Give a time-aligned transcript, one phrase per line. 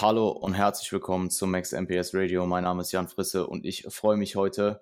[0.00, 2.46] Hallo und herzlich willkommen zum Max MPS Radio.
[2.46, 4.80] Mein Name ist Jan Frisse und ich freue mich heute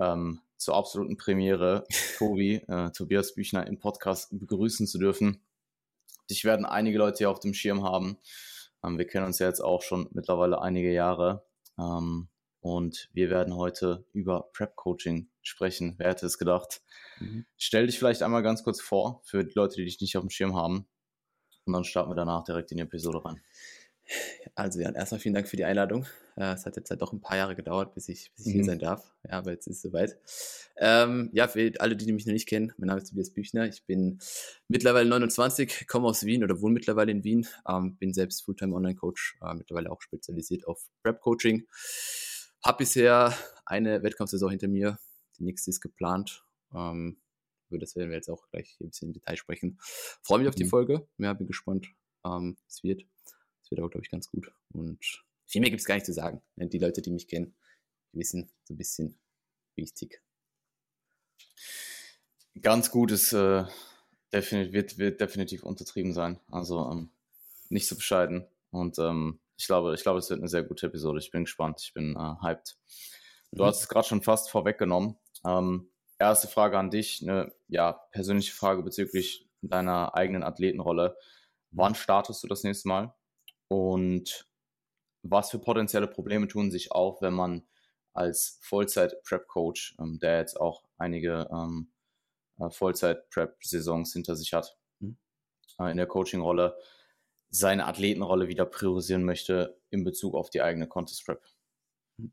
[0.00, 1.84] ähm, zur absoluten Premiere,
[2.18, 5.44] Tobi, äh, Tobias Büchner im Podcast begrüßen zu dürfen.
[6.28, 8.18] Dich werden einige Leute hier auf dem Schirm haben.
[8.84, 11.46] Ähm, wir kennen uns ja jetzt auch schon mittlerweile einige Jahre.
[11.78, 12.26] Ähm,
[12.58, 15.94] und wir werden heute über Prep Coaching sprechen.
[15.98, 16.82] Wer hätte es gedacht?
[17.20, 17.46] Mhm.
[17.56, 20.30] Stell dich vielleicht einmal ganz kurz vor für die Leute, die dich nicht auf dem
[20.30, 20.88] Schirm haben.
[21.64, 23.40] Und dann starten wir danach direkt in die Episode rein.
[24.54, 26.06] Also Jan, erstmal vielen Dank für die Einladung.
[26.36, 28.56] Äh, es hat jetzt halt doch ein paar Jahre gedauert, bis ich, bis ich mhm.
[28.56, 29.12] hier sein darf.
[29.24, 30.18] Ja, aber jetzt ist es soweit.
[30.76, 33.66] Ähm, ja, für alle, die mich noch nicht kennen, mein Name ist Tobias Büchner.
[33.66, 34.18] Ich bin
[34.68, 37.46] mittlerweile 29, komme aus Wien oder wohne mittlerweile in Wien.
[37.68, 41.66] Ähm, bin selbst Fulltime Online-Coach, äh, mittlerweile auch spezialisiert auf Prep-Coaching.
[42.62, 43.34] Hab bisher
[43.66, 44.98] eine Wettkampfsaison hinter mir.
[45.38, 46.44] Die nächste ist geplant.
[46.74, 47.18] Ähm,
[47.68, 49.78] über das werden wir jetzt auch gleich ein bisschen im Detail sprechen.
[50.22, 50.68] Freue mich auf die mhm.
[50.68, 51.08] Folge.
[51.18, 51.88] Ja, bin gespannt,
[52.24, 53.04] ähm, es wird.
[53.68, 54.50] Es wird aber, glaube ich, ganz gut.
[54.72, 54.98] Und
[55.44, 56.40] viel mehr gibt es gar nicht zu sagen.
[56.56, 57.54] Die Leute, die mich kennen,
[58.14, 59.18] die wissen so ein bisschen,
[59.74, 60.22] wie ich tick.
[62.62, 63.66] Ganz gut ist, äh,
[64.32, 66.40] definitiv, wird, wird definitiv untertrieben sein.
[66.50, 67.10] Also ähm,
[67.68, 68.46] nicht so bescheiden.
[68.70, 71.18] Und ähm, ich glaube, ich glaube, es wird eine sehr gute Episode.
[71.18, 71.82] Ich bin gespannt.
[71.82, 72.78] Ich bin äh, hyped.
[73.52, 73.66] Du mhm.
[73.66, 75.18] hast es gerade schon fast vorweggenommen.
[75.44, 81.18] Ähm, erste Frage an dich, eine ja, persönliche Frage bezüglich deiner eigenen Athletenrolle.
[81.70, 83.14] Wann startest du das nächste Mal?
[83.68, 84.46] Und
[85.22, 87.66] was für potenzielle Probleme tun sich auf, wenn man
[88.14, 91.92] als Vollzeit-Prep-Coach, ähm, der jetzt auch einige ähm,
[92.58, 95.18] äh, Vollzeit-Prep-Saisons hinter sich hat, mhm.
[95.78, 96.76] äh, in der Coaching-Rolle,
[97.50, 101.42] seine Athletenrolle wieder priorisieren möchte in Bezug auf die eigene Contest-Prep?
[102.18, 102.32] Mhm.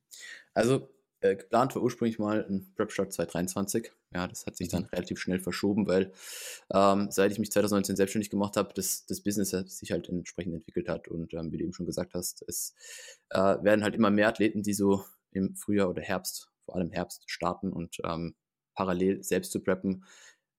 [0.53, 0.94] Also
[1.25, 3.91] äh, geplant war ursprünglich mal ein Prep-Start 2023.
[4.13, 4.89] Ja, das hat sich dann mhm.
[4.89, 6.11] relativ schnell verschoben, weil
[6.73, 10.87] ähm, seit ich mich 2019 selbstständig gemacht habe, das, das Business sich halt entsprechend entwickelt
[10.87, 11.07] hat.
[11.07, 12.73] Und ähm, wie du eben schon gesagt hast, es
[13.29, 17.23] äh, werden halt immer mehr Athleten, die so im Frühjahr oder Herbst, vor allem Herbst,
[17.27, 18.35] starten und ähm,
[18.73, 20.05] parallel selbst zu preppen,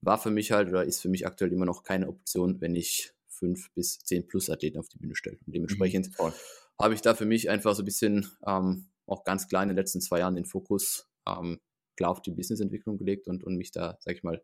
[0.01, 3.13] war für mich halt oder ist für mich aktuell immer noch keine Option, wenn ich
[3.29, 5.39] fünf bis zehn plus Athleten auf die Bühne stelle.
[5.47, 6.33] Und dementsprechend mhm,
[6.81, 9.77] habe ich da für mich einfach so ein bisschen ähm, auch ganz klar in den
[9.77, 11.61] letzten zwei Jahren den Fokus ähm,
[11.97, 14.43] klar auf die Businessentwicklung gelegt und, und mich da, sag ich mal,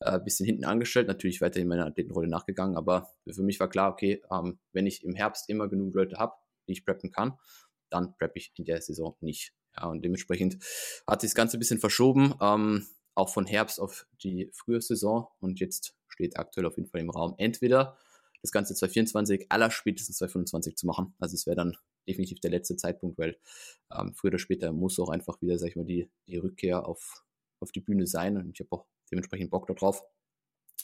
[0.00, 3.92] ein äh, bisschen hinten angestellt, natürlich weiterhin meiner Athletenrolle nachgegangen, aber für mich war klar,
[3.92, 6.34] okay, ähm, wenn ich im Herbst immer genug Leute habe,
[6.66, 7.38] die ich preppen kann,
[7.90, 9.52] dann preppe ich in der Saison nicht.
[9.76, 10.58] Ja, und dementsprechend
[11.06, 15.28] hat sich das Ganze ein bisschen verschoben, ähm, auch von Herbst auf die frühe Saison
[15.40, 17.96] und jetzt steht aktuell auf jeden Fall im Raum entweder
[18.42, 21.14] das Ganze 2024, aller spätestens 2025 zu machen.
[21.18, 21.76] Also es wäre dann
[22.10, 23.36] definitiv der letzte Zeitpunkt, weil
[23.96, 27.24] ähm, früher oder später muss auch einfach wieder, sag ich mal, die, die Rückkehr auf,
[27.60, 30.02] auf die Bühne sein und ich habe auch dementsprechend Bock darauf.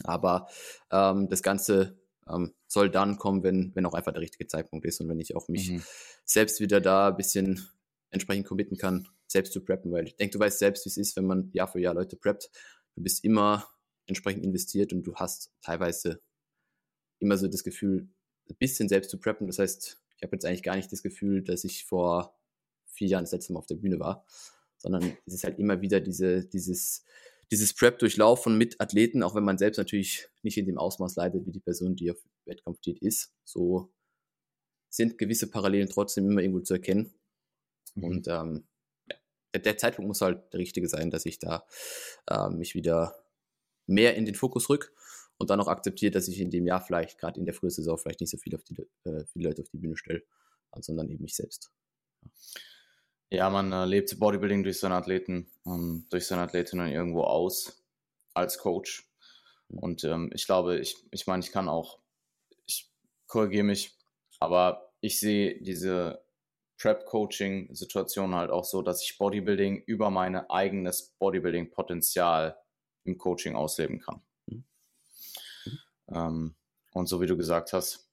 [0.05, 0.49] Aber
[0.91, 1.99] ähm, das Ganze
[2.29, 5.37] ähm, soll dann kommen, wenn, wenn auch einfach der richtige Zeitpunkt ist und wenn ich
[5.37, 5.83] auch mich mhm.
[6.25, 7.69] selbst wieder da ein bisschen
[8.11, 11.17] entsprechend committen kann, selbst zu preppen, weil ich denke, du weißt selbst, wie es ist,
[11.17, 12.51] wenn man Jahr für Jahr Leute preppt.
[12.95, 13.69] Du bist immer
[14.07, 16.21] entsprechend investiert und du hast teilweise
[17.19, 18.09] immer so das Gefühl,
[18.49, 19.47] ein bisschen selbst zu preppen.
[19.47, 22.39] Das heißt, ich habe jetzt eigentlich gar nicht das Gefühl, dass ich vor
[22.87, 24.25] vier Jahren das letzte Mal auf der Bühne war,
[24.79, 27.05] sondern es ist halt immer wieder diese, dieses,
[27.51, 31.47] dieses Prep durchlaufen mit Athleten, auch wenn man selbst natürlich nicht in dem Ausmaß leidet,
[31.47, 33.33] wie die Person, die auf Wettkampf steht, ist.
[33.45, 33.93] So
[34.89, 37.13] sind gewisse Parallelen trotzdem immer irgendwo zu erkennen.
[37.95, 38.05] Mhm.
[38.05, 38.67] Und ähm,
[39.55, 41.67] der Zeitpunkt muss halt der richtige sein, dass ich da
[42.29, 43.23] äh, mich wieder
[43.87, 44.93] mehr in den Fokus rück
[45.39, 47.99] und dann auch akzeptiert, dass ich in dem Jahr vielleicht, gerade in der frühen Saison,
[47.99, 50.23] vielleicht nicht so viel auf die, äh, viele Leute auf die Bühne stelle,
[50.81, 51.71] sondern eben mich selbst.
[53.31, 57.85] Ja, man äh, lebt Bodybuilding durch seine Athleten, ähm, durch seine Athletinnen irgendwo aus
[58.35, 59.11] als Coach.
[59.69, 61.99] Und ähm, ich glaube, ich, ich meine, ich kann auch,
[62.67, 62.93] ich
[63.27, 63.99] korrigiere mich,
[64.39, 66.25] aber ich sehe diese
[66.79, 72.57] Prep-Coaching-Situation halt auch so, dass ich Bodybuilding über mein eigenes Bodybuilding-Potenzial
[73.05, 74.23] im Coaching ausleben kann.
[76.09, 76.55] Ähm,
[76.93, 78.09] und so wie du gesagt hast,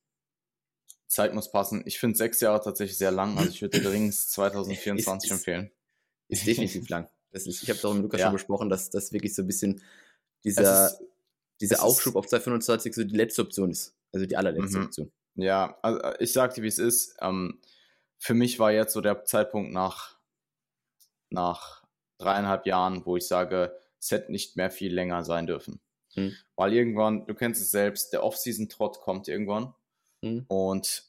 [1.07, 1.83] Zeit muss passen.
[1.85, 3.37] Ich finde sechs Jahre tatsächlich sehr lang.
[3.37, 5.71] Also ich würde dringend 2024 ist, empfehlen.
[6.27, 7.07] Ist definitiv lang.
[7.31, 8.27] Ist, ich habe doch mit Lukas ja.
[8.27, 9.81] schon besprochen, dass das wirklich so ein bisschen
[10.43, 10.91] dieser,
[11.61, 13.95] dieser Aufschub auf 225 so die letzte Option ist.
[14.11, 14.85] Also die allerletzte mhm.
[14.85, 15.11] Option.
[15.35, 17.15] Ja, also ich sag dir, wie es ist.
[17.21, 17.59] Ähm,
[18.19, 20.17] für mich war jetzt so der Zeitpunkt nach,
[21.29, 21.83] nach
[22.19, 25.81] dreieinhalb Jahren, wo ich sage, es hätte nicht mehr viel länger sein dürfen.
[26.15, 26.35] Mhm.
[26.55, 29.73] Weil irgendwann, du kennst es selbst, der Off-Season-Trott kommt irgendwann.
[30.21, 30.45] Mhm.
[30.47, 31.05] Und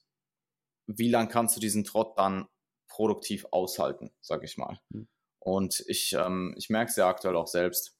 [0.86, 2.48] wie lange kannst du diesen Trott dann
[2.88, 4.78] produktiv aushalten, sag ich mal.
[4.90, 5.08] Mhm.
[5.38, 7.96] Und ich, ähm, ich merke es ja aktuell auch selbst.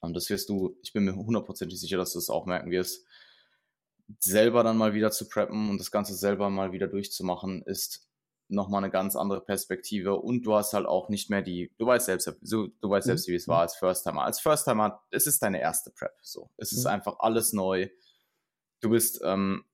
[0.00, 3.04] Und das wirst du, ich bin mir hundertprozentig sicher, dass du es auch merken wirst.
[4.20, 8.08] selber dann mal wieder zu preppen und das Ganze selber mal wieder durchzumachen, ist
[8.48, 12.06] nochmal eine ganz andere Perspektive und du hast halt auch nicht mehr die, du weißt
[12.06, 13.32] selbst, du, du weißt selbst, mhm.
[13.32, 14.22] wie es war als First-Timer.
[14.22, 16.50] Als First-Timer, es ist deine erste Prep, so.
[16.56, 16.90] Es ist mhm.
[16.90, 17.88] einfach alles neu.
[18.80, 19.64] Du bist, ähm,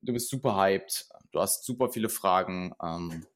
[0.00, 2.74] du bist super hyped, du hast super viele Fragen.
[2.82, 3.26] Ähm,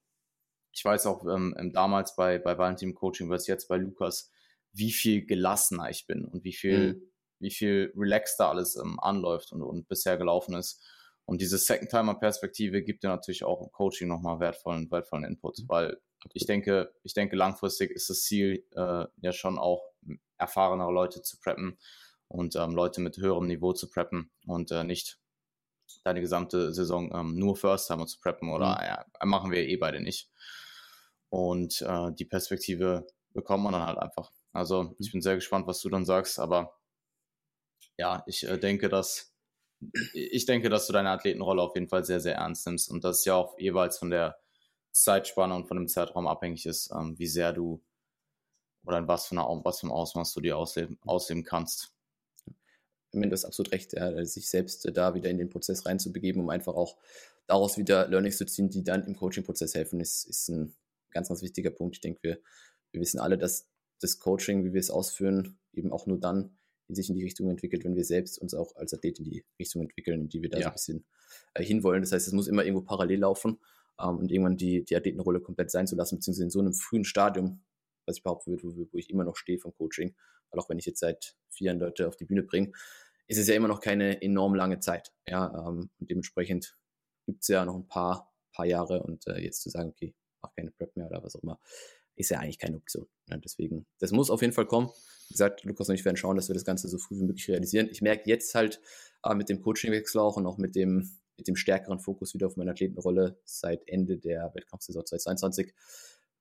[0.73, 4.31] ich weiß auch ähm, ähm damals bei, bei Valentin Coaching, was jetzt bei Lukas,
[4.73, 7.03] wie viel gelassener ich bin und wie viel, mhm.
[7.41, 10.83] wie viel relaxter alles ähm, anläuft und, und bisher gelaufen ist.
[11.26, 15.69] Und diese Second-Timer-Perspektive gibt dir natürlich auch im Coaching nochmal wertvollen, wertvollen Input, mhm.
[15.69, 16.00] weil
[16.32, 19.82] ich denke, ich denke, langfristig ist das Ziel äh, ja schon auch
[20.38, 21.78] erfahrenere Leute zu preppen
[22.28, 25.19] und ähm, Leute mit höherem Niveau zu preppen und äh, nicht
[26.05, 28.84] deine gesamte Saison ähm, nur First-Timer zu preppen oder mhm.
[28.84, 30.31] ja, machen wir eh beide nicht.
[31.28, 34.31] Und äh, die Perspektive bekommt man dann halt einfach.
[34.52, 35.12] Also ich mhm.
[35.12, 36.78] bin sehr gespannt, was du dann sagst, aber
[37.96, 39.36] ja, ich äh, denke, dass
[40.12, 43.25] ich denke, dass du deine Athletenrolle auf jeden Fall sehr, sehr ernst nimmst und das
[43.25, 44.38] ja auch jeweils von der
[44.93, 47.82] Zeitspanne und von dem Zeitraum abhängig ist, ähm, wie sehr du
[48.87, 51.93] oder in was für, einer, was für einem Ausmaß du dir ausleben, ausleben kannst.
[52.46, 56.40] Ich meine, das ist absolut recht, ja, sich selbst da wieder in den Prozess reinzubegeben,
[56.40, 56.96] um einfach auch
[57.46, 60.75] daraus wieder Learnings zu ziehen, die dann im Coaching-Prozess helfen, ist, ist ein
[61.11, 61.96] ganz, ganz wichtiger Punkt.
[61.96, 62.38] Ich denke, wir,
[62.93, 63.69] wir wissen alle, dass
[64.00, 66.56] das Coaching, wie wir es ausführen, eben auch nur dann
[66.94, 69.83] sich in die Richtung entwickelt, wenn wir selbst uns auch als Athlet in die Richtung
[69.83, 70.65] entwickeln, in die wir da ja.
[70.65, 71.05] so ein bisschen
[71.55, 72.03] äh, hinwollen.
[72.03, 73.59] Das heißt, es muss immer irgendwo parallel laufen
[74.00, 77.05] ähm, und irgendwann die, die Athletenrolle komplett sein zu lassen, beziehungsweise in so einem frühen
[77.05, 77.62] Stadium,
[78.06, 80.15] was ich behaupten würde, wo, wo ich immer noch stehe vom Coaching,
[80.50, 82.73] weil auch wenn ich jetzt seit vier Jahren Leute auf die Bühne bringe,
[83.27, 85.12] ist es ja immer noch keine enorm lange Zeit.
[85.27, 86.77] Ja, ähm, und dementsprechend
[87.27, 90.55] gibt es ja noch ein paar, paar Jahre und äh, jetzt zu sagen, okay, mach
[90.55, 91.59] keine Prep mehr oder was auch immer,
[92.17, 93.07] ist ja eigentlich keine Option.
[93.29, 94.91] Ja, deswegen, das muss auf jeden Fall kommen.
[95.29, 97.49] Wie gesagt, Lukas und ich werden schauen, dass wir das Ganze so früh wie möglich
[97.49, 97.89] realisieren.
[97.91, 98.81] Ich merke jetzt halt
[99.25, 102.57] äh, mit dem Coachingwechsel auch und auch mit dem, mit dem stärkeren Fokus wieder auf
[102.57, 105.75] meine Athletenrolle seit Ende der Wettkampfsaison 2022,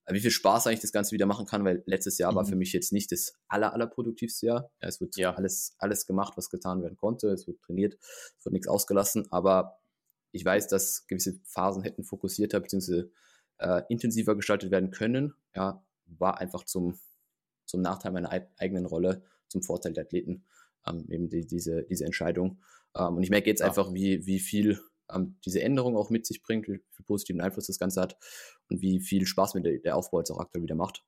[0.05, 2.35] äh, wie viel Spaß eigentlich das Ganze wieder machen kann, weil letztes Jahr mhm.
[2.37, 4.71] war für mich jetzt nicht das aller, allerproduktivste Jahr.
[4.81, 5.33] Ja, es wird ja.
[5.33, 7.29] alles, alles gemacht, was getan werden konnte.
[7.29, 7.97] Es wird trainiert,
[8.37, 9.79] es wird nichts ausgelassen, aber
[10.31, 13.05] ich weiß, dass gewisse Phasen hätten fokussierter bzw.
[13.57, 15.33] Äh, intensiver gestaltet werden können.
[15.55, 16.99] Ja, war einfach zum,
[17.65, 20.43] zum Nachteil meiner eigenen Rolle, zum Vorteil der Athleten,
[20.85, 22.59] ähm, eben die, diese, diese Entscheidung.
[22.95, 23.67] Ähm, und ich merke jetzt ja.
[23.67, 27.67] einfach, wie, wie viel ähm, diese Änderung auch mit sich bringt, wie viel positiven Einfluss
[27.67, 28.17] das Ganze hat
[28.69, 31.05] und wie viel Spaß mir der, der Aufbau jetzt auch aktuell wieder macht.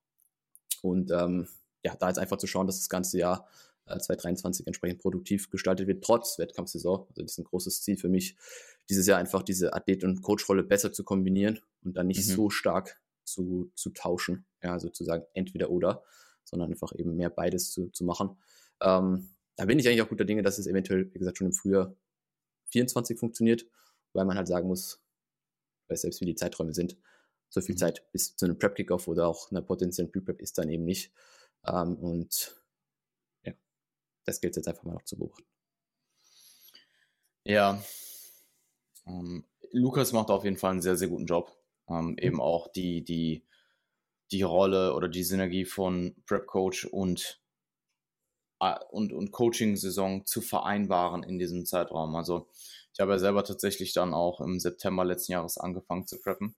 [0.81, 1.47] Und ähm,
[1.83, 3.47] ja, da jetzt einfach zu schauen, dass das ganze Jahr
[3.87, 7.07] äh, 2023 entsprechend produktiv gestaltet wird, trotz Wettkampfsaison.
[7.09, 8.37] Also das ist ein großes Ziel für mich,
[8.89, 12.33] dieses Jahr einfach diese Athlet- und Coachrolle besser zu kombinieren und dann nicht mhm.
[12.33, 16.03] so stark zu, zu tauschen, ja, sozusagen entweder oder,
[16.43, 18.37] sondern einfach eben mehr beides zu, zu machen.
[18.81, 21.53] Ähm, da bin ich eigentlich auch guter Dinge, dass es eventuell, wie gesagt, schon im
[21.53, 21.95] Frühjahr
[22.69, 23.65] 24 funktioniert,
[24.13, 25.01] weil man halt sagen muss,
[25.87, 26.97] weil selbst wie die Zeiträume sind,
[27.49, 27.79] so viel mhm.
[27.79, 31.11] Zeit bis zu einem Prep-Kickoff oder auch einer potenziellen Pre-Prep ist dann eben nicht.
[31.65, 32.61] Ähm, und
[33.43, 33.53] ja,
[34.25, 35.45] das gilt jetzt einfach mal noch zu beobachten.
[37.43, 37.81] Ja,
[39.07, 41.57] ähm, Lukas macht auf jeden Fall einen sehr, sehr guten Job
[41.89, 42.17] ähm, mhm.
[42.17, 43.45] eben auch die, die,
[44.31, 47.41] die Rolle oder die Synergie von Prep Coach und,
[48.59, 52.15] äh, und, und Coaching-Saison zu vereinbaren in diesem Zeitraum.
[52.15, 52.49] Also
[52.93, 56.55] ich habe ja selber tatsächlich dann auch im September letzten Jahres angefangen zu preppen.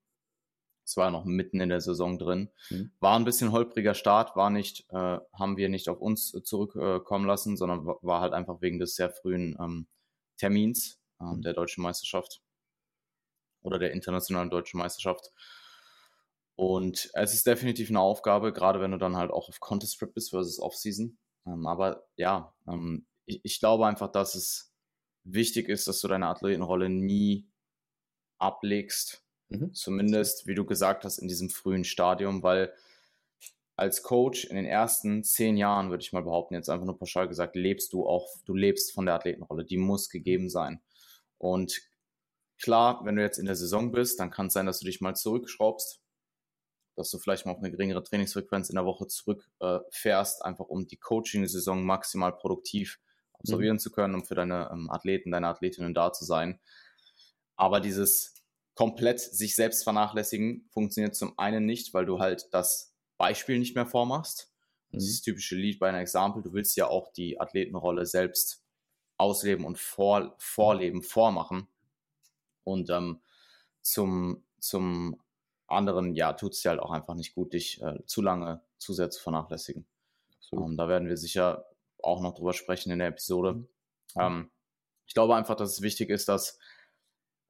[0.85, 2.49] Es war noch mitten in der Saison drin.
[2.71, 2.91] Mhm.
[2.99, 7.27] War ein bisschen holpriger Start, war nicht, äh, haben wir nicht auf uns zurückkommen äh,
[7.27, 9.87] lassen, sondern war halt einfach wegen des sehr frühen ähm,
[10.37, 11.41] Termins äh, mhm.
[11.41, 12.41] der deutschen Meisterschaft
[13.61, 15.31] oder der internationalen deutschen Meisterschaft.
[16.55, 20.13] Und es ist definitiv eine Aufgabe, gerade wenn du dann halt auch auf Contest Prep
[20.13, 21.17] bist versus Off-Season.
[21.45, 24.73] Ähm, aber ja, ähm, ich, ich, glaube einfach, dass es
[25.23, 27.49] wichtig ist, dass du deine Athletenrolle nie
[28.39, 29.23] ablegst.
[29.49, 29.73] Mhm.
[29.73, 32.73] Zumindest, wie du gesagt hast, in diesem frühen Stadium, weil
[33.75, 37.29] als Coach in den ersten zehn Jahren, würde ich mal behaupten, jetzt einfach nur pauschal
[37.29, 39.63] gesagt, lebst du auch, du lebst von der Athletenrolle.
[39.63, 40.81] Die muss gegeben sein.
[41.39, 41.89] Und
[42.61, 44.99] Klar, wenn du jetzt in der Saison bist, dann kann es sein, dass du dich
[44.99, 46.01] mal zurückschraubst,
[46.97, 50.85] dass du vielleicht mal auf eine geringere Trainingsfrequenz in der Woche zurückfährst, äh, einfach um
[50.85, 52.99] die Coaching-Saison maximal produktiv
[53.33, 53.79] absolvieren mhm.
[53.79, 56.59] zu können, um für deine ähm, Athleten, deine Athletinnen da zu sein.
[57.55, 58.33] Aber dieses
[58.75, 63.85] komplett sich selbst vernachlässigen funktioniert zum einen nicht, weil du halt das Beispiel nicht mehr
[63.85, 64.51] vormachst.
[64.91, 65.13] Das ist mhm.
[65.13, 66.41] das typische Lead by an Example.
[66.41, 68.65] Du willst ja auch die Athletenrolle selbst
[69.19, 71.67] ausleben und vor, vorleben, vormachen.
[72.63, 73.21] Und ähm,
[73.81, 75.21] zum, zum
[75.67, 78.93] anderen, ja, tut es dir halt auch einfach nicht gut, dich äh, zu lange zu
[78.93, 79.85] sehr zu vernachlässigen.
[80.51, 81.65] Ähm, da werden wir sicher
[82.01, 83.53] auch noch drüber sprechen in der Episode.
[83.53, 83.67] Mhm.
[84.17, 84.51] Ähm,
[85.05, 86.59] ich glaube einfach, dass es wichtig ist, dass,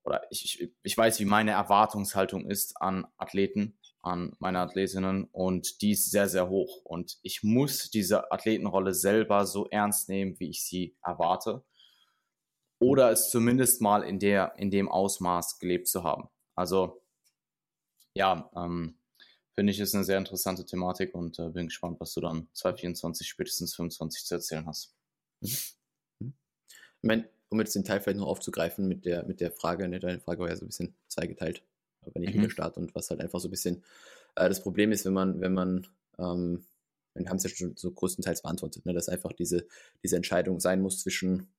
[0.04, 5.82] oder ich, ich, ich weiß, wie meine Erwartungshaltung ist an Athleten, an meine Athletinnen und
[5.82, 6.84] die ist sehr, sehr hoch.
[6.84, 11.64] Und ich muss diese Athletenrolle selber so ernst nehmen, wie ich sie erwarte.
[12.80, 16.30] Oder es zumindest mal in, der, in dem Ausmaß gelebt zu haben.
[16.56, 17.02] Also,
[18.14, 18.98] ja, ähm,
[19.54, 23.28] finde ich, ist eine sehr interessante Thematik und äh, bin gespannt, was du dann 2024,
[23.28, 24.96] spätestens 2025 zu erzählen hast.
[25.42, 25.50] Mhm.
[26.20, 26.34] mhm.
[27.02, 30.00] Ich meine, um jetzt den Teil vielleicht noch aufzugreifen mit der, mit der Frage, ne,
[30.00, 31.64] deine Frage war ja so ein bisschen zweigeteilt,
[32.14, 32.40] wenn ich mhm.
[32.40, 33.84] wieder starte und was halt einfach so ein bisschen
[34.36, 35.88] äh, das Problem ist, wenn man, wenn man,
[36.18, 36.66] ähm,
[37.14, 39.68] wir haben es ja schon so größtenteils beantwortet, ne, dass einfach diese,
[40.04, 41.52] diese Entscheidung sein muss zwischen,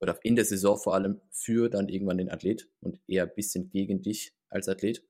[0.00, 3.68] oder in der Saison vor allem für dann irgendwann den Athlet und eher ein bisschen
[3.70, 5.02] gegen dich als Athlet.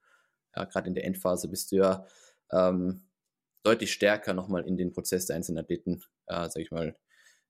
[0.54, 2.06] Ja, Gerade in der Endphase bist du ja
[2.52, 3.02] ähm,
[3.62, 6.96] deutlich stärker nochmal in den Prozess der einzelnen Athleten, äh, sag ich mal,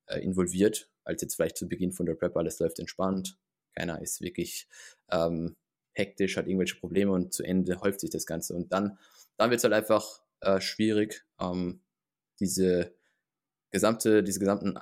[0.06, 3.38] äh, involviert als jetzt vielleicht zu Beginn von der Prep, alles läuft entspannt,
[3.74, 4.68] keiner ist wirklich
[5.10, 5.56] ähm,
[5.94, 8.54] hektisch, hat irgendwelche Probleme und zu Ende häuft sich das Ganze.
[8.54, 8.98] Und dann,
[9.36, 11.80] dann wird es halt einfach äh, schwierig, ähm,
[12.40, 12.94] diese
[13.70, 14.78] gesamte, diesen gesamten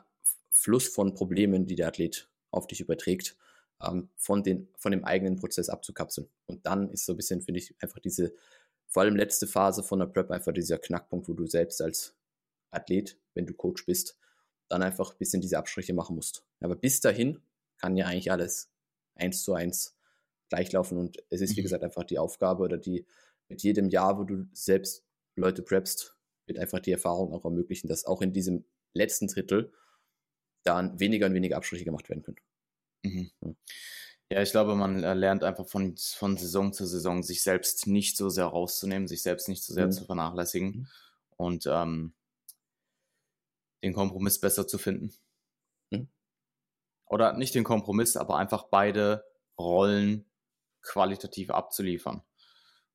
[0.51, 3.37] Fluss von Problemen, die der Athlet auf dich überträgt,
[3.83, 6.29] ähm, von, den, von dem eigenen Prozess abzukapseln.
[6.47, 8.35] Und dann ist so ein bisschen, finde ich, einfach diese,
[8.89, 12.15] vor allem letzte Phase von der Prep, einfach dieser Knackpunkt, wo du selbst als
[12.71, 14.19] Athlet, wenn du Coach bist,
[14.69, 16.45] dann einfach ein bisschen diese Abstriche machen musst.
[16.61, 17.41] Aber bis dahin
[17.79, 18.71] kann ja eigentlich alles
[19.15, 19.97] eins zu eins
[20.53, 21.65] gleichlaufen und es ist, wie mhm.
[21.65, 23.07] gesagt, einfach die Aufgabe oder die
[23.49, 25.05] mit jedem Jahr, wo du selbst
[25.35, 26.15] Leute preppst,
[26.47, 29.73] wird einfach die Erfahrung auch ermöglichen, dass auch in diesem letzten Drittel
[30.63, 32.37] dann weniger und weniger Abstriche gemacht werden können.
[33.03, 33.57] Mhm.
[34.31, 34.43] Ja.
[34.43, 38.45] ich glaube, man lernt einfach von, von Saison zu Saison, sich selbst nicht so sehr
[38.45, 39.93] rauszunehmen, sich selbst nicht so sehr mhm.
[39.93, 40.69] zu vernachlässigen.
[40.69, 40.87] Mhm.
[41.37, 42.13] Und ähm,
[43.83, 45.13] den Kompromiss besser zu finden.
[45.91, 46.09] Mhm.
[47.07, 49.25] Oder nicht den Kompromiss, aber einfach beide
[49.59, 50.25] Rollen
[50.83, 52.23] qualitativ abzuliefern.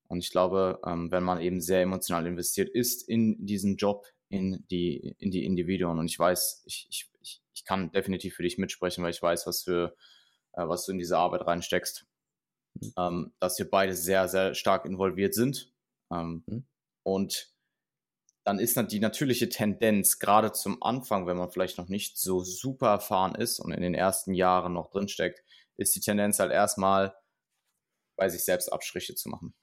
[0.08, 4.64] Und ich glaube, ähm, wenn man eben sehr emotional investiert ist in diesen Job, in
[4.70, 9.04] die, in die Individuen, und ich weiß, ich, ich, ich, kann definitiv für dich mitsprechen,
[9.04, 9.94] weil ich weiß, was für,
[10.54, 12.06] äh, was du in diese Arbeit reinsteckst,
[12.80, 12.92] mhm.
[12.96, 15.70] ähm, dass wir beide sehr, sehr stark involviert sind.
[16.10, 16.66] Ähm, mhm.
[17.02, 17.52] Und
[18.44, 22.88] dann ist die natürliche Tendenz, gerade zum Anfang, wenn man vielleicht noch nicht so super
[22.88, 25.44] erfahren ist und in den ersten Jahren noch drinsteckt,
[25.76, 27.14] ist die Tendenz halt erstmal
[28.18, 29.54] bei sich selbst Abstriche zu machen.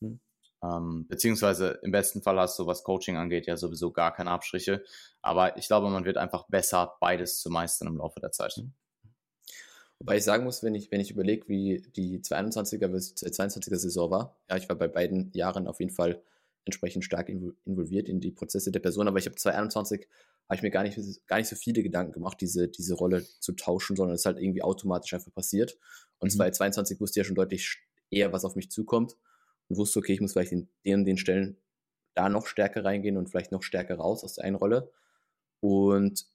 [0.00, 0.20] Hm.
[0.62, 4.84] Ähm, beziehungsweise im besten Fall hast du, was Coaching angeht, ja sowieso gar keine Abstriche.
[5.20, 8.52] Aber ich glaube, man wird einfach besser, beides zu meistern im Laufe der Zeit.
[8.52, 8.72] Hm.
[9.98, 14.10] Wobei ich sagen muss, wenn ich, wenn ich überlege, wie die 22er bis 22er Saison
[14.10, 16.22] war, ja, ich war bei beiden Jahren auf jeden Fall
[16.66, 19.08] entsprechend stark involviert in die Prozesse der Person.
[19.08, 20.06] Aber ich habe 2021
[20.48, 23.52] habe ich mir gar nicht, gar nicht so viele Gedanken gemacht, diese, diese Rolle zu
[23.52, 25.78] tauschen, sondern es ist halt irgendwie automatisch einfach passiert.
[26.18, 26.36] Und mhm.
[26.36, 29.16] 2022 wusste ich ja schon deutlich eher, was auf mich zukommt
[29.68, 31.56] und wusste, okay, ich muss vielleicht in den den Stellen
[32.14, 34.90] da noch stärker reingehen und vielleicht noch stärker raus aus der einen Rolle.
[35.60, 36.26] Und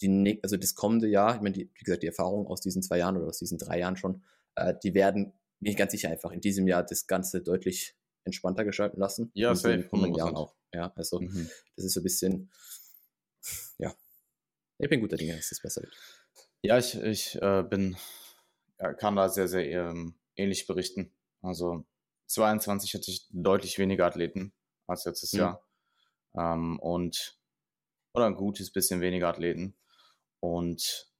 [0.00, 2.98] die, also das kommende Jahr, ich meine, die, wie gesagt, die Erfahrung aus diesen zwei
[2.98, 4.22] Jahren oder aus diesen drei Jahren schon,
[4.56, 8.64] äh, die werden, bin ich ganz sicher, einfach in diesem Jahr das Ganze deutlich entspannter
[8.64, 9.30] gestalten lassen.
[9.34, 10.54] Ja, und in den kommenden Jahren auch.
[10.72, 11.48] Ja, also mhm.
[11.76, 12.50] das ist so ein bisschen,
[13.78, 13.94] ja,
[14.78, 15.94] ich bin guter Dinge, dass das besser wird.
[16.62, 17.96] Ja, ich, ich äh, bin,
[18.80, 21.12] ja, kann da sehr, sehr ähm, ähnlich berichten.
[21.42, 21.84] Also
[22.26, 24.52] 22 hatte ich deutlich weniger Athleten
[24.86, 25.38] als letztes mhm.
[25.38, 25.68] Jahr.
[26.34, 27.38] Ähm, und
[28.14, 29.76] oder ein gutes bisschen weniger Athleten.
[30.40, 31.10] Und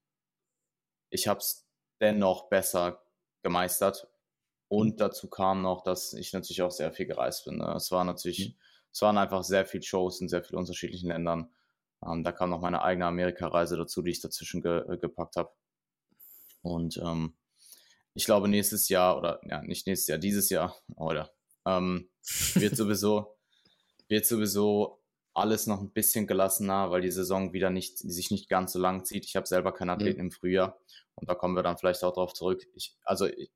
[1.09, 1.67] ich habe es
[1.99, 3.03] dennoch besser
[3.41, 4.07] gemeistert
[4.67, 7.57] und dazu kam noch, dass ich natürlich auch sehr viel gereist bin.
[7.57, 7.73] Ne?
[7.75, 8.55] Es war natürlich, mhm.
[8.91, 11.53] es waren einfach sehr viele Shows in sehr vielen unterschiedlichen Ländern.
[12.05, 15.51] Ähm, da kam noch meine eigene Amerika-Reise dazu, die ich dazwischen ge äh, gepackt habe.
[16.61, 17.35] Und ähm,
[18.13, 21.31] ich glaube, nächstes Jahr, oder ja, nicht nächstes Jahr, dieses Jahr, oder,
[21.65, 22.09] ähm,
[22.53, 23.37] wird sowieso,
[24.07, 25.03] wird sowieso
[25.33, 29.03] alles noch ein bisschen gelassener, weil die Saison wieder nicht, sich nicht ganz so lang
[29.03, 29.25] zieht.
[29.25, 30.27] Ich habe selber keinen Athleten mhm.
[30.27, 30.79] im Frühjahr
[31.15, 32.63] und da kommen wir dann vielleicht auch darauf zurück.
[32.75, 33.51] Ich, also ich,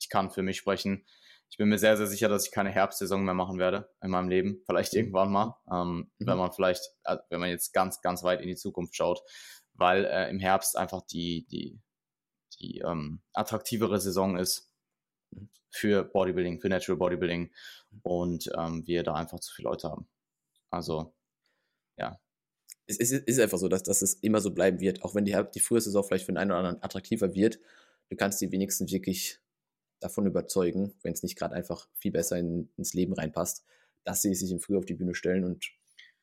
[0.00, 1.06] ich kann für mich sprechen.
[1.50, 4.28] Ich bin mir sehr, sehr sicher, dass ich keine Herbstsaison mehr machen werde in meinem
[4.28, 4.62] Leben.
[4.66, 4.98] Vielleicht mhm.
[4.98, 6.26] irgendwann mal, ähm, mhm.
[6.26, 9.22] wenn man vielleicht, äh, wenn man jetzt ganz, ganz weit in die Zukunft schaut,
[9.74, 11.80] weil äh, im Herbst einfach die, die,
[12.60, 14.70] die ähm, attraktivere Saison ist
[15.30, 15.48] mhm.
[15.70, 17.52] für Bodybuilding, für Natural Bodybuilding
[18.02, 20.08] und ähm, wir da einfach zu viele Leute haben.
[20.70, 21.14] Also,
[21.96, 22.20] ja.
[22.86, 25.36] Es ist, ist einfach so, dass, dass es immer so bleiben wird, auch wenn die,
[25.54, 27.58] die frühe Saison vielleicht für den einen oder anderen attraktiver wird.
[28.08, 29.40] Du kannst die wenigsten wirklich
[30.00, 33.64] davon überzeugen, wenn es nicht gerade einfach viel besser in, ins Leben reinpasst,
[34.04, 35.44] dass sie sich im Frühjahr auf die Bühne stellen.
[35.44, 35.70] Und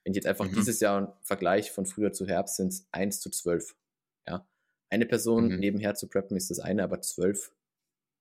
[0.04, 0.56] wenn ich jetzt einfach mhm.
[0.56, 3.76] dieses Jahr einen Vergleich von Frühjahr zu Herbst sind es 1 zu 12.
[4.28, 4.48] Ja.
[4.90, 5.60] Eine Person mhm.
[5.60, 7.52] nebenher zu preppen ist das eine, aber zwölf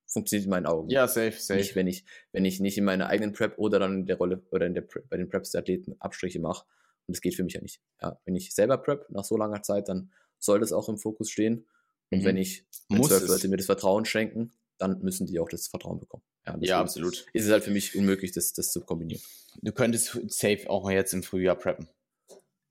[0.07, 0.89] funktioniert in meinen Augen.
[0.89, 1.59] Ja, safe, safe.
[1.59, 4.43] Nicht, wenn ich, wenn ich nicht in meiner eigenen Prep oder dann in der Rolle
[4.51, 6.65] oder in der Prep, bei den Preps der Athleten Abstriche mache.
[7.07, 7.81] Und das geht für mich ja nicht.
[8.01, 11.29] Ja, wenn ich selber prep nach so langer Zeit, dann soll das auch im Fokus
[11.29, 11.67] stehen.
[12.11, 12.25] Und mhm.
[12.25, 15.99] wenn ich wenn zwölf Leute mir das Vertrauen schenken, dann müssen die auch das Vertrauen
[15.99, 16.23] bekommen.
[16.45, 17.25] Ja, ja absolut.
[17.33, 19.21] Ist es halt für mich unmöglich, das, das zu kombinieren.
[19.61, 21.87] Du könntest safe auch jetzt im Frühjahr preppen.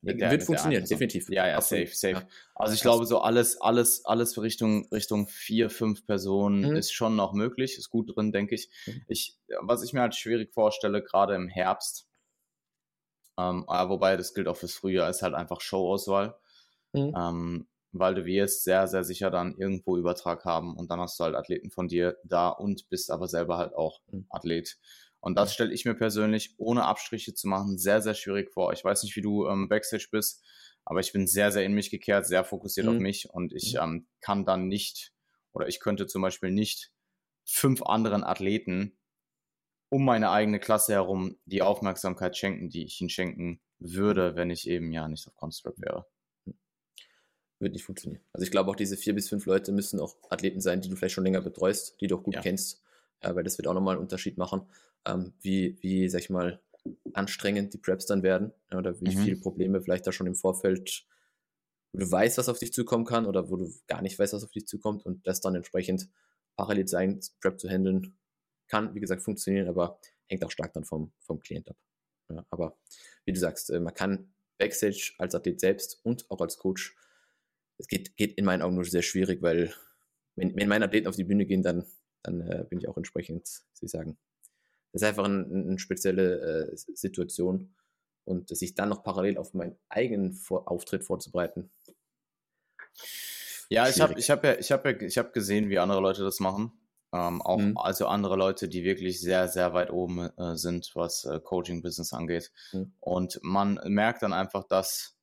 [0.05, 1.29] Der, Wird funktionieren, definitiv.
[1.31, 2.15] Ja, ja, safe, safe.
[2.15, 2.29] Ja.
[2.55, 6.77] Also ich glaube, so alles, alles, alles Richtung, Richtung vier, fünf Personen mhm.
[6.77, 8.69] ist schon noch möglich, ist gut drin, denke ich.
[8.87, 9.03] Mhm.
[9.09, 9.37] ich.
[9.61, 12.07] Was ich mir halt schwierig vorstelle, gerade im Herbst,
[13.39, 16.37] ähm, wobei das gilt auch fürs Frühjahr, ist halt einfach Showauswahl.
[16.93, 17.15] Mhm.
[17.17, 21.25] Ähm, weil du wirst sehr, sehr sicher dann irgendwo Übertrag haben und dann hast du
[21.25, 24.27] halt Athleten von dir da und bist aber selber halt auch mhm.
[24.31, 24.77] Athlet.
[25.25, 28.75] Und das stelle ich mir persönlich, ohne Abstriche zu machen, sehr, sehr schwierig vor.
[28.75, 30.45] Ich weiß nicht, wie du ähm, Backstage bist,
[30.85, 32.93] aber ich bin sehr, sehr in mich gekehrt, sehr fokussiert mhm.
[32.93, 33.81] auf mich und ich mhm.
[33.81, 35.15] ähm, kann dann nicht
[35.55, 36.93] oder ich könnte zum Beispiel nicht
[37.47, 38.99] fünf anderen Athleten
[39.89, 44.69] um meine eigene Klasse herum die Aufmerksamkeit schenken, die ich ihnen schenken würde, wenn ich
[44.69, 46.05] eben ja nicht auf Construct wäre.
[47.61, 48.23] Wird nicht funktionieren.
[48.35, 50.97] Also ich glaube auch diese vier bis fünf Leute müssen auch Athleten sein, die du
[50.97, 52.43] vielleicht schon länger betreust, die du auch gut ja.
[52.43, 52.83] kennst,
[53.23, 54.67] ja, weil das wird auch nochmal einen Unterschied machen
[55.07, 56.61] ähm, wie, wie, sag ich mal,
[57.13, 59.23] anstrengend die Preps dann werden oder wie mhm.
[59.23, 61.07] viele Probleme vielleicht da schon im Vorfeld,
[61.93, 64.45] wo du weißt, was auf dich zukommen kann oder wo du gar nicht weißt, was
[64.45, 66.09] auf dich zukommt und das dann entsprechend
[66.57, 68.17] parallel sein, Prep zu handeln,
[68.69, 71.77] kann, wie gesagt, funktionieren, aber hängt auch stark dann vom, vom Klient ab.
[72.31, 72.77] Ja, aber
[73.25, 76.97] wie du sagst, äh, man kann Backstage als Athlet selbst und auch als Coach,
[77.79, 79.75] es geht, geht in meinen Augen nur sehr schwierig, weil
[80.37, 81.85] wenn, wenn meine Athleten auf die Bühne gehen, dann,
[82.23, 84.17] dann äh, bin ich auch entsprechend, wie sagen,
[84.95, 87.75] das ist einfach eine, eine spezielle äh, Situation.
[88.27, 91.71] Und sich dann noch parallel auf meinen eigenen Vor Auftritt vorzubereiten.
[93.69, 96.23] Ja, ich habe ich hab ja, ich hab ja, ich hab gesehen, wie andere Leute
[96.23, 96.73] das machen.
[97.13, 97.77] Ähm, auch mhm.
[97.77, 102.51] also andere Leute, die wirklich sehr, sehr weit oben äh, sind, was äh, Coaching-Business angeht.
[102.73, 102.95] Mhm.
[103.01, 105.19] Und man merkt dann einfach, dass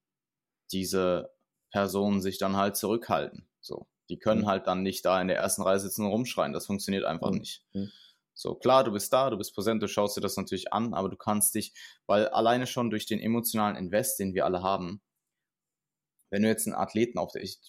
[0.71, 1.31] diese
[1.71, 3.47] Personen sich dann halt zurückhalten.
[3.62, 4.47] So, die können mhm.
[4.47, 6.53] halt dann nicht da in der ersten Reihe sitzen und rumschreien.
[6.53, 7.39] Das funktioniert einfach mhm.
[7.39, 7.65] nicht.
[8.34, 11.10] So, klar, du bist da, du bist präsent, du schaust dir das natürlich an, aber
[11.10, 11.74] du kannst dich,
[12.08, 15.02] weil alleine schon durch den emotionalen Invest, den wir alle haben,
[16.32, 17.60] wenn du jetzt einen Athleten auf der, ich,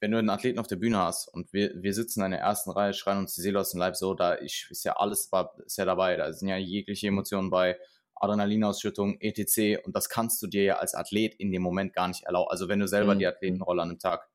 [0.00, 2.70] wenn du einen Athleten auf der Bühne hast und wir, wir sitzen in der ersten
[2.70, 5.30] Reihe, schreien uns die Seele aus dem Leib so, da ich, ist ja alles
[5.66, 7.78] ist ja dabei, da sind ja jegliche Emotionen bei,
[8.20, 9.84] Adrenalinausschüttung, etc.
[9.84, 12.50] Und das kannst du dir ja als Athlet in dem Moment gar nicht erlauben.
[12.50, 13.20] Also wenn du selber mhm.
[13.20, 14.28] die Athletenrolle an einem Tag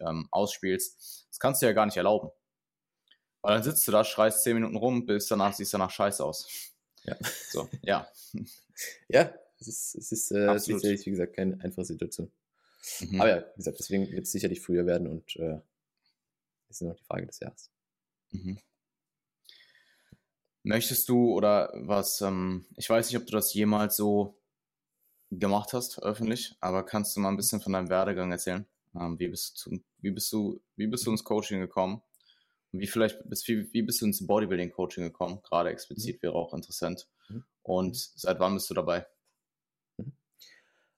[0.00, 2.30] ähm, ausspielst, das kannst du ja gar nicht erlauben.
[3.46, 6.24] Weil dann sitzt du da, schreist zehn Minuten rum, bis danach siehst du danach scheiße
[6.24, 6.48] aus.
[7.04, 7.16] Ja.
[7.48, 8.08] So, ja.
[9.08, 12.32] ja, es ist, es ist äh, sicherlich, wie gesagt, keine einfache Situation.
[12.98, 13.20] Mhm.
[13.20, 15.60] Aber ja, wie gesagt, deswegen wird es sicherlich früher werden und äh,
[16.70, 17.70] ist noch die Frage des Jahres.
[18.32, 18.58] Mhm.
[20.64, 24.36] Möchtest du oder was, ähm, ich weiß nicht, ob du das jemals so
[25.30, 28.66] gemacht hast, öffentlich, aber kannst du mal ein bisschen von deinem Werdegang erzählen?
[28.96, 32.02] Ähm, wie, bist du, wie, bist du, wie bist du ins Coaching gekommen?
[32.78, 35.40] Wie vielleicht bist, wie, wie bist du ins Bodybuilding-Coaching gekommen?
[35.42, 36.22] Gerade explizit mhm.
[36.22, 37.08] wäre auch interessant.
[37.28, 37.44] Mhm.
[37.62, 38.12] Und mhm.
[38.16, 39.06] seit wann bist du dabei?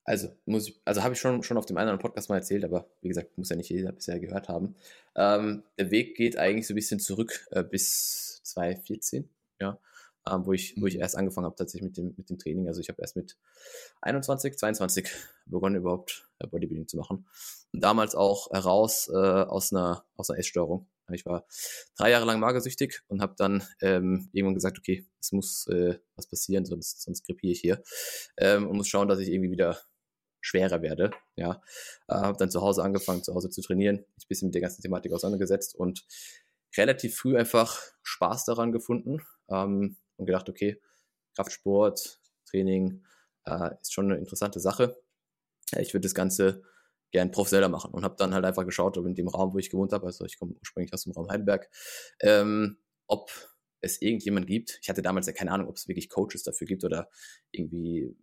[0.08, 2.36] Also, muss ich, also habe ich schon, schon auf dem einen oder anderen Podcast mal
[2.36, 4.74] erzählt, aber wie gesagt, muss ja nicht jeder bisher gehört haben.
[5.14, 9.28] Ähm, der Weg geht eigentlich so ein bisschen zurück äh, bis 2014,
[9.60, 9.78] ja,
[10.26, 12.68] ähm, wo, ich, wo ich erst angefangen habe tatsächlich mit dem, mit dem Training.
[12.68, 13.36] Also ich habe erst mit
[14.00, 15.10] 21, 22
[15.44, 17.26] begonnen überhaupt äh, Bodybuilding zu machen.
[17.74, 20.86] Und damals auch heraus äh, aus einer, aus einer Essstörung.
[21.12, 21.46] Ich war
[21.96, 26.28] drei Jahre lang magersüchtig und habe dann ähm, irgendwann gesagt, okay, es muss äh, was
[26.28, 27.82] passieren, sonst, sonst krepiere ich hier
[28.36, 29.80] ähm, und muss schauen, dass ich irgendwie wieder
[30.40, 31.10] schwerer werde.
[31.36, 31.62] Ja,
[32.08, 34.62] äh, habe dann zu Hause angefangen, zu Hause zu trainieren, mich ein bisschen mit der
[34.62, 36.06] ganzen Thematik auseinandergesetzt und
[36.76, 40.80] relativ früh einfach Spaß daran gefunden ähm, und gedacht, okay,
[41.34, 43.04] Kraftsport, Training
[43.44, 44.96] äh, ist schon eine interessante Sache.
[45.76, 46.62] Ich würde das Ganze
[47.10, 49.70] gern professioneller machen und habe dann halt einfach geschaut, ob in dem Raum, wo ich
[49.70, 51.68] gewohnt habe, also ich komme ursprünglich aus dem Raum Heidelberg,
[52.20, 53.30] ähm, ob
[53.80, 54.78] es irgendjemand gibt.
[54.82, 57.08] Ich hatte damals ja keine Ahnung, ob es wirklich Coaches dafür gibt oder
[57.52, 58.14] irgendwie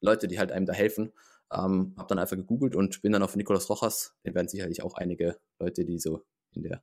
[0.00, 1.12] Leute, die halt einem da helfen.
[1.52, 4.94] Ähm, habe dann einfach gegoogelt und bin dann auf Nikolaus Rochas, den werden sicherlich auch
[4.94, 6.82] einige Leute, die so in der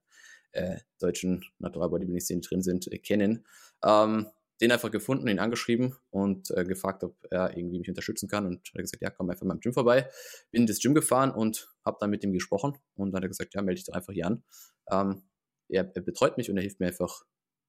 [0.52, 3.46] äh, deutschen Natural Bodybuilding Szene drin sind, äh, kennen.
[3.84, 4.28] Ähm,
[4.62, 8.46] den einfach gefunden, ihn angeschrieben und äh, gefragt, ob er irgendwie mich unterstützen kann.
[8.46, 10.10] Und er hat gesagt, ja, komm einfach mal im Gym vorbei.
[10.52, 12.78] Bin in das Gym gefahren und habe dann mit ihm gesprochen.
[12.96, 14.44] Und dann hat er gesagt, ja, melde dich doch einfach hier an.
[14.92, 15.24] Ähm,
[15.70, 17.24] er, er, betreut mich und er hilft mir einfach,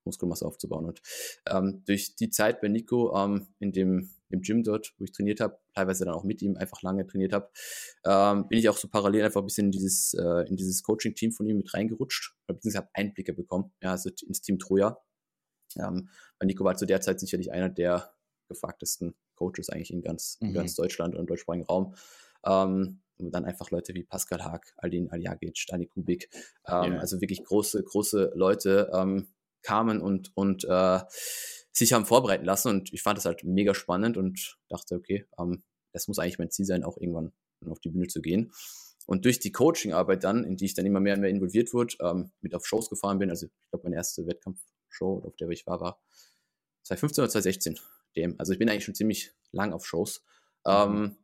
[0.04, 0.86] Muskelmasse aufzubauen.
[0.86, 1.02] Und
[1.46, 5.40] ähm, durch die Zeit bei Nico ähm, in dem im Gym dort, wo ich trainiert
[5.40, 7.50] habe, teilweise dann auch mit ihm einfach lange trainiert habe,
[8.04, 11.46] ähm, bin ich auch so parallel einfach ein bisschen in dieses, äh, dieses Coaching-Team von
[11.46, 14.98] ihm mit reingerutscht, beziehungsweise habe Einblicke bekommen, ja, also ins Team Troja.
[15.76, 18.12] Ähm, weil Nico war zu der Zeit sicherlich einer der
[18.48, 20.48] gefragtesten Coaches eigentlich in ganz, mhm.
[20.48, 21.94] in ganz Deutschland und im deutschsprachigen Raum.
[22.44, 26.28] Ähm, und dann einfach Leute wie Pascal Haag, Aldin Aljagic, Dani Kubik,
[26.68, 27.00] ähm, yeah.
[27.00, 29.28] also wirklich große, große Leute ähm,
[29.62, 31.00] kamen und, und äh,
[31.72, 35.64] sich haben vorbereiten lassen und ich fand das halt mega spannend und dachte, okay, ähm,
[35.92, 37.32] das muss eigentlich mein Ziel sein, auch irgendwann
[37.66, 38.52] auf die Bühne zu gehen.
[39.06, 41.94] Und durch die Coaching-Arbeit dann, in die ich dann immer mehr und mehr involviert wurde,
[42.00, 44.26] ähm, mit auf Shows gefahren bin, also ich glaube, meine erste
[44.98, 46.00] Wettkampfshow, auf der ich war, war
[46.84, 47.78] 2015 oder 2016
[48.16, 48.34] DM.
[48.38, 50.24] Also ich bin eigentlich schon ziemlich lang auf Shows.
[50.66, 50.72] Mhm.
[50.72, 51.16] Ähm,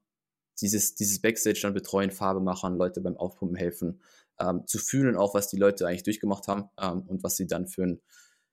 [0.61, 4.01] dieses, dieses Backstage dann betreuen, Farbe machen, Leute beim Aufpumpen helfen,
[4.39, 7.67] ähm, zu fühlen auch, was die Leute eigentlich durchgemacht haben ähm, und was sie dann
[7.67, 8.01] für ein,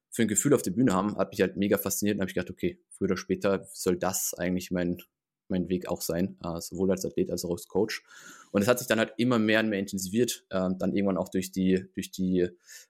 [0.10, 2.36] für ein Gefühl auf der Bühne haben, hat mich halt mega fasziniert und habe ich
[2.36, 4.98] gedacht, okay, früher oder später soll das eigentlich mein,
[5.48, 8.04] mein Weg auch sein, äh, sowohl als Athlet als auch als Coach.
[8.52, 11.30] Und es hat sich dann halt immer mehr und mehr intensiviert, äh, dann irgendwann auch
[11.30, 12.50] durch die, durch die,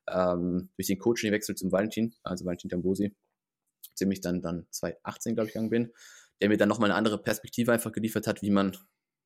[0.10, 3.16] ähm, durch den Coaching-Wechsel zum Valentin, also Valentin Tambosi,
[3.94, 5.92] ziemlich dann, dann 2018, glaube ich, gegangen bin,
[6.42, 8.76] der mir dann nochmal eine andere Perspektive einfach geliefert hat, wie man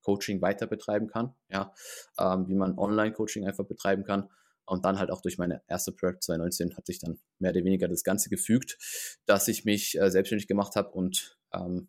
[0.02, 1.74] Coaching weiter betreiben kann, ja,
[2.18, 4.28] ähm, wie man Online-Coaching einfach betreiben kann.
[4.68, 7.88] Und dann halt auch durch meine erste Prep 2019 hat sich dann mehr oder weniger
[7.88, 8.78] das Ganze gefügt,
[9.24, 11.88] dass ich mich äh, selbstständig gemacht habe und ähm,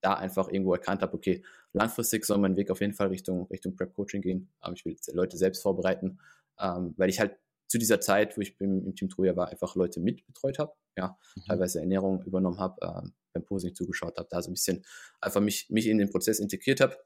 [0.00, 1.44] da einfach irgendwo erkannt habe, okay,
[1.74, 4.48] langfristig soll mein Weg auf jeden Fall Richtung, Richtung Prep-Coaching gehen.
[4.60, 6.18] Aber ich will Leute selbst vorbereiten,
[6.58, 7.36] ähm, weil ich halt
[7.68, 11.18] zu dieser Zeit, wo ich im, im Team Troja war, einfach Leute mitbetreut habe, ja,
[11.36, 11.42] mhm.
[11.46, 14.84] teilweise Ernährung übernommen habe, äh, beim Posing zugeschaut habe, da so ein bisschen
[15.20, 16.96] einfach mich, mich in den Prozess integriert habe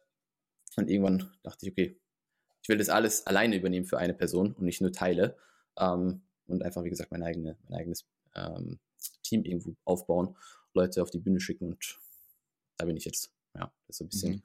[0.76, 1.98] und irgendwann dachte ich, okay,
[2.62, 5.36] ich will das alles alleine übernehmen für eine Person und nicht nur Teile.
[5.78, 8.78] Ähm, und einfach, wie gesagt, mein, eigene, mein eigenes ähm,
[9.22, 10.36] Team irgendwo aufbauen,
[10.74, 11.98] Leute auf die Bühne schicken und
[12.76, 13.37] da bin ich jetzt.
[13.54, 14.42] Ja, das ist so ein bisschen mhm.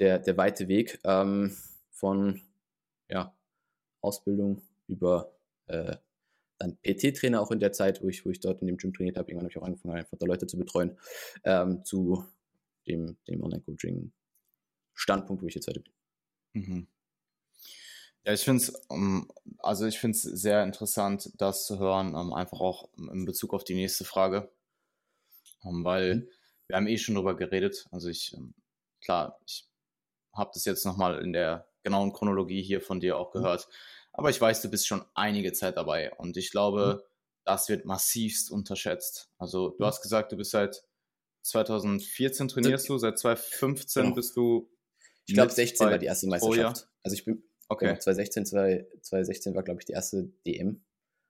[0.00, 1.56] der, der weite Weg ähm,
[1.90, 2.40] von
[3.08, 3.34] ja,
[4.00, 5.32] Ausbildung über
[5.66, 5.96] äh,
[6.58, 9.16] dann PT-Trainer auch in der Zeit, wo ich, wo ich dort in dem Gym trainiert
[9.16, 9.30] habe.
[9.30, 10.98] Irgendwann habe ich auch angefangen, einfach da Leute zu betreuen,
[11.44, 12.24] ähm, zu
[12.86, 14.12] dem, dem Online-Coaching
[14.94, 15.92] Standpunkt, wo ich jetzt heute bin.
[16.52, 16.86] Mhm.
[18.24, 22.14] Ja, ich finde es, um, ähm, also ich finde es sehr interessant, das zu hören,
[22.14, 24.50] um, ähm, einfach auch in Bezug auf die nächste Frage,
[25.62, 26.28] um, ähm, weil mhm.
[26.68, 27.86] Wir haben eh schon drüber geredet.
[27.90, 28.36] Also ich,
[29.00, 29.68] klar, ich
[30.34, 33.40] habe das jetzt nochmal in der genauen Chronologie hier von dir auch mhm.
[33.40, 33.72] gehört, mhm.
[34.12, 37.08] aber ich weiß, du bist schon einige Zeit dabei und ich glaube, mhm.
[37.44, 39.30] das wird massivst unterschätzt.
[39.38, 39.86] Also du mhm.
[39.86, 40.84] hast gesagt, du bist seit
[41.42, 44.14] 2014 trainierst du, seit 2015 genau.
[44.14, 44.70] bist du
[45.28, 46.56] ich glaube, 16 war die erste Meisterschaft.
[46.56, 46.90] Oh, ja.
[47.02, 47.86] Also ich bin, okay.
[47.86, 50.82] Genau, 2016, 2016 war, glaube ich, die erste DM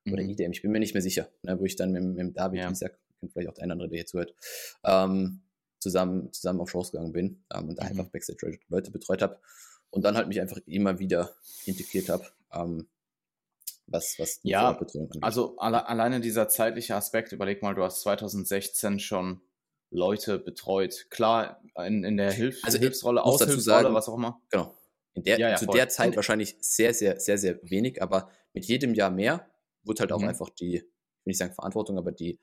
[0.05, 0.13] mhm.
[0.13, 0.53] oder IDM.
[0.53, 2.67] Ich bin mir nicht mehr sicher, ne, wo ich dann mit, mit dem David, ja.
[2.69, 4.35] Dienstag, kennt vielleicht auch der andere, der hier zuhört,
[4.85, 5.43] ähm,
[5.79, 7.91] zusammen, zusammen auf Shows gegangen bin ähm, und da mhm.
[7.91, 9.39] einfach Backstage Leute betreut habe
[9.91, 12.27] und dann halt mich einfach immer wieder integriert habe.
[12.53, 12.89] Ähm,
[13.91, 14.79] was, was ja,
[15.23, 19.41] also alle, alleine dieser zeitliche Aspekt, überleg mal, du hast 2016 schon
[19.91, 21.07] Leute betreut.
[21.09, 24.43] Klar, in, in der Hilf also Hilfsrolle, Aushilfsrolle, was auch immer.
[24.51, 24.75] Genau.
[25.15, 25.77] In der, ja, ja, zu voll.
[25.77, 29.49] der Zeit wahrscheinlich sehr, sehr, sehr, sehr wenig, aber mit jedem Jahr mehr
[29.85, 30.29] wird halt auch mhm.
[30.29, 30.91] einfach die, ich will
[31.25, 32.39] nicht sagen Verantwortung, aber die,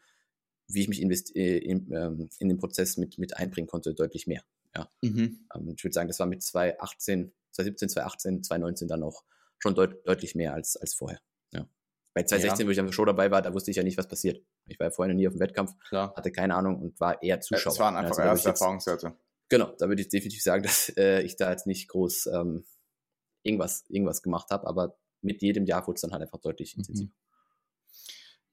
[0.68, 4.44] wie ich mich äh, in, ähm, in den Prozess mit, mit einbringen konnte, deutlich mehr.
[4.76, 4.90] Ja.
[5.02, 5.48] Mhm.
[5.54, 9.24] Ähm, ich würde sagen, das war mit 2018, 2017, 2018, 2019 dann auch
[9.60, 11.20] schon deut deutlich mehr als, als vorher.
[11.54, 11.68] Ja.
[12.14, 12.68] Bei 2016, ja.
[12.68, 14.44] wo ich am Show dabei war, da wusste ich ja nicht, was passiert.
[14.68, 16.14] Ich war ja vorher nie auf dem Wettkampf, Klar.
[16.16, 17.74] hatte keine Ahnung und war eher Zuschauer.
[17.74, 19.16] Es waren einfach also, erste Erfahrungswerte.
[19.50, 22.66] Genau, da würde ich definitiv sagen, dass äh, ich da jetzt nicht groß ähm,
[23.44, 27.12] irgendwas, irgendwas gemacht habe, aber mit jedem Jahr wurde es dann halt einfach deutlich mhm.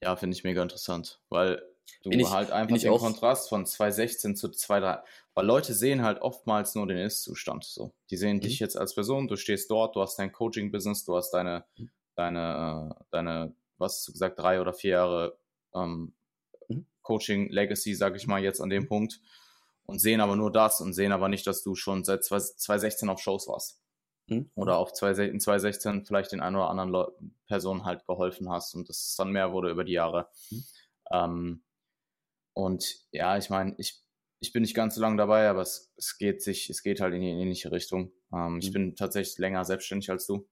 [0.03, 1.63] Ja, finde ich mega interessant, weil
[2.03, 6.75] du ich, halt einfach den Kontrast von 2016 zu 2013, weil Leute sehen halt oftmals
[6.75, 7.65] nur den Ist-Zustand.
[7.65, 7.93] So.
[8.11, 8.41] Die sehen mhm.
[8.41, 11.91] dich jetzt als Person, du stehst dort, du hast dein Coaching-Business, du hast deine, mhm.
[12.17, 15.39] deine, äh, deine, was hast du gesagt, drei oder vier Jahre
[15.73, 16.13] ähm,
[16.67, 16.85] mhm.
[17.03, 19.21] Coaching Legacy, sage ich mal jetzt an dem Punkt,
[19.87, 23.21] und sehen aber nur das und sehen aber nicht, dass du schon seit 2016 auf
[23.21, 23.82] Shows warst.
[24.27, 24.51] Mhm.
[24.55, 27.13] Oder auf 2016 vielleicht den ein oder anderen Le
[27.47, 30.29] Personen halt geholfen hast und dass es dann mehr wurde über die Jahre.
[30.51, 30.65] Mhm.
[31.11, 31.63] Ähm,
[32.55, 34.03] und ja, ich meine, ich,
[34.41, 37.15] ich bin nicht ganz so lange dabei, aber es, es geht sich, es geht halt
[37.15, 38.13] in die ähnliche Richtung.
[38.33, 38.73] Ähm, ich mhm.
[38.73, 40.49] bin tatsächlich länger selbstständig als du.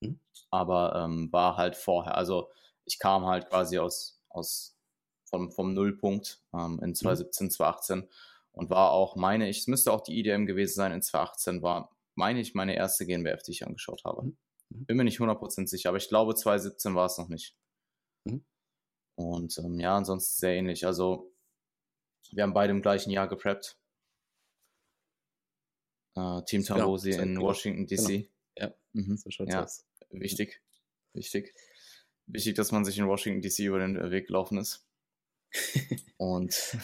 [0.00, 0.20] Mhm.
[0.50, 2.50] Aber ähm, war halt vorher, also
[2.84, 4.76] ich kam halt quasi aus, aus
[5.24, 7.50] vom, vom Nullpunkt ähm, in 2017, mhm.
[7.50, 8.08] 2018
[8.52, 11.90] und war auch, meine ich, es müsste auch die IDM gewesen sein in 2018, war,
[12.16, 14.22] meine ich, meine erste GNBF, die ich angeschaut habe.
[14.24, 14.38] Mhm.
[14.70, 14.86] mhm.
[14.86, 17.56] Bin mir nicht 100% sicher, aber ich glaube 2017 war es noch nicht.
[18.24, 18.44] Mhm.
[19.16, 20.86] Und ähm, ja, ansonsten sehr ähnlich.
[20.86, 21.32] Also
[22.32, 23.78] wir haben beide im gleichen Jahr gepreppt.
[26.16, 27.42] äh, Team Genau, Tambosi war in genau.
[27.46, 28.28] Washington DC.
[28.58, 28.74] Ja.
[28.92, 29.16] Mhm.
[29.16, 29.62] So Ja.
[29.64, 29.86] aus.
[30.10, 30.62] Wichtig.
[31.12, 31.54] Wichtig.
[32.26, 34.86] Wichtig, dass man sich in Washington DC über den Weg gelaufen ist.
[36.16, 36.76] Und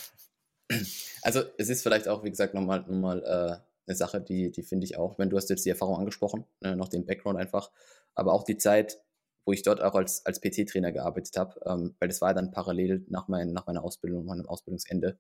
[1.23, 4.63] Also es ist vielleicht auch, wie gesagt, nochmal noch mal, äh, eine Sache, die, die
[4.63, 7.71] finde ich auch, wenn du hast jetzt die Erfahrung angesprochen, äh, noch den Background einfach,
[8.15, 9.03] aber auch die Zeit,
[9.45, 13.05] wo ich dort auch als, als PT-Trainer gearbeitet habe, ähm, weil das war dann parallel
[13.09, 15.19] nach, mein, nach meiner Ausbildung, meinem Ausbildungsende,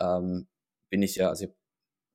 [0.00, 0.48] ähm,
[0.90, 1.46] bin ich ja, also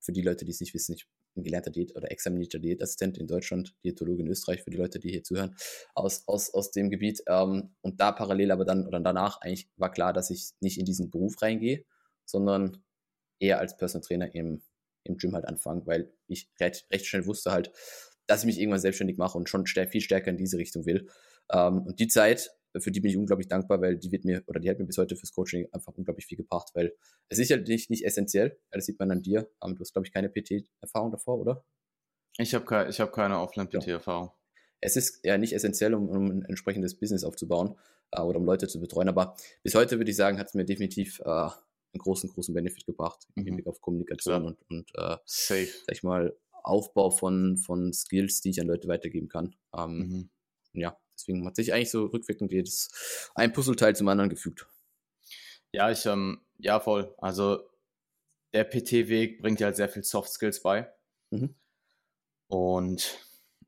[0.02, 3.28] für die Leute, die es nicht wissen, ich bin gelernter Diät oder examinierter Diätassistent in
[3.28, 5.56] Deutschland, Diätologe in Österreich, für die Leute, die hier zuhören,
[5.96, 7.24] aus, aus, aus dem Gebiet.
[7.28, 10.86] Ähm, und da parallel aber dann oder danach eigentlich war klar, dass ich nicht in
[10.86, 11.86] diesen Beruf reingehe,
[12.26, 12.84] sondern
[13.40, 14.62] eher als Personal Trainer im,
[15.04, 17.72] im Gym halt anfangen, weil ich recht, recht schnell wusste halt,
[18.28, 21.10] dass ich mich irgendwann selbstständig mache und schon viel stärker in diese Richtung will.
[21.52, 24.60] Ähm, und die Zeit, für die bin ich unglaublich dankbar, weil die wird mir, oder
[24.60, 26.94] die hat mir bis heute fürs Coaching einfach unglaublich viel gebracht, weil
[27.30, 30.08] es ist sicherlich nicht essentiell, ja, das sieht man an dir, ähm, du hast, glaube
[30.08, 31.66] ich, keine PT-Erfahrung davor, oder?
[32.38, 34.32] ich habe ke ich hab keine Offline-PT-Erfahrung.
[34.82, 37.76] es ist ja nicht essentiell, um, um ein entsprechendes Business aufzubauen
[38.12, 40.66] äh, oder um Leute zu betreuen, aber bis heute würde ich sagen, hat es mir
[40.66, 41.50] definitiv äh,
[41.94, 43.48] einen großen, großen Benefit gebracht im Mhm.
[43.48, 44.46] Hinblick auf Kommunikation Klar.
[44.46, 45.68] und, und äh, Safe.
[45.88, 49.56] sag ich mal, Aufbau von, von Skills, die ich an Leute weitergeben kann.
[49.76, 50.30] Ähm, Mhm.
[50.74, 54.66] Ja, deswegen hat sich eigentlich so rückwirkend jedes ein Puzzleteil zum anderen gefügt.
[55.72, 57.14] Ja, ich, ähm, ja, voll.
[57.20, 57.60] Also
[58.54, 60.92] der PT-Weg bringt dir halt sehr viel Soft Skills bei.
[61.32, 61.56] Mhm.
[62.48, 63.20] Und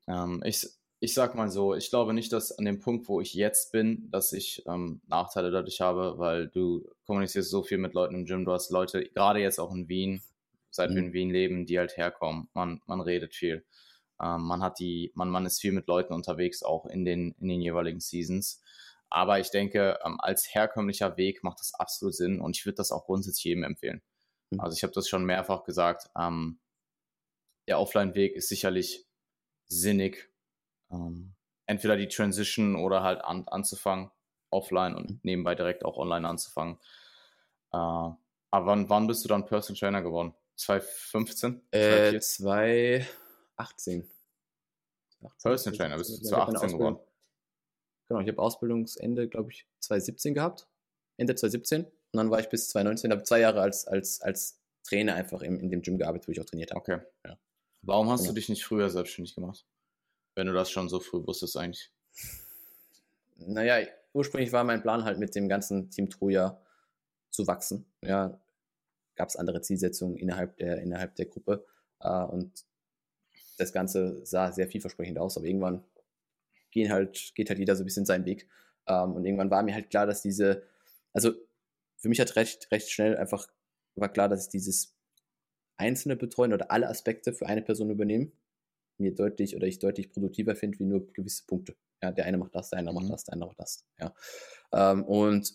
[0.08, 0.66] ähm, ich,
[1.06, 4.10] ich sag mal so, ich glaube nicht, dass an dem Punkt, wo ich jetzt bin,
[4.10, 8.44] dass ich ähm, Nachteile dadurch habe, weil du kommunizierst so viel mit Leuten im Gym,
[8.44, 10.20] du hast Leute, gerade jetzt auch in Wien,
[10.68, 11.06] seit wir Mhm.
[11.08, 12.48] in Wien leben, die halt herkommen.
[12.54, 13.64] Man, man redet viel.
[14.20, 17.46] Ähm, man hat die, man, man ist viel mit Leuten unterwegs, auch in den, in
[17.46, 18.60] den jeweiligen Seasons.
[19.08, 22.90] Aber ich denke, ähm, als herkömmlicher Weg macht das absolut Sinn und ich würde das
[22.90, 24.02] auch grundsätzlich jedem empfehlen.
[24.50, 24.58] Mhm.
[24.58, 26.10] Also ich habe das schon mehrfach gesagt.
[26.18, 26.58] Ähm,
[27.68, 29.06] der Offline-Weg ist sicherlich
[29.68, 30.32] sinnig.
[30.90, 31.34] Ähm,
[31.66, 34.10] entweder die Transition oder halt an, anzufangen,
[34.50, 34.98] offline Mhm.
[34.98, 36.76] und nebenbei direkt auch online anzufangen.
[37.72, 38.16] Äh, aber
[38.52, 40.34] wann, wann bist du dann Personal Trainer geworden?
[40.56, 41.62] 2015?
[41.72, 43.06] Äh, 2014?
[43.56, 44.10] 2018.
[45.42, 46.94] Personal Trainer, bist du Ich hab meine 2018 geworden?
[46.96, 47.12] Ausbildung-
[48.08, 50.68] Genau, ich habe Ausbildungsende, glaube ich, 2017 gehabt.
[51.16, 51.84] Ende 2017.
[51.86, 55.58] Und dann war ich bis 2019, habe zwei Jahre als, als, als Trainer einfach im,
[55.58, 56.78] in dem Gym gearbeitet, wo ich auch trainiert habe.
[56.80, 56.98] Okay.
[57.26, 57.36] Ja.
[57.82, 58.30] Warum hast Genau.
[58.30, 59.66] du dich nicht früher selbstständig gemacht?
[60.36, 61.90] Wenn du das schon so früh wusstest eigentlich.
[63.36, 66.60] Naja, ursprünglich war mein Plan halt mit dem ganzen Team Troja
[67.30, 67.86] zu wachsen.
[68.02, 68.40] Ja,
[69.16, 71.66] gab es andere Zielsetzungen innerhalb der, innerhalb der Gruppe.
[72.00, 72.64] Äh, und
[73.58, 75.82] das Ganze sah sehr vielversprechend aus, aber irgendwann
[76.70, 78.48] gehen halt, geht halt jeder so ein bisschen seinen Weg.
[78.86, 80.62] Ähm, und irgendwann war mir halt klar, dass diese,
[81.12, 81.32] also
[81.96, 83.48] für mich hat recht, recht schnell einfach
[83.94, 84.94] war klar, dass ich dieses
[85.78, 88.32] einzelne Betreuen oder alle Aspekte für eine Person übernehmen,
[88.98, 91.76] mir deutlich oder ich deutlich produktiver finde, wie nur gewisse Punkte.
[92.02, 93.02] Ja, der eine macht das, der andere Mhm.
[93.02, 93.84] macht das, der andere macht das.
[93.98, 94.14] Ja.
[94.72, 95.54] Ähm, und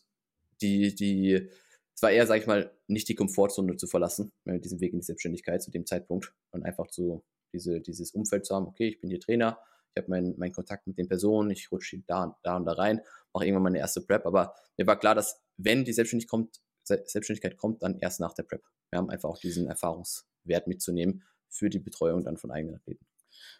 [0.61, 1.49] die, die,
[1.95, 4.99] es war eher, sag ich mal, nicht die Komfortzone zu verlassen, äh, diesen Weg in
[4.99, 7.23] die Selbstständigkeit zu dem Zeitpunkt und einfach so
[7.53, 9.59] diese, dieses Umfeld zu haben, okay, ich bin hier Trainer,
[9.93, 12.73] ich habe meinen meinen Kontakt mit den Personen, ich rutsche da, und- da und da
[12.73, 13.01] rein,
[13.33, 17.03] mache irgendwann meine erste Prep, aber mir war klar, dass wenn die Selbstständigkeit kommt, Se-
[17.05, 18.63] Selbstständigkeit kommt, dann erst nach der Prep.
[18.89, 23.05] Wir haben einfach auch diesen Erfahrungswert mitzunehmen für die Betreuung dann von eigenen Athleten.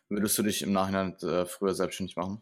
[0.09, 2.41] Würdest du dich im Nachhinein äh, früher selbstständig machen?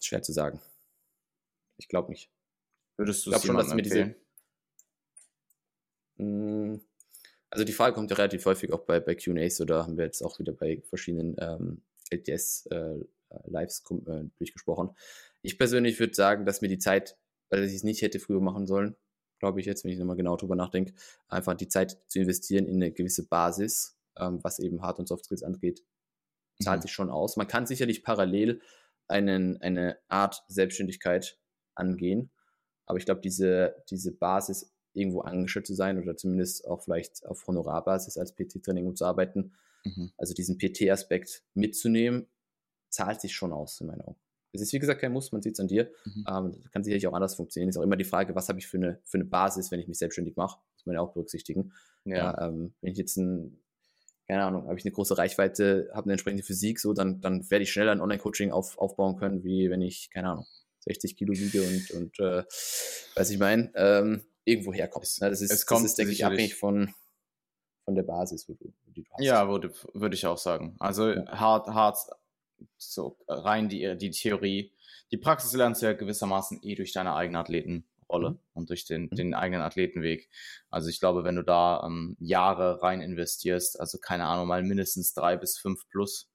[0.00, 0.60] Schwer zu sagen.
[1.76, 2.30] Ich glaube nicht.
[2.96, 4.14] Würdest du es schon, dass mir diese-?
[6.16, 6.80] Mm,
[7.50, 10.22] Also die Frage kommt ja relativ häufig auch bei, bei QAs oder haben wir jetzt
[10.22, 14.90] auch wieder bei verschiedenen ähm, LTS-Lives äh, durchgesprochen.
[15.42, 17.16] Ich persönlich würde sagen, dass mir die Zeit,
[17.48, 18.96] weil ich es nicht hätte früher machen sollen,
[19.40, 20.92] glaube ich jetzt, wenn ich nochmal genau drüber nachdenke,
[21.28, 25.24] einfach die Zeit zu investieren in eine gewisse Basis, ähm, was eben Hard- und Soft
[25.24, 25.82] Skills angeht,
[26.62, 26.82] zahlt Mhm.
[26.82, 27.36] sich schon aus.
[27.36, 28.60] Man kann sicherlich parallel
[29.08, 31.38] einen, eine Art Selbstständigkeit
[31.74, 32.30] angehen,
[32.86, 37.46] aber ich glaube, diese, diese Basis irgendwo angestellt zu sein oder zumindest auch vielleicht auf
[37.46, 39.52] Honorarbasis als PT-Training zu arbeiten,
[39.84, 40.12] Mhm.
[40.18, 42.26] also diesen PT-Aspekt mitzunehmen,
[42.90, 44.20] zahlt sich schon aus in meinen Augen.
[44.52, 45.90] Es ist wie gesagt kein Muss, man sieht es an dir.
[46.04, 46.24] Mhm.
[46.28, 47.68] Ähm, das kann sicherlich auch anders funktionieren.
[47.68, 49.86] Ist auch immer die Frage, was habe ich für eine, für eine Basis, wenn ich
[49.88, 50.58] mich selbstständig mache.
[50.74, 51.72] Muss man ja auch berücksichtigen.
[52.04, 52.16] Ja.
[52.16, 53.60] Ja, ähm, wenn ich jetzt ein,
[54.26, 57.62] keine Ahnung, habe ich eine große Reichweite, habe eine entsprechende Physik, so, dann, dann werde
[57.64, 60.46] ich schneller ein Online-Coaching auf, aufbauen können, wie wenn ich, keine Ahnung,
[60.80, 62.42] 60 Kilo wiege und, und äh,
[63.16, 65.02] weiß ich mein, ähm, irgendwo herkomme.
[65.04, 66.94] Es- Ne, das ist, es kommt das ist denke ich, abhängig von,
[67.84, 69.22] von der Basis, wo du, die du hast.
[69.22, 70.76] Ja, würde, würde ich auch sagen.
[70.78, 71.26] Also Ja.
[71.38, 71.98] hart, hart,
[72.76, 74.72] so rein die, die Theorie.
[75.10, 78.38] Die Praxis lernst du ja gewissermaßen eh durch deine eigenen Athleten Rolle mhm.
[78.52, 79.16] und durch den, mhm.
[79.16, 80.28] den eigenen Athletenweg.
[80.68, 85.14] Also ich glaube, wenn du da ähm, Jahre rein investierst, also keine Ahnung, mal mindestens
[85.14, 86.28] drei bis fünf plus,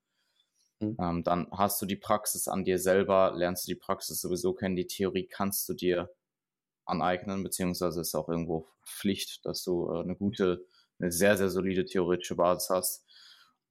[0.79, 0.97] mhm.
[0.99, 4.75] ähm, dann hast du die Praxis an dir selber, lernst du die Praxis sowieso kennen,
[4.75, 6.09] die Theorie kannst du dir
[6.85, 10.65] aneignen, beziehungsweise ist auch irgendwo Pflicht, dass du äh, eine gute,
[10.99, 13.04] eine sehr, sehr solide theoretische Basis hast.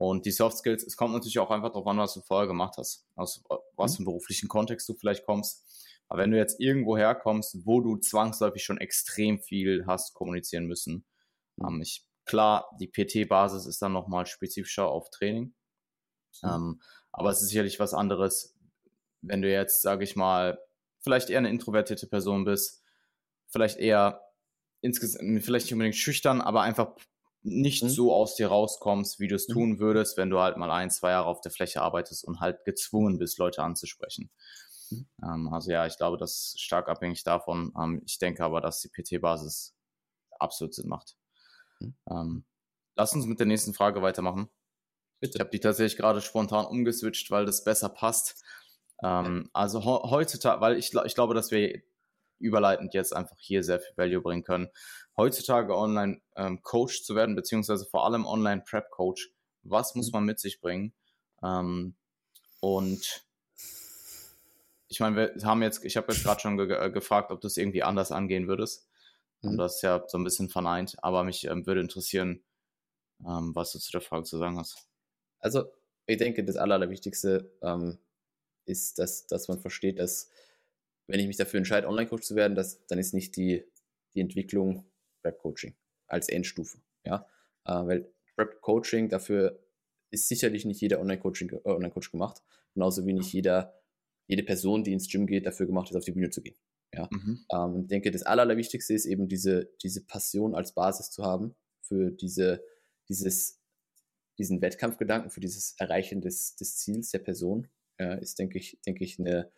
[0.08, 2.74] Und die Soft Skills, es kommt natürlich auch einfach darauf an, was du vorher gemacht
[2.76, 3.42] hast, aus
[3.74, 3.94] was mhm.
[3.94, 5.64] für einem beruflichen Kontext du vielleicht kommst.
[6.08, 11.06] Aber wenn du jetzt irgendwo herkommst, wo du zwangsläufig schon extrem viel hast kommunizieren müssen,
[11.56, 11.66] mhm.
[11.66, 15.54] ähm, ich, klar, die PT-Basis ist dann nochmal spezifischer auf Training.
[16.42, 16.50] Mhm.
[16.50, 18.54] Ähm, aber es ist sicherlich was anderes,
[19.22, 20.58] wenn du jetzt, sage ich mal,
[21.00, 22.84] vielleicht eher eine introvertierte Person bist,
[23.48, 24.20] vielleicht eher
[24.82, 26.94] insgesamt, vielleicht nicht unbedingt schüchtern, aber einfach
[27.44, 27.88] nicht mhm.
[27.90, 29.52] so aus dir rauskommst, wie du es mhm.
[29.52, 32.64] tun würdest, wenn du halt mal ein, zwei Jahre auf der Fläche arbeitest und halt
[32.64, 34.30] gezwungen bist, Leute anzusprechen.
[34.90, 35.06] Mhm.
[35.22, 37.72] Ähm, also ja, ich glaube, das ist stark abhängig davon.
[37.78, 39.74] Ähm, ich denke aber, dass die PT-Basis
[40.38, 41.16] absolut Sinn macht.
[41.80, 41.94] Mhm.
[42.10, 42.44] Ähm,
[42.96, 44.48] lass uns mit der nächsten Frage weitermachen.
[45.20, 45.36] Bitte.
[45.36, 48.42] Ich habe die tatsächlich gerade spontan umgeswitcht, weil das besser passt.
[49.02, 51.82] Ähm, also heutzutage, weil ich, ich glaube, dass wir
[52.38, 54.68] überleitend jetzt einfach hier sehr viel Value bringen können.
[55.16, 59.30] Heutzutage online ähm, Coach zu werden, beziehungsweise vor allem online Prep Coach,
[59.62, 60.12] was muss mhm.
[60.12, 60.92] man mit sich bringen?
[61.42, 61.94] Ähm,
[62.60, 63.24] und
[64.88, 67.46] ich meine, wir haben jetzt, ich habe jetzt gerade schon ge äh, gefragt, ob du
[67.46, 68.88] es irgendwie anders angehen würdest.
[69.42, 69.50] Mhm.
[69.50, 72.42] Und das ist ja so ein bisschen verneint, aber mich ähm, würde interessieren,
[73.26, 74.86] ähm, was du zu der Frage zu sagen hast.
[75.40, 75.64] Also,
[76.06, 77.98] ich denke, das Allerwichtigste ähm,
[78.66, 80.30] ist, dass, dass man versteht, dass
[81.06, 83.64] wenn ich mich dafür entscheide, Online-Coach zu werden, das, dann ist nicht die,
[84.14, 84.90] die Entwicklung
[85.24, 85.74] Prep-Coaching
[86.06, 86.78] als Endstufe.
[87.04, 87.26] Ja?
[87.64, 89.60] Äh, weil Prep-Coaching, dafür
[90.10, 92.42] ist sicherlich nicht jeder Online-Coach äh, Online gemacht.
[92.74, 93.74] Genauso wie nicht jeder,
[94.26, 96.56] jede Person, die ins Gym geht, dafür gemacht ist, auf die Bühne zu gehen.
[96.92, 97.08] Ja?
[97.10, 97.44] Mhm.
[97.52, 102.10] Ähm, ich denke, das Allerwichtigste ist eben diese, diese Passion als Basis zu haben für
[102.10, 102.62] diese,
[103.08, 103.60] dieses,
[104.38, 109.04] diesen Wettkampfgedanken, für dieses Erreichen des, des Ziels der Person, ja, ist, denke ich, denke
[109.04, 109.50] ich, eine,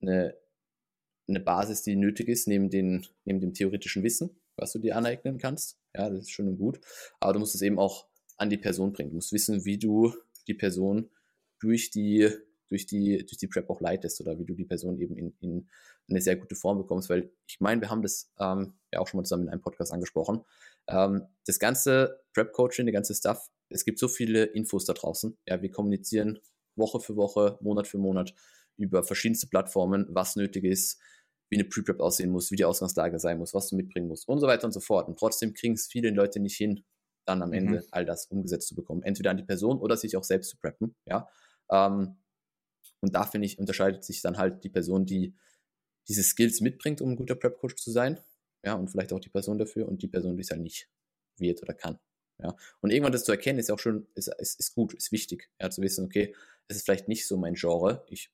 [0.00, 0.36] eine
[1.28, 5.38] eine Basis, die nötig ist, neben, den, neben dem theoretischen Wissen, was du dir aneignen
[5.38, 5.78] kannst.
[5.94, 6.80] Ja, das ist schön und gut.
[7.20, 9.10] Aber du musst es eben auch an die Person bringen.
[9.10, 10.14] Du musst wissen, wie du
[10.46, 11.10] die Person
[11.60, 12.30] durch die,
[12.68, 15.68] durch die, durch die Prep auch leitest oder wie du die Person eben in, in
[16.08, 17.08] eine sehr gute Form bekommst.
[17.08, 19.92] Weil ich meine, wir haben das ähm, ja auch schon mal zusammen in einem Podcast
[19.92, 20.44] angesprochen.
[20.88, 25.36] Ähm, das ganze Prep-Coaching, der ganze Stuff, es gibt so viele Infos da draußen.
[25.46, 26.40] Ja, wir kommunizieren
[26.76, 28.34] Woche für Woche, Monat für Monat
[28.76, 30.98] über verschiedenste Plattformen, was nötig ist,
[31.52, 34.40] wie eine Pre-Prep aussehen muss, wie die Ausgangslage sein muss, was du mitbringen musst und
[34.40, 35.06] so weiter und so fort.
[35.06, 36.82] Und trotzdem kriegen es viele Leute nicht hin,
[37.26, 37.56] dann am mhm.
[37.56, 39.02] Ende all das umgesetzt zu bekommen.
[39.02, 40.94] Entweder an die Person oder sich auch selbst zu preppen.
[41.04, 41.28] Ja?
[41.70, 42.16] Ähm,
[43.02, 45.34] und da finde ich, unterscheidet sich dann halt die Person, die
[46.08, 48.18] diese Skills mitbringt, um ein guter Prep-Coach zu sein.
[48.64, 50.88] Ja, und vielleicht auch die Person dafür und die Person, die es halt nicht
[51.36, 51.98] wird oder kann.
[52.42, 55.50] Ja, und irgendwann das zu erkennen, ist auch schon, ist, ist, ist gut, ist wichtig,
[55.60, 56.34] ja, zu wissen, okay,
[56.68, 58.06] es ist vielleicht nicht so mein Genre.
[58.08, 58.32] Ich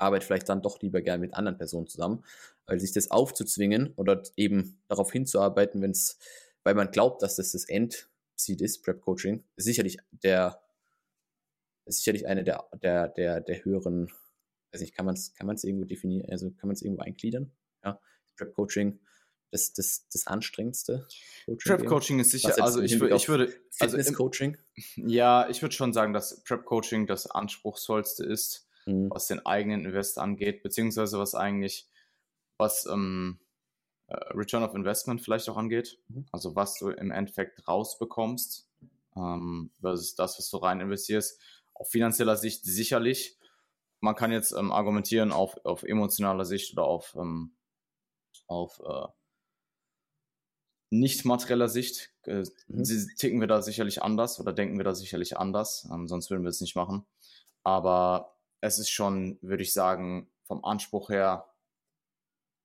[0.00, 2.24] arbeite vielleicht dann doch lieber gern mit anderen Personen zusammen,
[2.66, 6.18] weil sich das aufzuzwingen oder eben darauf hinzuarbeiten, wenn es,
[6.62, 10.62] weil man glaubt, dass das das Endziel ist, Prep Coaching, ist sicherlich der,
[11.84, 14.10] ist sicherlich eine der, der, der, der höheren,
[14.72, 17.52] weiß nicht, kann man es kann man's irgendwo definieren, also kann man es irgendwo eingliedern,
[17.84, 18.00] ja,
[18.36, 19.00] Prep Coaching,
[19.52, 21.08] das, das, das anstrengendste
[21.46, 24.56] Coaching Prep Coaching ist sicher, also ich, ich würde, also Fitness Coaching?
[24.94, 29.10] Ja, ich würde schon sagen, dass Prep Coaching das anspruchsvollste ist mhm.
[29.10, 31.88] was den eigenen Invest angeht, beziehungsweise was eigentlich,
[32.58, 33.38] was ähm,
[34.08, 35.98] äh, Return of Investment vielleicht auch angeht.
[36.08, 36.26] Mhm.
[36.32, 38.68] Also was du im Endeffekt rausbekommst,
[39.16, 41.40] ähm, versus das, was du rein investierst.
[41.74, 43.36] Auf finanzieller Sicht sicherlich.
[44.00, 47.52] Man kann jetzt ähm, argumentieren auf, auf emotionaler Sicht oder auf, ähm,
[48.46, 49.08] auf äh,
[50.90, 52.84] nicht materieller Sicht äh, mhm.
[53.16, 56.50] ticken wir da sicherlich anders oder denken wir da sicherlich anders, ähm, sonst würden wir
[56.50, 57.06] es nicht machen.
[57.62, 61.52] Aber es ist schon, würde ich sagen, vom Anspruch her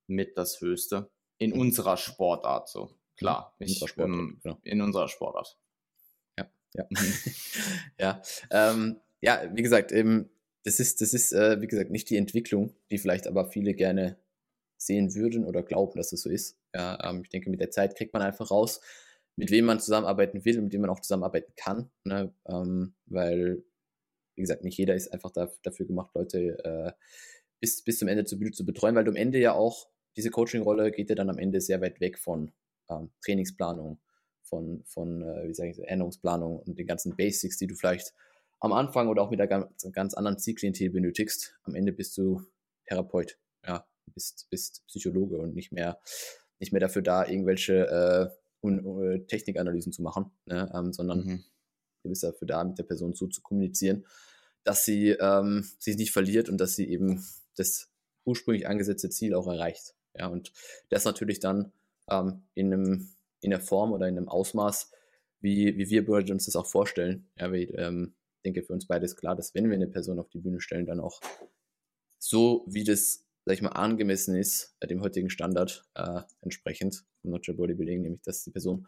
[0.08, 1.10] mit das Höchste.
[1.38, 1.60] In mhm.
[1.60, 2.92] unserer Sportart so.
[3.18, 4.60] Klar, in, unserer Sportart, ähm, genau.
[4.64, 5.58] in unserer Sportart.
[6.38, 6.86] Ja, ja.
[6.90, 7.14] Mhm.
[8.00, 8.22] ja,
[8.52, 10.30] ähm, ja, wie gesagt, eben,
[10.64, 14.18] das ist, das ist, äh, wie gesagt, nicht die Entwicklung, die vielleicht aber viele gerne
[14.78, 16.58] sehen würden oder glauben, dass es das so ist.
[16.74, 18.82] Ja, ähm, ich denke, mit der Zeit kriegt man einfach raus,
[19.38, 21.90] mit wem man zusammenarbeiten will und mit dem man auch zusammenarbeiten kann.
[22.04, 22.34] Ne?
[22.48, 23.64] Ähm, weil
[24.36, 26.92] wie gesagt, nicht jeder ist einfach da, dafür gemacht, Leute äh,
[27.60, 30.92] bis, bis zum Ende Bühne zu betreuen, weil du am Ende ja auch, diese Coaching-Rolle
[30.92, 32.52] geht ja dann am Ende sehr weit weg von
[32.90, 34.00] ähm, Trainingsplanung,
[34.44, 38.14] von, von äh, wie sage ich, Ernährungsplanung und den ganzen Basics, die du vielleicht
[38.60, 41.58] am Anfang oder auch mit einer ganz, ganz anderen Zielklientel benötigst.
[41.64, 42.42] Am Ende bist du
[42.86, 46.00] Therapeut, ja, bist, bist Psychologe und nicht mehr
[46.60, 48.32] nicht mehr dafür da, irgendwelche
[48.64, 50.72] äh, Technikanalysen zu machen, ne?
[50.74, 51.44] ähm, sondern mhm.
[52.06, 54.06] Du bist dafür da, mit der Person so zu kommunizieren,
[54.64, 57.26] dass sie ähm, sich nicht verliert und dass sie eben
[57.56, 57.90] das
[58.24, 59.96] ursprünglich angesetzte Ziel auch erreicht.
[60.18, 60.54] Ja, und
[60.90, 61.74] das natürlich dann
[62.10, 63.10] ähm, in, einem,
[63.42, 64.92] in der Form oder in einem Ausmaß,
[65.42, 67.30] wie, wie wir beide uns das auch vorstellen.
[67.38, 70.30] Ja, ich ähm, denke, für uns beide ist klar, dass wenn wir eine Person auf
[70.30, 71.20] die Bühne stellen, dann auch
[72.18, 77.32] so, wie das, sag ich mal, angemessen ist, bei dem heutigen Standard äh, entsprechend vom
[77.32, 78.88] Notcher Bodybuilding, nämlich dass die Person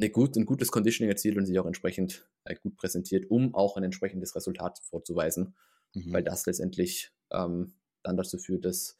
[0.00, 3.76] eine gut, ein gutes Conditioning erzielt und sich auch entsprechend äh, gut präsentiert, um auch
[3.76, 5.54] ein entsprechendes Resultat vorzuweisen,
[5.94, 6.12] mhm.
[6.12, 8.96] weil das letztendlich ähm, dann dazu führt, dass,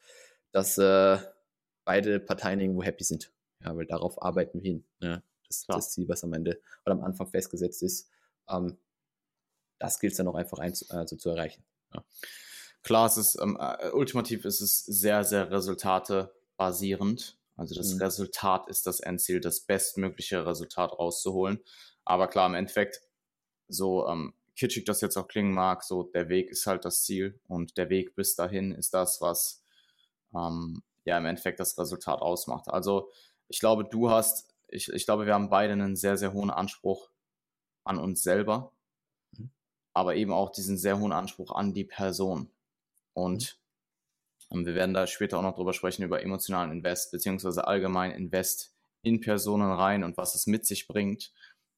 [0.51, 1.17] dass äh,
[1.85, 3.33] beide Parteien irgendwo happy sind.
[3.63, 4.85] Ja, weil darauf arbeiten wir hin.
[4.99, 5.21] Ja.
[5.47, 8.09] Das, das Ziel, was am Ende oder am Anfang festgesetzt ist,
[8.47, 8.77] ähm,
[9.79, 11.63] das gilt es dann auch einfach ein, also zu erreichen.
[11.93, 12.05] Ja.
[12.83, 17.37] Klar, es ist ähm, äh, ultimativ ist es sehr, sehr resultatebasierend.
[17.61, 18.01] Also das mhm.
[18.01, 21.59] Resultat ist das Endziel, das bestmögliche Resultat rauszuholen.
[22.03, 23.01] Aber klar, im Endeffekt,
[23.67, 27.39] so ähm, kitschig das jetzt auch klingen mag, so der Weg ist halt das Ziel
[27.47, 29.63] und der Weg bis dahin ist das, was
[30.35, 32.67] ähm, ja im Endeffekt das Resultat ausmacht.
[32.67, 33.11] Also
[33.47, 37.11] ich glaube, du hast, ich, ich glaube, wir haben beide einen sehr, sehr hohen Anspruch
[37.83, 38.73] an uns selber,
[39.37, 39.51] mhm.
[39.93, 42.49] aber eben auch diesen sehr hohen Anspruch an die Person.
[43.13, 43.60] Und mhm.
[44.65, 49.21] Wir werden da später auch noch drüber sprechen, über emotionalen Invest, beziehungsweise allgemein Invest in
[49.21, 51.31] Personen rein und was es mit sich bringt,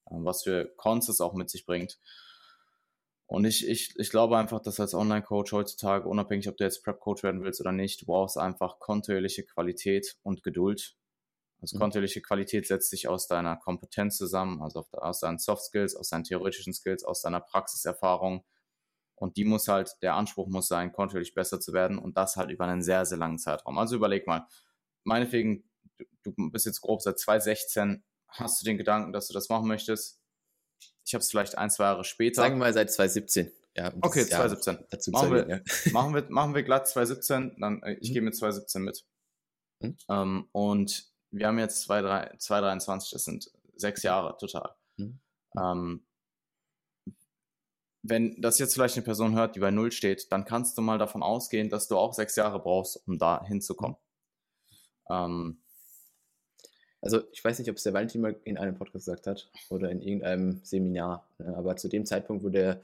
[0.10, 2.00] ähm, was für Cons es auch mit sich bringt.
[3.28, 7.24] Und ich, ich, ich glaube einfach, dass als Online-Coach heutzutage, unabhängig ob du jetzt Prep-Coach
[7.24, 10.96] werden willst oder nicht, du brauchst einfach kontinuierliche Qualität und Geduld.
[11.62, 11.82] Also mhm.
[11.82, 16.26] kontinuierliche Qualität setzt sich aus deiner Kompetenz zusammen, also aus deinen Soft Skills, aus deinen
[16.26, 18.44] theoretischen Skills, aus deiner Praxiserfahrung.
[19.24, 22.52] Und die muss halt, der Anspruch muss sein, kontinuierlich besser zu werden und das halt
[22.52, 23.78] über einen sehr, sehr langen Zeitraum.
[23.78, 24.46] Also überleg mal,
[25.06, 25.64] meinetwegen,
[25.98, 29.70] du, du bist jetzt grob seit 2016, hast du den Gedanken, dass du das machen
[29.70, 30.20] möchtest,
[31.06, 32.42] ich habe es vielleicht ein, zwei Jahre später.
[32.42, 33.50] Sagen wir mal seit 2017.
[33.78, 34.88] Ja, okay, 2017.
[34.90, 35.60] Dazu machen, wir, ja.
[35.94, 38.14] machen, wir, machen wir glatt 2017, dann äh, ich mhm.
[38.14, 39.06] gehe mit 2017 mit.
[39.80, 39.98] Mhm.
[40.10, 44.76] Ähm, und wir haben jetzt 2023, das sind sechs Jahre total.
[44.98, 45.22] Mhm.
[45.58, 46.06] Ähm,
[48.04, 50.97] wenn das jetzt vielleicht eine Person hört, die bei Null steht, dann kannst du mal
[50.97, 53.95] davon ausgehen, dass du auch sechs Jahre brauchst, um da hinzukommen.
[55.10, 55.58] Ähm,
[57.01, 59.89] also ich weiß nicht, ob es der Valentin mal in einem Podcast gesagt hat oder
[59.89, 62.82] in irgendeinem Seminar, ne, aber zu dem Zeitpunkt, wo der,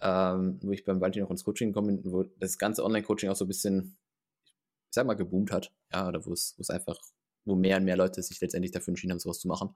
[0.00, 3.36] ähm, wo ich beim Valentin noch ins Coaching gekommen bin, wo das ganze Online-Coaching auch
[3.36, 3.96] so ein bisschen,
[4.44, 6.98] ich sag mal, geboomt hat, ja, oder wo es, wo es einfach,
[7.44, 9.74] wo mehr und mehr Leute sich letztendlich dafür entschieden haben, sowas zu machen,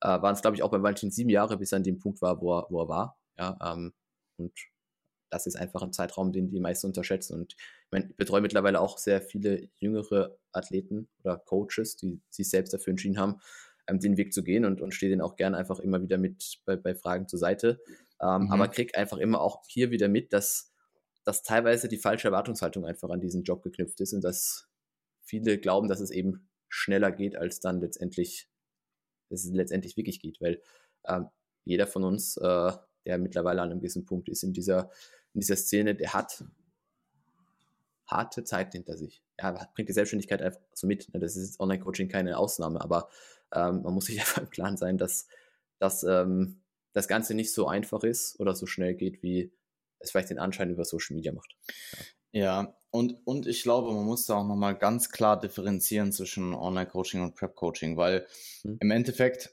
[0.00, 2.22] äh, waren es, glaube ich, auch beim Valentin sieben Jahre, bis er an dem Punkt
[2.22, 3.92] war, wo er, wo er war, ja, ähm,
[4.38, 4.52] und
[5.30, 7.34] das ist einfach ein Zeitraum, den die meisten unterschätzen.
[7.34, 12.48] Und ich, meine, ich betreue mittlerweile auch sehr viele jüngere Athleten oder Coaches, die sich
[12.48, 13.40] selbst dafür entschieden haben,
[13.88, 16.60] ähm, den Weg zu gehen und, und stehe denen auch gerne einfach immer wieder mit
[16.64, 17.80] bei, bei Fragen zur Seite.
[18.20, 18.52] Ähm, mhm.
[18.52, 20.72] Aber krieg einfach immer auch hier wieder mit, dass,
[21.24, 24.68] dass teilweise die falsche Erwartungshaltung einfach an diesen Job geknüpft ist und dass
[25.22, 28.48] viele glauben, dass es eben schneller geht, als dann letztendlich,
[29.28, 30.62] dass es letztendlich wirklich geht, weil
[31.06, 31.28] ähm,
[31.64, 32.72] jeder von uns, äh,
[33.06, 34.90] der mittlerweile an einem gewissen Punkt ist in dieser
[35.36, 36.44] in dieser Szene, der hat
[38.06, 39.22] harte Zeit hinter sich.
[39.38, 41.12] Ja, bringt die Selbstständigkeit einfach so mit.
[41.12, 41.20] Ne?
[41.20, 43.10] Das ist Online-Coaching keine Ausnahme, aber
[43.52, 45.26] ähm, man muss sich einfach im Klaren sein, dass,
[45.78, 49.52] dass ähm, das Ganze nicht so einfach ist oder so schnell geht, wie
[49.98, 51.56] es vielleicht den Anschein über Social Media macht.
[52.32, 56.54] Ja, ja und, und ich glaube, man muss da auch nochmal ganz klar differenzieren zwischen
[56.54, 58.26] Online-Coaching und Prep-Coaching, weil
[58.62, 58.78] hm.
[58.80, 59.52] im Endeffekt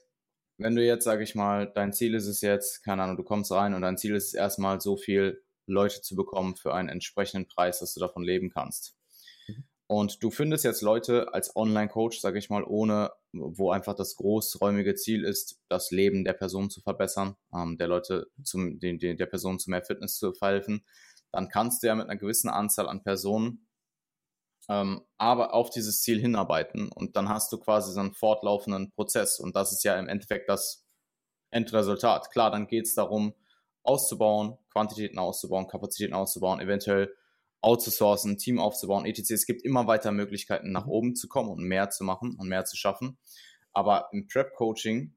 [0.58, 3.50] wenn du jetzt, sage ich mal, dein Ziel ist es jetzt, keine Ahnung, du kommst
[3.52, 7.48] rein und dein Ziel ist es erstmal so viel Leute zu bekommen für einen entsprechenden
[7.48, 8.96] Preis, dass du davon leben kannst.
[9.48, 9.64] Mhm.
[9.86, 14.94] Und du findest jetzt Leute als Online-Coach, sage ich mal, ohne, wo einfach das großräumige
[14.94, 19.26] Ziel ist, das Leben der Person zu verbessern, ähm, der Leute zum, den, den, der
[19.26, 20.84] Person zu mehr Fitness zu verhelfen,
[21.32, 23.66] dann kannst du ja mit einer gewissen Anzahl an Personen
[24.68, 29.38] ähm, aber auf dieses Ziel hinarbeiten und dann hast du quasi so einen fortlaufenden Prozess
[29.38, 30.86] und das ist ja im Endeffekt das
[31.50, 32.30] Endresultat.
[32.30, 33.34] Klar, dann geht es darum,
[33.82, 37.14] auszubauen, Quantitäten auszubauen, Kapazitäten auszubauen, eventuell
[37.60, 39.30] outzusourcen, Team aufzubauen, etc.
[39.30, 40.92] Es gibt immer weiter Möglichkeiten, nach mhm.
[40.92, 43.18] oben zu kommen und mehr zu machen und mehr zu schaffen.
[43.72, 45.14] Aber im Prep-Coaching,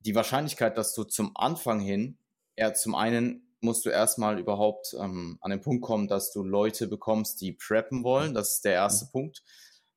[0.00, 2.18] die Wahrscheinlichkeit, dass du zum Anfang hin,
[2.56, 6.86] eher zum einen musst du erstmal überhaupt ähm, an den Punkt kommen, dass du Leute
[6.86, 8.34] bekommst, die preppen wollen.
[8.34, 9.10] Das ist der erste mhm.
[9.10, 9.42] Punkt.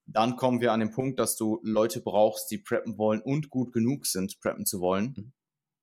[0.06, 3.72] Dann kommen wir an den Punkt, dass du Leute brauchst, die preppen wollen und gut
[3.72, 5.34] genug sind, preppen zu wollen.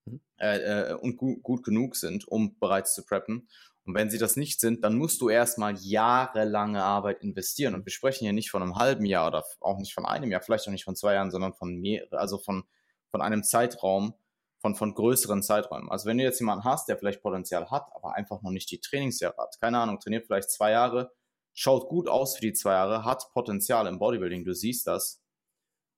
[0.05, 0.13] Mhm.
[0.13, 0.21] mhm.
[0.39, 3.49] äh, äh, und gut, gut genug sind, um bereits zu preppen.
[3.89, 7.75] Und wenn sie das nicht sind, dann musst du erstmal jahrelange Arbeit investieren.
[7.75, 10.43] Und wir sprechen hier nicht von einem halben Jahr oder auch nicht von einem Jahr,
[10.43, 12.65] vielleicht auch nicht von zwei Jahren, sondern von mehr, also von,
[13.11, 14.13] von einem Zeitraum,
[14.61, 15.91] von, von größeren Zeiträumen.
[15.91, 18.81] Also wenn du jetzt jemanden hast, der vielleicht Potenzial hat, aber einfach noch nicht die
[18.81, 21.13] Trainingsjahre hat, keine Ahnung, trainiert vielleicht zwei Jahre,
[21.55, 25.23] schaut gut aus für die zwei Jahre, hat Potenzial im Bodybuilding, du siehst das,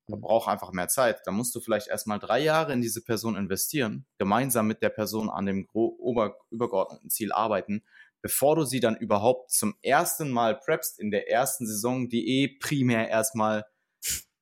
[0.07, 1.21] man braucht einfach mehr Zeit.
[1.25, 5.29] Da musst du vielleicht erstmal drei Jahre in diese Person investieren, gemeinsam mit der Person
[5.29, 7.83] an dem ober übergeordneten Ziel arbeiten,
[8.21, 12.47] bevor du sie dann überhaupt zum ersten Mal preppst in der ersten Saison, die eh
[12.59, 13.65] primär erstmal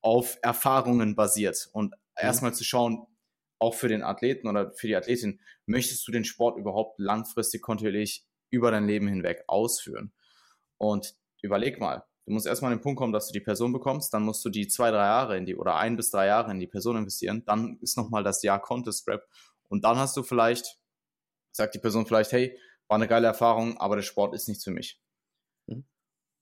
[0.01, 1.97] auf Erfahrungen basiert und mhm.
[2.15, 3.05] erstmal zu schauen,
[3.59, 8.25] auch für den Athleten oder für die Athletin, möchtest du den Sport überhaupt langfristig kontinuierlich
[8.49, 10.11] über dein Leben hinweg ausführen?
[10.77, 14.13] Und überleg mal, Du musst erstmal an den Punkt kommen, dass du die Person bekommst,
[14.13, 16.59] dann musst du die zwei, drei Jahre in die oder ein bis drei Jahre in
[16.59, 17.43] die Person investieren.
[17.47, 19.27] Dann ist nochmal das Jahr Contest Prep.
[19.67, 20.77] Und dann hast du vielleicht,
[21.51, 22.55] sagt die Person vielleicht, hey,
[22.87, 25.01] war eine geile Erfahrung, aber der Sport ist nichts für mich.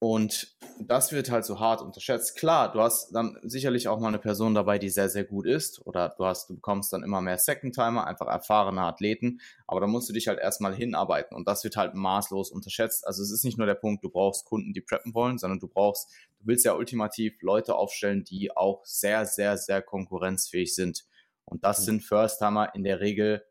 [0.00, 2.36] Und das wird halt so hart unterschätzt.
[2.36, 5.84] Klar, du hast dann sicherlich auch mal eine Person dabei, die sehr, sehr gut ist.
[5.84, 9.40] Oder du hast, du bekommst dann immer mehr Second-Timer, einfach erfahrene Athleten.
[9.66, 11.36] Aber da musst du dich halt erstmal hinarbeiten.
[11.36, 13.04] Und das wird halt maßlos unterschätzt.
[13.06, 15.66] Also es ist nicht nur der Punkt, du brauchst Kunden, die preppen wollen, sondern du
[15.66, 21.06] brauchst, du willst ja ultimativ Leute aufstellen, die auch sehr, sehr, sehr konkurrenzfähig sind.
[21.44, 21.84] Und das mhm.
[21.84, 23.44] sind First-Timer in der Regel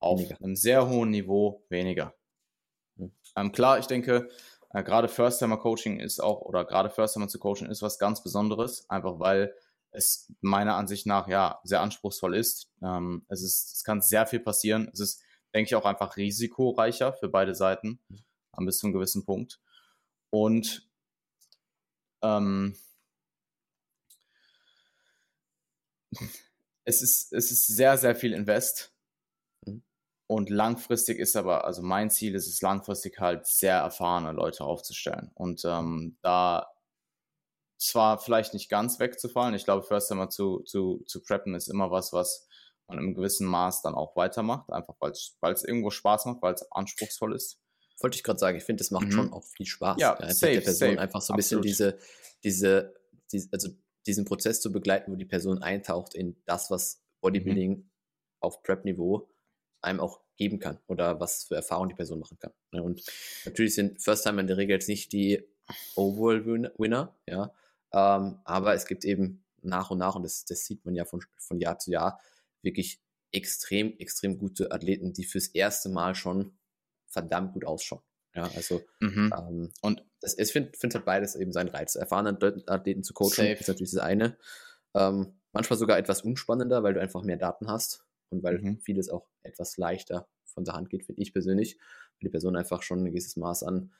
[0.00, 0.36] auf weniger.
[0.42, 2.14] einem sehr hohen Niveau weniger.
[2.96, 3.12] Mhm.
[3.36, 4.28] Ähm, klar, ich denke,
[4.74, 9.20] äh, gerade First-Timer-Coaching ist auch, oder gerade First-Timer zu coachen ist was ganz Besonderes, einfach
[9.20, 9.54] weil
[9.92, 12.72] es meiner Ansicht nach ja sehr anspruchsvoll ist.
[12.82, 14.90] Ähm, es ist, es kann sehr viel passieren.
[14.92, 15.22] Es ist,
[15.54, 18.66] denke ich, auch einfach risikoreicher für beide Seiten mhm.
[18.66, 19.60] bis zu einem gewissen Punkt.
[20.30, 20.90] Und
[22.22, 22.76] ähm,
[26.84, 28.93] es ist, es ist sehr, sehr viel Invest
[30.34, 35.30] und langfristig ist aber, also mein Ziel ist es langfristig halt sehr erfahrene Leute aufzustellen.
[35.34, 36.72] Und ähm, da
[37.78, 41.92] zwar vielleicht nicht ganz wegzufallen, ich glaube, First einmal zu, zu, zu preppen ist immer
[41.92, 42.48] was, was
[42.88, 46.70] man im gewissen Maß dann auch weitermacht, einfach weil es irgendwo Spaß macht, weil es
[46.72, 47.60] anspruchsvoll ist.
[48.00, 49.12] Wollte ich gerade sagen, ich finde, es macht mhm.
[49.12, 50.00] schon auch viel Spaß.
[50.00, 51.00] Ja, ja safe, der Person safe.
[51.00, 51.96] einfach so ein bisschen diese,
[52.42, 52.92] diese,
[53.30, 53.68] diese, also
[54.04, 57.90] diesen Prozess zu begleiten, wo die Person eintaucht in das, was Bodybuilding mhm.
[58.40, 59.28] auf Prep-Niveau
[59.84, 62.52] einem auch geben kann oder was für Erfahrungen die Person machen kann.
[62.72, 62.82] Ne?
[62.82, 63.04] Und
[63.44, 65.42] natürlich sind First-Timer in der Regel jetzt nicht die
[65.94, 67.52] Overall-Winner, ja,
[67.92, 71.22] ähm, aber es gibt eben nach und nach, und das, das sieht man ja von,
[71.38, 72.20] von Jahr zu Jahr,
[72.62, 73.00] wirklich
[73.32, 76.56] extrem, extrem gute Athleten, die fürs erste Mal schon
[77.06, 78.02] verdammt gut ausschauen.
[78.34, 79.32] Ja, also mhm.
[79.36, 81.94] ähm, und das, ich finde find halt beides eben seinen Reiz.
[81.94, 83.52] Erfahrene Athleten zu coachen Safe.
[83.52, 84.36] ist natürlich das eine.
[84.94, 88.04] Ähm, manchmal sogar etwas unspannender, weil du einfach mehr Daten hast
[88.34, 88.78] und weil mhm.
[88.80, 92.82] vieles auch etwas leichter von der Hand geht, finde ich persönlich, weil die Person einfach
[92.82, 93.92] schon ein gewisses Maß an,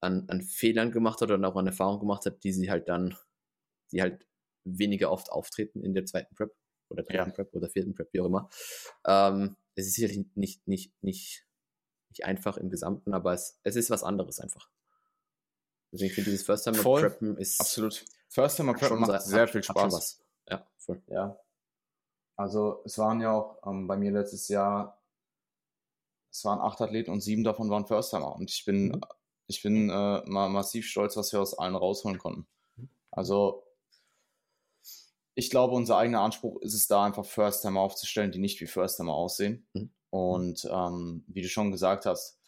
[0.00, 3.16] an, an Fehlern gemacht hat und auch an Erfahrung gemacht hat, die sie halt dann,
[3.92, 4.26] die halt
[4.64, 6.54] weniger oft auftreten in der zweiten Prep
[6.88, 7.34] oder dritten ja.
[7.34, 8.50] Prep oder vierten Prep, wie auch immer.
[9.06, 11.46] Ähm, es ist sicherlich nicht, nicht, nicht,
[12.10, 14.70] nicht einfach im Gesamten, aber es, es ist was anderes einfach.
[15.92, 17.60] Deswegen finde ich dieses First Time Preppen ist.
[17.60, 18.04] Absolut.
[18.28, 20.22] First Time Preppen macht sehr viel Spaß.
[20.48, 21.02] Ja, voll.
[21.06, 21.38] Ja,
[22.36, 25.00] also es waren ja auch ähm, bei mir letztes Jahr,
[26.30, 28.34] es waren acht Athleten und sieben davon waren First-Timer.
[28.34, 29.00] Und ich bin, mhm.
[29.46, 32.46] ich bin äh, ma massiv stolz, was wir aus allen rausholen konnten.
[32.76, 32.88] Mhm.
[33.10, 33.64] Also
[35.34, 39.14] ich glaube, unser eigener Anspruch ist es da einfach First-Timer aufzustellen, die nicht wie First-Timer
[39.14, 39.66] aussehen.
[39.74, 39.90] Mhm.
[40.10, 42.38] Und ähm, wie du schon gesagt hast,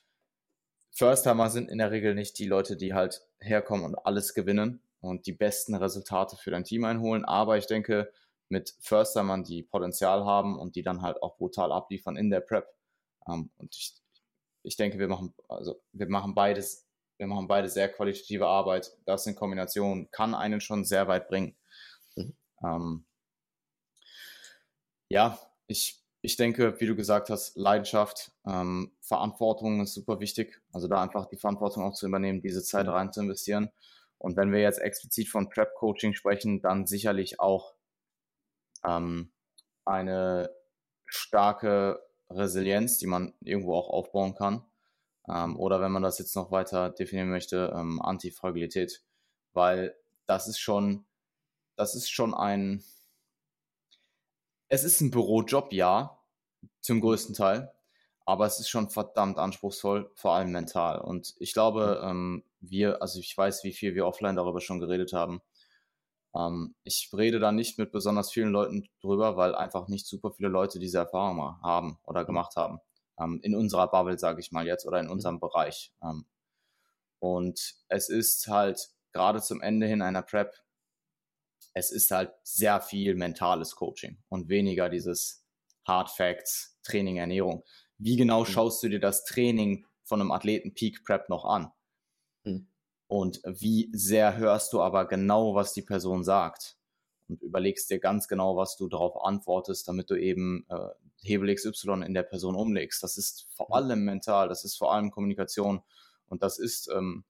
[0.90, 5.26] First-Timer sind in der Regel nicht die Leute, die halt herkommen und alles gewinnen und
[5.26, 7.24] die besten Resultate für dein Team einholen.
[7.24, 8.12] Aber ich denke,
[8.48, 12.66] mit First-Timern, die Potenzial haben und die dann halt auch brutal abliefern in der Prep.
[13.28, 13.94] Ähm, und ich,
[14.62, 16.86] ich denke, wir machen, also wir machen beides,
[17.16, 18.96] wir machen beide sehr qualitative Arbeit.
[19.06, 21.56] Das in Kombination kann einen schon sehr weit bringen.
[22.16, 22.36] Mhm.
[22.62, 23.04] Ähm,
[25.08, 30.60] ja, ich, ich denke, wie du gesagt hast, Leidenschaft, ähm, Verantwortung ist super wichtig.
[30.72, 32.92] Also da einfach die Verantwortung auch zu übernehmen, diese Zeit mhm.
[32.92, 33.70] rein zu investieren.
[34.18, 37.74] Und wenn wir jetzt explizit von Prep-Coaching sprechen, dann sicherlich auch
[38.86, 39.32] ähm,
[39.84, 40.50] eine
[41.06, 44.64] starke Resilienz, die man irgendwo auch aufbauen kann.
[45.28, 49.02] Ähm, oder wenn man das jetzt noch weiter definieren möchte, ähm, Antifragilität.
[49.52, 51.06] Weil das ist schon,
[51.76, 52.82] das ist schon ein,
[54.68, 56.18] es ist ein Bürojob, ja,
[56.80, 57.72] zum größten Teil,
[58.26, 61.00] aber es ist schon verdammt anspruchsvoll, vor allem mental.
[61.00, 65.12] Und ich glaube, ähm, wir, also ich weiß, wie viel wir offline darüber schon geredet
[65.12, 65.42] haben.
[66.36, 70.48] Ähm, ich rede da nicht mit besonders vielen Leuten drüber, weil einfach nicht super viele
[70.48, 72.26] Leute diese Erfahrung haben oder mhm.
[72.26, 72.78] gemacht haben.
[73.18, 75.12] Ähm, in unserer Bubble, sage ich mal jetzt, oder in mhm.
[75.12, 75.92] unserem Bereich.
[76.02, 76.26] Ähm,
[77.20, 80.52] und es ist halt gerade zum Ende hin einer Prep,
[81.72, 85.44] es ist halt sehr viel mentales Coaching und weniger dieses
[85.86, 87.64] Hard Facts, Training, Ernährung.
[87.98, 88.46] Wie genau mhm.
[88.46, 91.72] schaust du dir das Training von einem Athleten Peak Prep noch an?
[92.44, 92.68] Mhm.
[93.14, 96.76] Und wie sehr hörst du aber genau, was die Person sagt?
[97.28, 100.88] Und überlegst dir ganz genau, was du darauf antwortest, damit du eben äh,
[101.22, 103.04] Hebel XY in der Person umlegst.
[103.04, 103.74] Das ist vor mhm.
[103.74, 105.80] allem mental, das ist vor allem Kommunikation
[106.26, 107.22] und das ist ähm,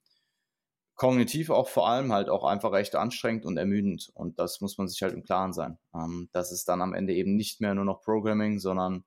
[0.94, 4.10] kognitiv auch vor allem halt auch einfach recht anstrengend und ermüdend.
[4.14, 5.76] Und das muss man sich halt im Klaren sein.
[5.94, 9.04] Ähm, das ist dann am Ende eben nicht mehr nur noch Programming, sondern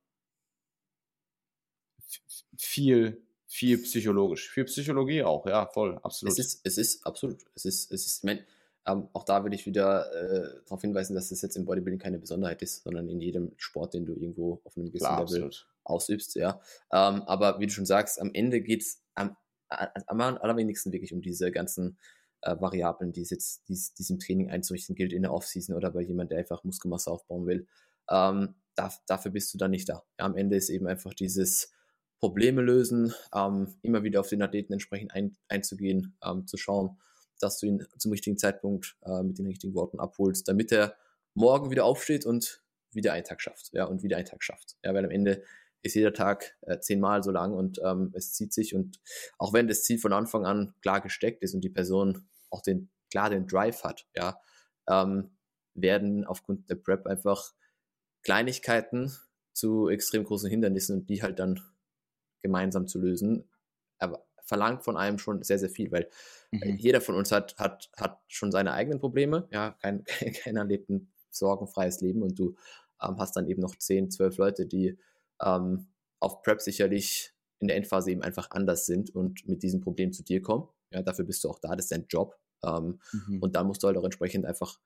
[2.56, 4.50] viel, viel psychologisch.
[4.50, 6.38] Viel Psychologie auch, ja, voll, absolut.
[6.38, 7.38] Es ist, es ist absolut.
[7.56, 8.40] Es ist, es ist, ich mein,
[8.86, 12.20] ähm, auch da will ich wieder äh, darauf hinweisen, dass das jetzt im Bodybuilding keine
[12.20, 15.68] Besonderheit ist, sondern in jedem Sport, den du irgendwo auf einem gewissen Klar, Level absolut.
[15.84, 16.62] ausübst, ja.
[16.92, 19.36] Ähm, aber wie du schon sagst, am Ende geht es am
[19.70, 21.98] am allerwenigsten wirklich um diese ganzen
[22.42, 26.02] äh, Variablen, die es jetzt dies, diesem Training einzurichten gilt in der Offseason oder bei
[26.02, 27.68] jemand, der einfach Muskelmasse aufbauen will.
[28.10, 30.04] Ähm, da, dafür bist du dann nicht da.
[30.20, 31.74] Ja, am Ende ist eben einfach dieses
[32.20, 36.98] Probleme lösen, ähm, immer wieder auf den Athleten entsprechend ein, einzugehen, ähm, zu schauen,
[37.40, 40.96] dass du ihn zum richtigen Zeitpunkt äh, mit den richtigen Worten abholst, damit er
[41.34, 43.70] morgen wieder aufsteht und wieder einen Tag schafft.
[43.74, 44.78] Ja, und wieder einen Tag schafft.
[44.84, 45.44] Ja, weil am Ende
[45.84, 49.00] ist jeder Tag äh, zehnmal so lang und ähm, es zieht sich und
[49.38, 52.90] auch wenn das Ziel von Anfang an klar gesteckt ist und die Person auch den
[53.12, 54.40] klar den Drive hat, ja,
[54.90, 55.32] ähm,
[55.76, 57.54] werden aufgrund der Prep einfach
[58.24, 59.16] Kleinigkeiten
[59.54, 61.62] zu extrem großen Hindernissen und die halt dann
[62.48, 63.50] gemeinsam zu lösen,
[64.00, 66.10] aber verlangt von einem schon sehr, sehr viel, weil
[66.52, 66.78] äh, mhm.
[66.78, 70.04] jeder von uns hat, hat, hat schon seine eigenen Probleme, ja, kein,
[70.44, 72.56] keiner lebt ein sorgenfreies Leben und du
[73.02, 74.98] ähm, hast dann eben noch zehn, zwölf Leute, die
[75.42, 75.88] ähm,
[76.20, 80.24] auf Prep sicherlich in der Endphase eben einfach anders sind und mit diesem Problem zu
[80.24, 80.68] dir kommen.
[80.92, 82.40] Ja, dafür bist du auch da, das ist dein Job.
[82.64, 83.42] Ähm, mhm.
[83.42, 84.80] Und dann musst du halt auch entsprechend einfach,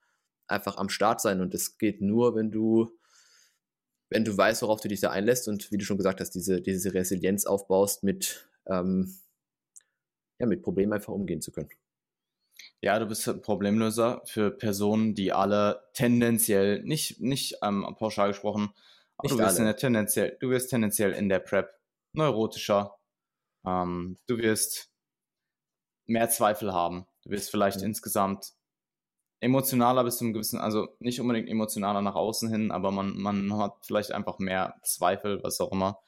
[0.48, 1.42] einfach am Start sein.
[1.42, 2.98] Und es geht nur, wenn du,
[4.12, 6.62] wenn du weißt, worauf du dich da einlässt und wie du schon gesagt hast, diese,
[6.62, 9.16] diese Resilienz aufbaust, mit, ähm,
[10.40, 11.70] ja, mit Problemen einfach umgehen zu können.
[12.82, 18.72] Ja, du bist ein Problemlöser für Personen, die alle tendenziell, nicht, nicht ähm, pauschal gesprochen,
[19.24, 21.80] du wirst, in der tendenziell, du wirst tendenziell in der Prep
[22.14, 22.98] neurotischer.
[23.66, 24.92] Ähm, du wirst
[26.08, 27.08] mehr Zweifel haben.
[27.24, 27.88] Du wirst vielleicht mhm.
[27.88, 28.54] insgesamt
[29.42, 33.58] emotionaler bis zu einem gewissen, also nicht unbedingt emotionaler nach außen hin, aber man, man
[33.58, 36.00] hat vielleicht einfach mehr Zweifel, was auch immer.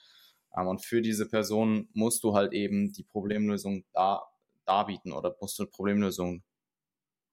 [0.55, 4.23] Ähm, und für diese Person musst du halt eben die Problemlösung da,
[4.65, 6.43] darbieten oder musst du eine Problemlösung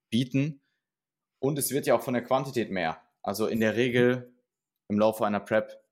[0.09, 0.63] bieten.
[1.39, 3.01] Und es wird ja auch von der Quantität mehr.
[3.23, 4.35] Also in der Regel
[4.89, 5.85] im Laufe einer Prep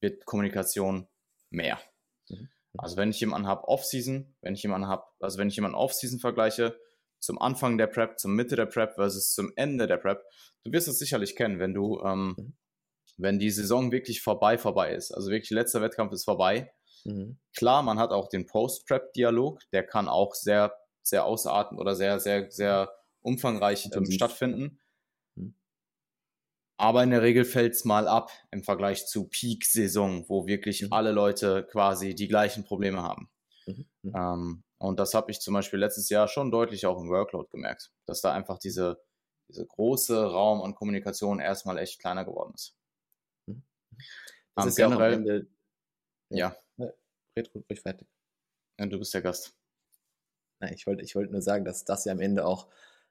[0.00, 1.06] wird Kommunikation
[1.50, 1.78] mehr.
[2.28, 2.48] Mhm.
[2.76, 6.18] Also wenn ich jemanden habe Off-Season, wenn ich jemanden habe, also wenn ich jemanden Off-Season
[6.18, 6.78] vergleiche,
[7.22, 10.22] zum Anfang der Prep, zum Mitte der Prep versus zum Ende der Prep,
[10.64, 12.56] du wirst es sicherlich kennen, wenn du, ähm, mhm.
[13.16, 15.12] wenn die Saison wirklich vorbei, vorbei ist.
[15.12, 16.72] Also wirklich letzter Wettkampf ist vorbei.
[17.04, 17.38] Mhm.
[17.56, 22.50] Klar, man hat auch den Post-Prep-Dialog, der kann auch sehr, sehr ausarten oder sehr, sehr,
[22.50, 24.80] sehr umfangreich ähm, stattfinden.
[26.76, 30.88] Aber in der Regel fällt es mal ab im Vergleich zu Peak-Saison, wo wirklich mhm.
[30.90, 33.30] alle Leute quasi die gleichen Probleme haben.
[33.66, 33.86] Mhm.
[34.02, 34.12] mhm.
[34.16, 37.92] Ähm, und das habe ich zum Beispiel letztes Jahr schon deutlich auch im Workload gemerkt,
[38.04, 39.00] dass da einfach diese,
[39.48, 42.76] diese große Raum an Kommunikation erstmal echt kleiner geworden ist.
[43.46, 43.62] Mhm.
[44.56, 45.46] Das ähm, ist generell, ja, Ende,
[46.30, 46.56] ja.
[46.78, 46.92] ja.
[47.38, 48.08] Red ruhig fertig.
[48.80, 49.56] Ja, du bist der Gast.
[50.58, 52.68] Nein, ich wollte ich wollt nur sagen, dass das ja am Ende auch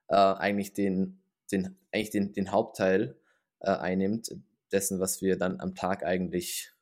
[0.10, 3.18] äh, eigentlich den, den, eigentlich den, den Hauptteil
[3.62, 4.36] äh, einnimmt,
[4.74, 6.74] dessen, was wir dann am Tag eigentlich,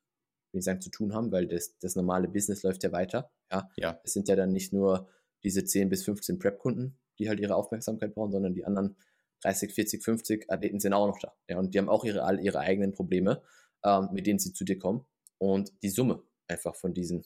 [0.51, 3.31] wie ich sagen, zu tun haben, weil das, das normale Business läuft ja weiter.
[3.52, 3.70] Ja?
[3.76, 4.00] ja.
[4.04, 5.08] Es sind ja dann nicht nur
[5.43, 8.97] diese 10 bis 15 Prep-Kunden, die halt ihre Aufmerksamkeit brauchen, sondern die anderen
[9.41, 11.34] 30, 40, 50 Athleten sind auch noch da.
[11.47, 13.41] Ja, und die haben auch ihre, ihre eigenen Probleme,
[13.84, 15.06] ähm, mit denen sie zu dir kommen.
[15.38, 17.26] Und die Summe einfach von diesen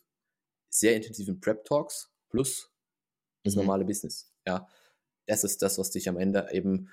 [0.69, 2.71] sehr intensiven Prep-Talks plus
[3.43, 3.61] das mhm.
[3.61, 4.31] normale Business.
[4.45, 4.67] Ja,
[5.25, 6.89] das ist das, was dich am Ende eben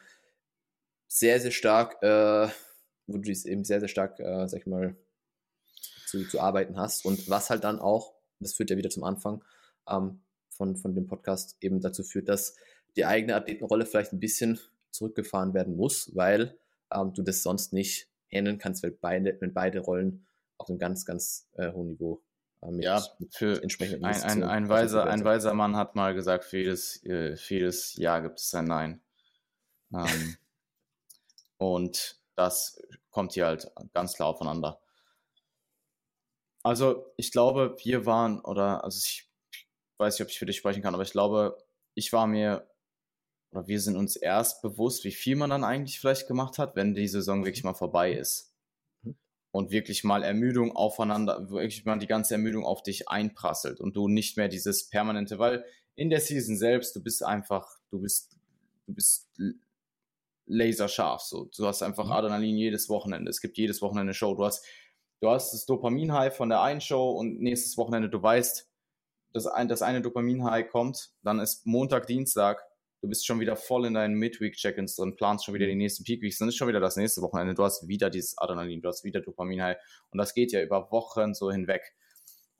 [1.08, 2.48] sehr, sehr stark, äh,
[3.06, 4.96] wo du es eben sehr, sehr stark, äh, sag ich mal,
[6.06, 7.04] zu, zu arbeiten hast.
[7.04, 9.44] Und was halt dann auch, das führt ja wieder zum Anfang
[9.88, 12.56] ähm, von, von dem Podcast, eben dazu führt, dass
[12.96, 14.58] die eigene Athletenrolle vielleicht ein bisschen
[14.90, 16.58] zurückgefahren werden muss, weil
[16.92, 20.26] ähm, du das sonst nicht handeln kannst, weil beide, wenn beide Rollen
[20.58, 22.22] auf einem ganz, ganz äh, hohen Niveau
[22.62, 26.44] äh, mit, ja, für entsprechenden ein, ein, ein, weiser, ein weiser Mann hat mal gesagt,
[26.44, 29.00] für jedes, äh, für jedes Ja gibt es ein Nein.
[29.94, 30.36] Ähm,
[31.60, 32.80] Und das
[33.10, 34.80] kommt hier halt ganz klar aufeinander.
[36.62, 39.30] Also ich glaube, wir waren, oder also ich
[39.98, 41.58] weiß nicht, ob ich für dich sprechen kann, aber ich glaube,
[41.94, 42.68] ich war mir,
[43.52, 46.94] oder wir sind uns erst bewusst, wie viel man dann eigentlich vielleicht gemacht hat, wenn
[46.94, 48.54] die Saison wirklich mal vorbei ist.
[49.02, 49.16] Mhm.
[49.52, 54.08] Und wirklich mal Ermüdung aufeinander, wirklich mal die ganze Ermüdung auf dich einprasselt und du
[54.08, 55.64] nicht mehr dieses permanente, weil
[55.96, 58.38] in der Season selbst, du bist einfach, du bist,
[58.86, 59.28] du bist
[60.46, 61.22] laserscharf.
[61.22, 61.50] So.
[61.56, 62.12] Du hast einfach mhm.
[62.12, 63.30] Adrenalin jedes Wochenende.
[63.30, 64.34] Es gibt jedes Wochenende Show.
[64.34, 64.64] Du hast,
[65.20, 68.68] du hast das Dopamin-High von der einen Show und nächstes Wochenende, du weißt,
[69.32, 72.62] dass ein, das eine Dopamin-High kommt, dann ist Montag, Dienstag,
[73.00, 76.38] du bist schon wieder voll in deinen Midweek-Check-ins drin, planst schon wieder die nächsten Peak-Weeks,
[76.38, 79.20] dann ist schon wieder das nächste Wochenende, du hast wieder dieses Adrenalin, du hast wieder
[79.20, 79.76] Dopamin-High
[80.10, 81.94] und das geht ja über Wochen so hinweg.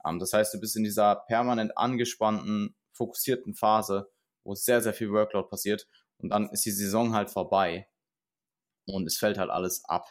[0.03, 4.09] Um, ähm, das heißt, du bist in dieser permanent angespannten, fokussierten Phase,
[4.43, 5.87] wo sehr, sehr viel Workload passiert
[6.17, 7.87] und dann ist die Saison halt vorbei
[8.85, 10.07] und es fällt halt alles ab.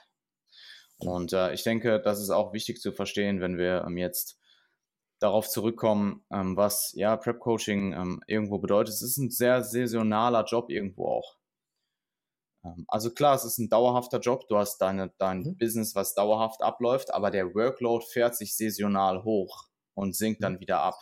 [1.01, 4.39] Und äh, ich denke, das ist auch wichtig zu verstehen, wenn wir ähm, jetzt
[5.21, 8.95] darauf zurückkommen, ähm, was ja Prep Coaching ähm, irgendwo bedeutet.
[8.95, 11.37] Es ist ein sehr saisonaler Job irgendwo auch.
[12.65, 14.49] Ähm, also klar, es ist ein dauerhafter Job.
[14.49, 15.59] Du hast deine, dein mhm.
[15.59, 20.45] Business, was dauerhaft abläuft, aber der Workload fährt sich saisonal hoch und sinkt mhm.
[20.45, 20.97] dann wieder ab.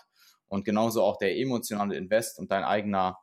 [0.49, 3.19] Und genauso auch der emotionale Invest und dein eigener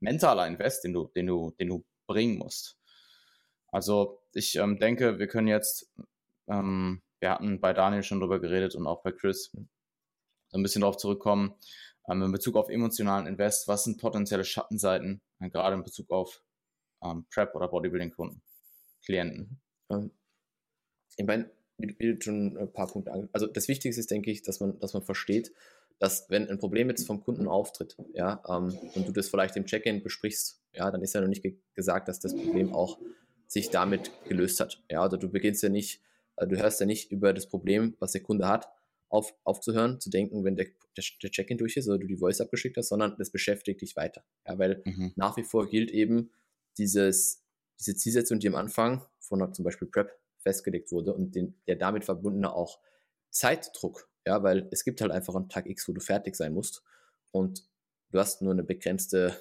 [0.00, 2.78] mentaler Invest, den du, den du, den du bringen musst.
[3.68, 5.90] Also ich ähm, denke, wir können jetzt,
[6.48, 9.52] ähm, wir hatten bei Daniel schon drüber geredet und auch bei Chris,
[10.48, 11.54] so ein bisschen darauf zurückkommen,
[12.08, 16.42] ähm, in Bezug auf emotionalen Invest, was sind potenzielle Schattenseiten, äh, gerade in Bezug auf
[17.02, 18.42] ähm, Prep oder Bodybuilding-Kunden,
[19.04, 19.60] Klienten?
[19.90, 20.10] Ähm,
[21.16, 23.28] ich meine, wie du schon ein paar Punkte an.
[23.32, 25.52] Also das Wichtigste ist, denke ich, dass man, dass man versteht,
[25.98, 29.66] dass wenn ein Problem jetzt vom Kunden auftritt, ja, ähm, und du das vielleicht im
[29.66, 32.98] Check-in besprichst, ja, dann ist ja noch nicht ge gesagt, dass das Problem auch
[33.52, 34.82] sich damit gelöst hat.
[34.90, 36.00] Ja, oder du beginnst ja nicht,
[36.36, 38.68] äh, du hörst ja nicht über das Problem, was der Kunde hat,
[39.10, 42.40] auf, aufzuhören, zu denken, wenn der, der, der Check-in durch ist oder du die Voice
[42.40, 44.24] abgeschickt hast, sondern das beschäftigt dich weiter.
[44.48, 45.12] Ja, weil mhm.
[45.16, 46.30] nach wie vor gilt eben
[46.78, 47.44] dieses,
[47.78, 52.06] diese Zielsetzung, die am Anfang von zum Beispiel Prep festgelegt wurde und den, der damit
[52.06, 52.80] verbundene auch
[53.28, 56.82] Zeitdruck, ja, weil es gibt halt einfach einen Tag X, wo du fertig sein musst
[57.32, 57.68] und
[58.12, 59.36] du hast nur eine begrenzte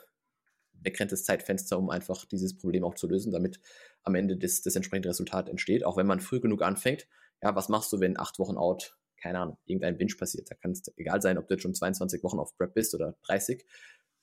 [0.84, 3.59] begrenztes Zeitfenster, um einfach dieses Problem auch zu lösen, damit
[4.04, 5.86] am Ende das, das entsprechende Resultat entsteht.
[5.86, 7.08] Auch wenn man früh genug anfängt,
[7.41, 10.49] ja, was machst du, wenn acht Wochen out, keine Ahnung, irgendein Binge passiert?
[10.49, 13.18] Da kann es egal sein, ob du jetzt schon 22 Wochen auf Prep bist oder
[13.24, 13.66] 30.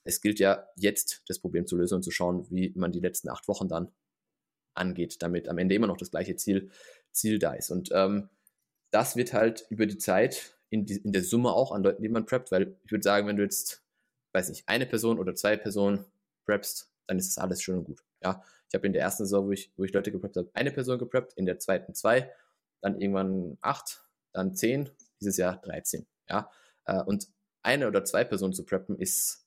[0.03, 3.29] Es gilt ja jetzt, das Problem zu lösen und zu schauen, wie man die letzten
[3.29, 3.91] acht Wochen dann
[4.73, 6.71] angeht, damit am Ende immer noch das gleiche Ziel,
[7.11, 7.69] Ziel da ist.
[7.69, 8.29] Und ähm,
[8.91, 12.09] das wird halt über die Zeit in, die, in der Summe auch an Leuten, die
[12.09, 13.83] man preppt, weil ich würde sagen, wenn du jetzt,
[14.33, 16.05] weiß nicht, eine Person oder zwei Personen
[16.45, 18.03] preppst, dann ist das alles schön und gut.
[18.23, 20.71] Ja, ich habe in der ersten Saison, wo ich, wo ich Leute gepreppt habe, eine
[20.71, 22.31] Person gepreppt, in der zweiten zwei,
[22.81, 24.89] dann irgendwann acht, dann zehn,
[25.19, 26.05] dieses Jahr 13.
[26.29, 26.51] Ja,
[26.85, 27.27] äh, und
[27.61, 29.45] eine oder zwei Personen zu preppen ist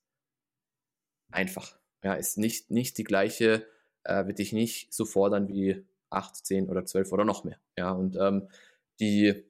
[1.30, 1.78] einfach.
[2.02, 3.66] Ja, ist nicht, nicht die gleiche,
[4.04, 7.58] äh, wird dich nicht so fordern wie acht, zehn oder zwölf oder noch mehr.
[7.76, 8.48] Ja, und ähm,
[9.00, 9.44] die,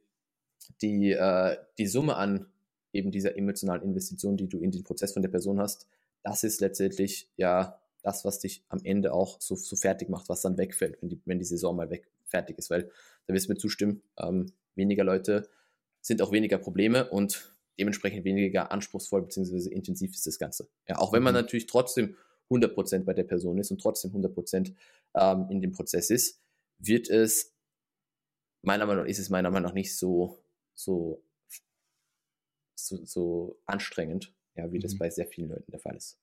[0.81, 2.47] die, äh, die Summe an
[2.93, 5.89] eben dieser emotionalen Investition, die du in den Prozess von der Person hast,
[6.23, 10.43] das ist letztendlich ja das, was dich am Ende auch so, so fertig macht, was
[10.43, 12.71] dann wegfällt, wenn die, wenn die Saison mal weg fertig ist.
[12.71, 12.91] Weil
[13.27, 15.49] da wirst du mir zustimmen, ähm, weniger Leute
[16.01, 19.71] sind auch weniger Probleme und dementsprechend weniger anspruchsvoll bzw.
[19.71, 20.69] intensiv ist das Ganze.
[20.89, 21.43] Ja, auch wenn man mhm.
[21.43, 22.17] natürlich trotzdem
[22.51, 24.75] 100% bei der Person ist und trotzdem 100%
[25.15, 26.41] ähm, in dem Prozess ist,
[26.79, 27.55] wird es
[28.63, 30.39] meiner Meinung nach ist es meiner Meinung nach nicht so
[30.75, 31.23] so
[32.75, 34.83] so, so anstrengend, ja, wie mhm.
[34.83, 36.19] das bei sehr vielen Leuten der Fall ist.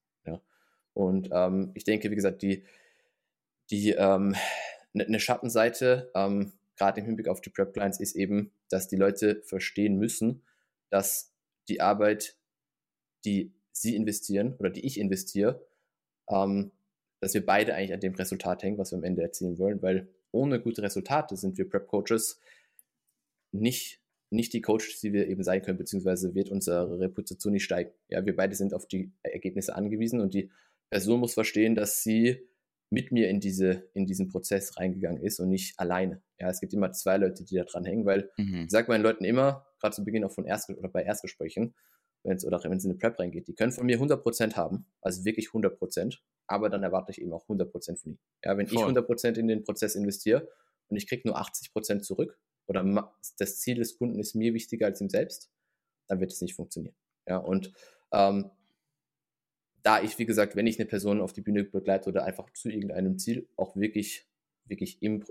[1.00, 2.66] Und ähm, ich denke, wie gesagt, die,
[3.72, 4.36] die ähm,
[4.94, 8.98] eine ne Schattenseite, ähm, gerade im Hinblick auf die Prep Clients, ist eben, dass die
[8.98, 10.44] Leute verstehen müssen,
[10.90, 11.34] dass
[11.70, 12.36] die Arbeit,
[13.24, 15.66] die sie investieren oder die ich investiere,
[16.30, 16.72] ähm,
[17.22, 20.10] dass wir beide eigentlich an dem Resultat hängen, was wir am Ende erzielen wollen, weil
[20.32, 22.42] ohne gute Resultate sind wir Prep Coaches
[23.54, 27.90] nicht nicht die Coaches, die wir eben sein können, beziehungsweise wird unsere Reputation nicht steigen.
[28.10, 30.52] Ja, wir beide sind auf die Ergebnisse angewiesen und die
[30.90, 32.48] Person muss verstehen, dass sie
[32.90, 36.24] mit mir in diese in diesen Prozess reingegangen ist und nicht alleine.
[36.40, 38.64] Ja, es gibt immer zwei Leute, die da dran hängen, weil mhm.
[38.66, 41.76] ich sage meinen Leuten immer, gerade zu Beginn auch von Erst oder bei Erstgesprächen,
[42.24, 44.88] wenn es oder wenn es in eine Prep reingeht, die können von mir 100% haben,
[45.02, 46.18] also wirklich 100%,
[46.48, 48.20] aber dann erwarte ich eben auch 100% von ihnen.
[48.44, 48.92] Ja, wenn Voll.
[48.92, 50.50] ich 100% in den Prozess investiere
[50.88, 55.02] und ich kriege nur 80% zurück, oder das Ziel des Kunden ist mir wichtiger als
[55.02, 55.52] ihm selbst,
[56.08, 56.96] dann wird es nicht funktionieren.
[57.28, 57.74] Ja, und
[58.12, 58.52] ähm,
[59.84, 62.70] da ich, wie gesagt, wenn ich eine Person auf die Bühne begleite oder einfach zu
[62.70, 64.30] irgendeinem Ziel auch wirklich
[64.70, 65.24] wirklich im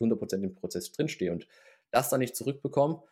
[0.00, 1.46] 100% im Prozess drinstehe und
[1.90, 3.02] das dann nicht zurückbekommen,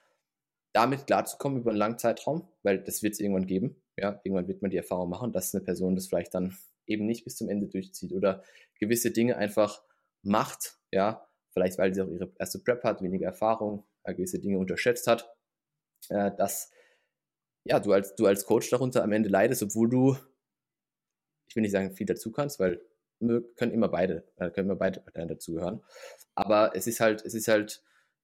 [0.73, 3.77] damit klarzukommen über einen langen Zeitraum, weil das wird es irgendwann geben.
[3.97, 6.57] Ja, irgendwann wird man die Erfahrung machen, dass eine Person das vielleicht dann
[6.87, 8.43] eben nicht bis zum Ende durchzieht oder
[8.79, 9.83] gewisse Dinge einfach
[10.23, 14.59] macht, ja, vielleicht weil sie auch ihre erste Prep hat, weniger Erfahrung, äh, gewisse Dinge
[14.59, 15.31] unterschätzt hat,
[16.09, 16.71] äh, dass
[17.65, 20.17] ja, du als, du als Coach darunter am Ende leidest, obwohl du,
[21.51, 22.81] ich will nicht sagen, viel dazu kannst, weil
[23.57, 25.83] können immer beide, äh, können immer beide Parteien dazugehören.
[26.35, 27.83] Aber es ist halt, es ist halt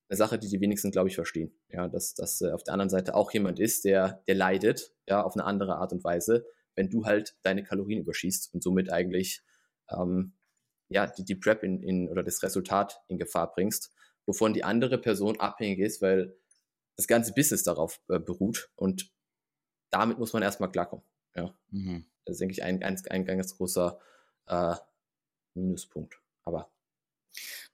[0.09, 1.53] eine Sache, die die wenigsten, glaube ich, verstehen.
[1.69, 5.21] Ja, dass, dass äh, auf der anderen Seite auch jemand ist, der, der leidet, ja,
[5.21, 9.43] auf eine andere Art und Weise, wenn du halt deine Kalorien überschießt und somit eigentlich
[9.89, 10.33] ähm,
[10.89, 13.91] ja, die, die Prep in, in, oder das Resultat in Gefahr bringst,
[14.25, 16.35] wovon die andere Person abhängig ist, weil
[16.95, 19.11] das ganze Business darauf äh, beruht und
[19.89, 21.05] damit muss man erstmal klarkommen.
[21.35, 21.53] Ja.
[21.69, 22.05] Mhm.
[22.27, 23.99] Das ist, denke ich, ein, ein, ein ganz großer
[24.47, 24.75] äh,
[25.53, 26.19] Minuspunkt.
[26.43, 26.69] Aber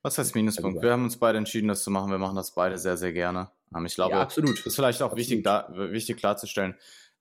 [0.01, 0.82] was heißt Minuspunkt?
[0.82, 2.12] Wir haben uns beide entschieden, das zu machen.
[2.12, 3.49] Wir machen das beide sehr, sehr gerne.
[3.76, 4.66] Ähm, ich glaube, ja, absolut.
[4.66, 6.76] ist vielleicht auch wichtig, da, wichtig klarzustellen,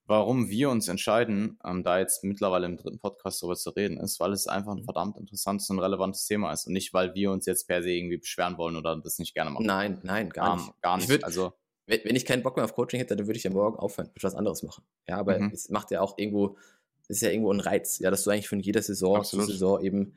[0.06, 4.18] warum wir uns entscheiden, ähm, da jetzt mittlerweile im dritten Podcast darüber zu reden, ist,
[4.20, 4.84] weil es einfach ein mhm.
[4.84, 8.18] verdammt interessantes und relevantes Thema ist und nicht, weil wir uns jetzt per se irgendwie
[8.18, 9.66] beschweren wollen oder das nicht gerne machen.
[9.66, 10.66] Nein, nein, gar nicht.
[10.66, 11.08] Um, gar nicht.
[11.08, 11.52] Würd, also,
[11.86, 14.08] wenn, wenn, ich keinen Bock mehr auf Coaching hätte, dann würde ich ja morgen aufhören,
[14.08, 14.84] würde was anderes machen.
[15.08, 15.50] Ja, aber mhm.
[15.52, 16.56] es macht ja auch irgendwo,
[17.08, 19.46] es ist ja irgendwo ein Reiz, ja, dass du eigentlich von jeder Saison Absolut.
[19.46, 20.14] zu Saison eben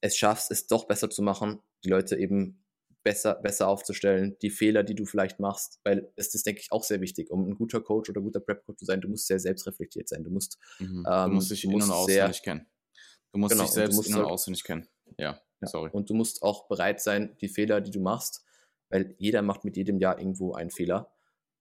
[0.00, 2.64] es schaffst, es doch besser zu machen, die Leute eben
[3.02, 6.84] besser, besser aufzustellen, die Fehler, die du vielleicht machst, weil es ist, denke ich, auch
[6.84, 10.08] sehr wichtig, um ein guter Coach oder guter Prep-Coach zu sein, du musst sehr selbstreflektiert
[10.08, 11.04] sein, du musst, mhm.
[11.10, 12.66] ähm, du musst dich in- und auswendig kennen.
[13.32, 14.88] Du musst genau, dich selbst musst in- und auswendig kennen.
[15.18, 15.90] Ja, ja, sorry.
[15.92, 18.44] Und du musst auch bereit sein, die Fehler, die du machst,
[18.90, 21.12] weil jeder macht mit jedem Jahr irgendwo einen Fehler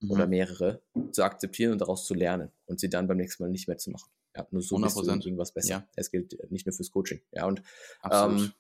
[0.01, 0.11] mhm.
[0.11, 0.81] oder mehrere,
[1.11, 3.91] zu akzeptieren und daraus zu lernen und sie dann beim nächsten Mal nicht mehr zu
[3.91, 4.09] machen.
[4.35, 4.83] Ja, nur so 100%.
[4.83, 5.69] bist du irgendwas besser.
[5.69, 5.87] Ja.
[5.95, 7.21] Es gilt nicht nur fürs Coaching.
[7.31, 7.61] Ja, und
[8.09, 8.51] ähm,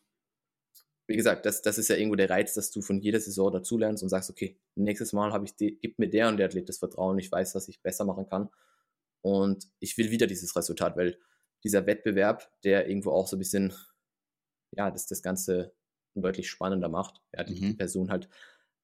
[1.09, 4.03] wie gesagt, das, das ist ja irgendwo der Reiz, dass du von jeder Saison dazulernst
[4.03, 6.77] und sagst, okay, nächstes Mal habe ich die, gibt mir der und der Athlet das
[6.77, 8.49] Vertrauen, ich weiß, was ich besser machen kann.
[9.21, 11.17] Und ich will wieder dieses Resultat, weil
[11.63, 13.73] dieser Wettbewerb, der irgendwo auch so ein bisschen,
[14.71, 15.73] ja, das, das Ganze
[16.13, 17.77] deutlich spannender macht, ja, die, mhm.
[17.77, 18.29] Person halt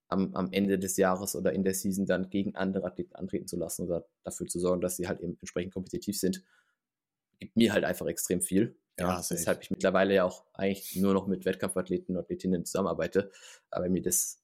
[0.08, 3.58] am, am Ende des Jahres oder in der Season dann gegen andere Athleten antreten zu
[3.58, 6.44] lassen oder dafür zu sorgen, dass sie halt eben entsprechend kompetitiv sind,
[7.40, 8.78] gibt mir halt einfach extrem viel.
[9.00, 13.32] Ja, ja weshalb ich mittlerweile ja auch eigentlich nur noch mit Wettkampfathleten und Athletinnen zusammenarbeite,
[13.70, 14.42] aber mir das,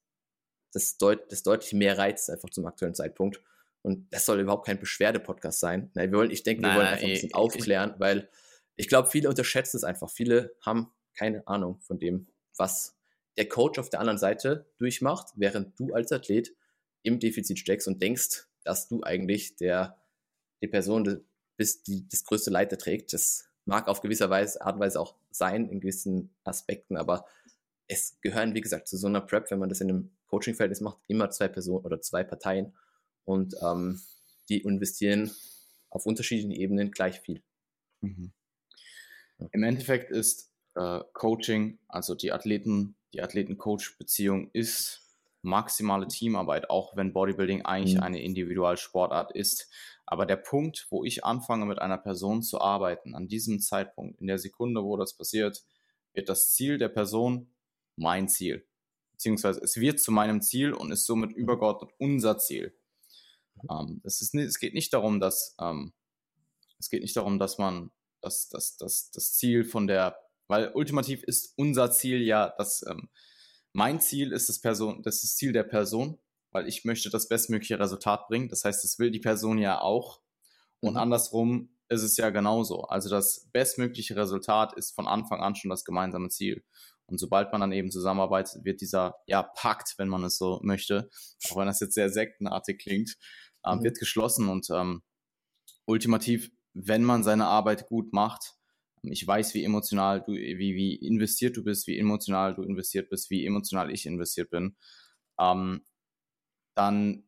[0.74, 3.42] das, deut, das deutlich mehr reizt einfach zum aktuellen Zeitpunkt.
[3.84, 5.90] Und das soll überhaupt kein Beschwerde-Podcast sein.
[5.96, 8.30] Nein, wir wollen, ich denke, wir Nein, wollen einfach ein bisschen aufklären, weil
[8.76, 10.10] ich glaube, viele unterschätzen es einfach.
[10.10, 12.28] Viele haben keine Ahnung von dem,
[12.58, 12.98] was
[13.38, 16.54] der Coach auf der anderen Seite durchmacht, während du als Athlet
[17.04, 19.98] im Defizit steckst und denkst, dass du eigentlich der,
[20.62, 21.26] die Person
[21.62, 23.14] bist, die das größte Leid trägt.
[23.14, 27.28] Das mag auf gewisser Weise, Art und Weise auch sein in gewissen Aspekten, aber
[27.88, 30.98] es gehören, wie gesagt, zu so einer Prep, wenn man das in einem Coaching-Verhältnis macht,
[31.08, 32.74] immer zwei Personen oder zwei Parteien
[33.26, 34.02] und ähm,
[34.50, 35.30] die investieren
[35.92, 37.44] auf unterschiedlichen Ebenen gleich viel.
[38.00, 38.32] Mhm.
[39.52, 45.02] Im Endeffekt ist äh, Coaching, also die Athleten, die Athleten-Coach-Beziehung ist
[45.44, 48.04] maximale Teamarbeit, auch wenn Bodybuilding eigentlich mhm.
[48.04, 49.70] eine Individualsportart ist.
[50.06, 54.28] Aber der Punkt, wo ich anfange, mit einer Person zu arbeiten, an diesem Zeitpunkt, in
[54.28, 55.64] der Sekunde, wo das passiert,
[56.14, 57.54] wird das Ziel der Person
[57.96, 58.68] mein Ziel.
[59.14, 62.76] Beziehungsweise es wird zu meinem Ziel und ist somit übergeordnet unser Ziel.
[63.70, 65.94] Ähm, es, ist, es geht nicht darum, dass ähm,
[66.80, 67.92] es geht nicht darum, dass man
[68.22, 73.10] das, das, das, das Ziel von der, weil ultimativ ist unser Ziel ja, dass ähm,
[73.74, 76.18] mein Ziel ist das Person, das ist das Ziel der Person
[76.52, 78.50] weil ich möchte das bestmögliche Resultat bringen.
[78.50, 80.22] Das heißt, das will die Person ja auch.
[80.80, 81.00] Und mhm.
[81.00, 82.84] andersrum ist es ja genauso.
[82.84, 86.64] Also das bestmögliche Resultat ist von Anfang an schon das gemeinsame Ziel.
[87.06, 91.10] Und sobald man dann eben zusammenarbeitet, wird dieser ja, Pakt, wenn man es so möchte,
[91.50, 93.18] auch wenn das jetzt sehr sektenartig klingt,
[93.66, 93.84] äh, mhm.
[93.84, 94.48] wird geschlossen.
[94.48, 95.04] Und ähm,
[95.86, 98.56] ultimativ, wenn man seine Arbeit gut macht,
[99.04, 103.30] ich weiß, wie emotional du, wie, wie investiert du bist, wie emotional du investiert bist,
[103.30, 104.78] wie emotional ich investiert bin.
[105.40, 105.82] Ähm,
[106.82, 107.24] dann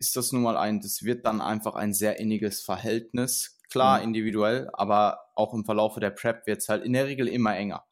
[0.00, 3.58] ist das nun mal ein, das wird dann einfach ein sehr inniges Verhältnis.
[3.70, 4.04] Klar, mhm.
[4.04, 7.86] individuell, aber auch im Verlaufe der Prep wird es halt in der Regel immer enger.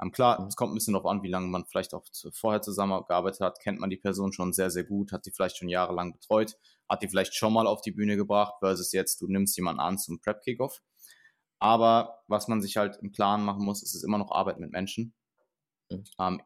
[0.00, 0.48] Ähm, klar, mhm.
[0.48, 3.60] es kommt ein bisschen darauf an, wie lange man vielleicht auch vorher zusammengearbeitet hat.
[3.60, 7.02] Kennt man die Person schon sehr, sehr gut, hat die vielleicht schon jahrelang betreut, hat
[7.02, 10.20] die vielleicht schon mal auf die Bühne gebracht, versus jetzt, du nimmst jemanden an zum
[10.20, 10.82] Prep-Kickoff.
[11.60, 14.70] Aber was man sich halt im Klaren machen muss, ist es immer noch Arbeit mit
[14.70, 15.14] Menschen.
[15.90, 16.04] Mhm.
[16.18, 16.42] Ähm,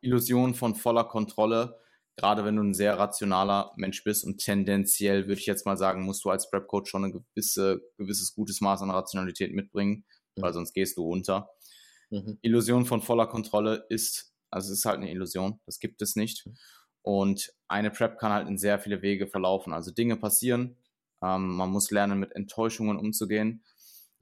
[0.00, 1.81] Illusion von voller Kontrolle
[2.16, 6.02] gerade wenn du ein sehr rationaler Mensch bist und tendenziell würde ich jetzt mal sagen,
[6.02, 10.04] musst du als Prep Coach schon ein gewisse, gewisses gutes Maß an Rationalität mitbringen,
[10.36, 10.42] mhm.
[10.42, 11.50] weil sonst gehst du unter.
[12.10, 12.38] Mhm.
[12.42, 15.60] Illusion von voller Kontrolle ist Also es ist halt eine Illusion.
[15.64, 16.46] Das gibt es nicht.
[17.00, 19.72] Und eine Prep kann halt in sehr viele Wege verlaufen.
[19.72, 20.76] Also Dinge passieren.
[21.22, 23.64] Ähm, man muss lernen, mit Enttäuschungen umzugehen.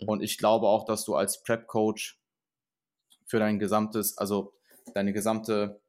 [0.00, 0.08] Mhm.
[0.08, 2.20] Und ich glaube auch, dass du als Prep-Coach
[3.26, 4.54] für dein gesamtes, also
[4.94, 5.80] deine gesamte,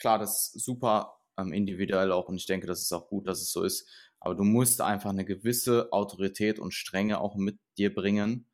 [0.00, 3.40] klar, das ist super ähm, individuell auch und ich denke, das ist auch gut, dass
[3.40, 3.88] es so ist.
[4.18, 8.50] Aber du musst einfach eine gewisse Autorität und Strenge auch mit dir bringen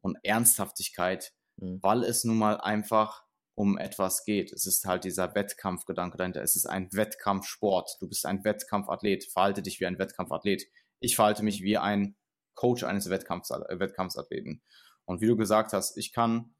[0.00, 1.82] und Ernsthaftigkeit, mhm.
[1.82, 3.24] weil es nun mal einfach
[3.54, 4.52] um etwas geht.
[4.52, 6.42] Es ist halt dieser Wettkampfgedanke dahinter.
[6.42, 7.98] Es ist ein Wettkampfsport.
[8.00, 9.24] Du bist ein Wettkampfathlet.
[9.24, 10.66] Verhalte dich wie ein Wettkampfathlet.
[11.00, 12.16] Ich verhalte mich wie ein
[12.54, 14.62] Coach eines Wettkampfs, äh, Wettkampfsathleten.
[15.04, 16.54] Und wie du gesagt hast, ich kann,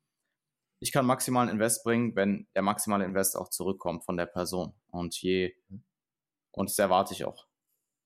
[0.80, 4.74] ich kann maximalen Invest bringen, wenn der maximale Invest auch zurückkommt von der Person.
[4.90, 5.54] Und je,
[6.52, 7.46] und das erwarte ich auch.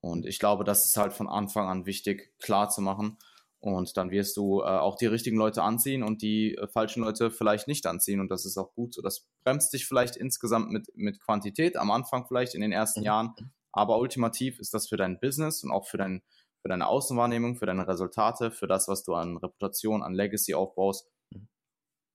[0.01, 3.17] Und ich glaube, das ist halt von Anfang an wichtig, klar zu machen.
[3.61, 7.31] Und dann wirst du äh, auch die richtigen Leute anziehen und die äh, falschen Leute
[7.31, 8.21] vielleicht nicht anziehen.
[8.21, 9.01] Und das ist auch gut so.
[9.01, 13.07] Das bremst dich vielleicht insgesamt mit, mit Quantität, am Anfang vielleicht in den ersten mhm.
[13.07, 13.35] Jahren.
[13.73, 16.23] Aber ultimativ ist das für dein Business und auch für, dein,
[16.61, 21.11] für deine Außenwahrnehmung, für deine Resultate, für das, was du an Reputation, an Legacy aufbaust,
[21.31, 21.49] mhm.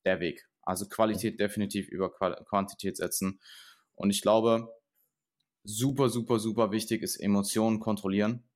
[0.06, 0.49] der Weg.
[0.70, 3.40] Also Qualität definitiv über Quantität setzen.
[3.96, 4.72] Und ich glaube,
[5.64, 8.48] super, super, super wichtig ist Emotionen kontrollieren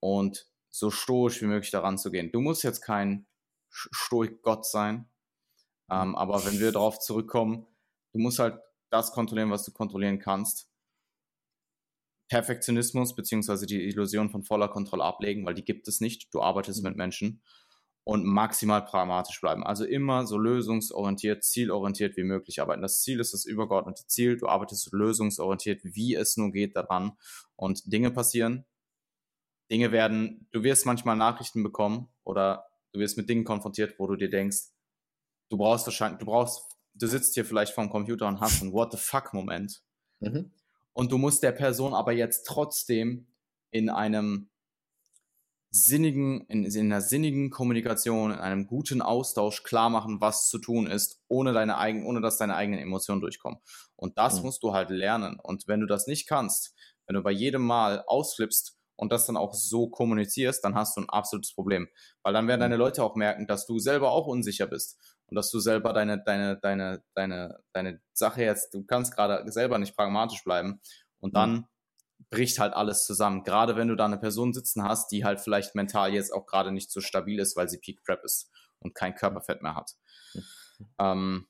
[0.00, 2.32] und so stoisch wie möglich daran zu gehen.
[2.32, 3.26] Du musst jetzt kein
[3.70, 5.10] Stoik-Gott sein,
[5.90, 7.66] ähm, aber wenn wir darauf zurückkommen,
[8.12, 8.58] du musst halt
[8.90, 10.70] das kontrollieren, was du kontrollieren kannst.
[12.30, 16.32] Perfektionismus beziehungsweise die Illusion von voller Kontrolle ablegen, weil die gibt es nicht.
[16.32, 16.88] Du arbeitest mhm.
[16.88, 17.42] mit Menschen
[18.08, 19.62] und maximal pragmatisch bleiben.
[19.62, 22.80] Also immer so lösungsorientiert, zielorientiert wie möglich arbeiten.
[22.80, 24.38] Das Ziel ist das übergeordnete Ziel.
[24.38, 27.18] Du arbeitest lösungsorientiert, wie es nur geht daran.
[27.54, 28.64] Und Dinge passieren,
[29.70, 34.16] Dinge werden, du wirst manchmal Nachrichten bekommen oder du wirst mit Dingen konfrontiert, wo du
[34.16, 34.68] dir denkst,
[35.50, 36.62] du brauchst wahrscheinlich, du brauchst,
[36.94, 39.82] du sitzt hier vielleicht vorm Computer und hast einen What the fuck Moment.
[40.20, 40.50] Mhm.
[40.94, 43.26] Und du musst der Person aber jetzt trotzdem
[43.70, 44.48] in einem
[45.70, 50.86] sinnigen, in, in einer sinnigen Kommunikation, in einem guten Austausch klar machen, was zu tun
[50.86, 53.60] ist, ohne deine eigenen, ohne dass deine eigenen Emotionen durchkommen.
[53.96, 54.46] Und das mhm.
[54.46, 55.38] musst du halt lernen.
[55.42, 56.74] Und wenn du das nicht kannst,
[57.06, 61.02] wenn du bei jedem Mal ausflippst und das dann auch so kommunizierst, dann hast du
[61.02, 61.88] ein absolutes Problem.
[62.22, 62.80] Weil dann werden deine mhm.
[62.80, 66.58] Leute auch merken, dass du selber auch unsicher bist und dass du selber deine, deine,
[66.58, 70.80] deine, deine, deine Sache jetzt, du kannst gerade selber nicht pragmatisch bleiben
[71.20, 71.64] und dann mhm.
[72.30, 73.42] Bricht halt alles zusammen.
[73.42, 76.72] Gerade wenn du da eine Person sitzen hast, die halt vielleicht mental jetzt auch gerade
[76.72, 78.50] nicht so stabil ist, weil sie Peak Prep ist
[78.80, 79.92] und kein Körperfett mehr hat.
[80.98, 81.46] Ähm,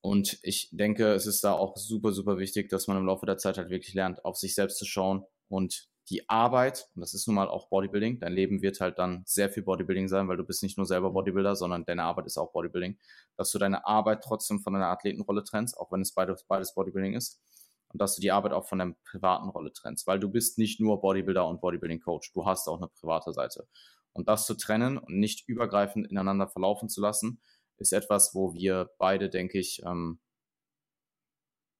[0.00, 3.38] und ich denke, es ist da auch super, super wichtig, dass man im Laufe der
[3.38, 7.26] Zeit halt wirklich lernt, auf sich selbst zu schauen und die Arbeit, und das ist
[7.26, 10.44] nun mal auch Bodybuilding, dein Leben wird halt dann sehr viel Bodybuilding sein, weil du
[10.44, 12.98] bist nicht nur selber Bodybuilder, sondern deine Arbeit ist auch Bodybuilding,
[13.36, 17.14] dass du deine Arbeit trotzdem von deiner Athletenrolle trennst, auch wenn es beides, beides Bodybuilding
[17.14, 17.40] ist,
[17.88, 20.80] und dass du die Arbeit auch von deiner privaten Rolle trennst, weil du bist nicht
[20.80, 23.66] nur Bodybuilder und Bodybuilding-Coach, du hast auch eine private Seite.
[24.12, 27.40] Und das zu trennen und nicht übergreifend ineinander verlaufen zu lassen,
[27.76, 30.20] ist etwas, wo wir beide, denke ich, ähm,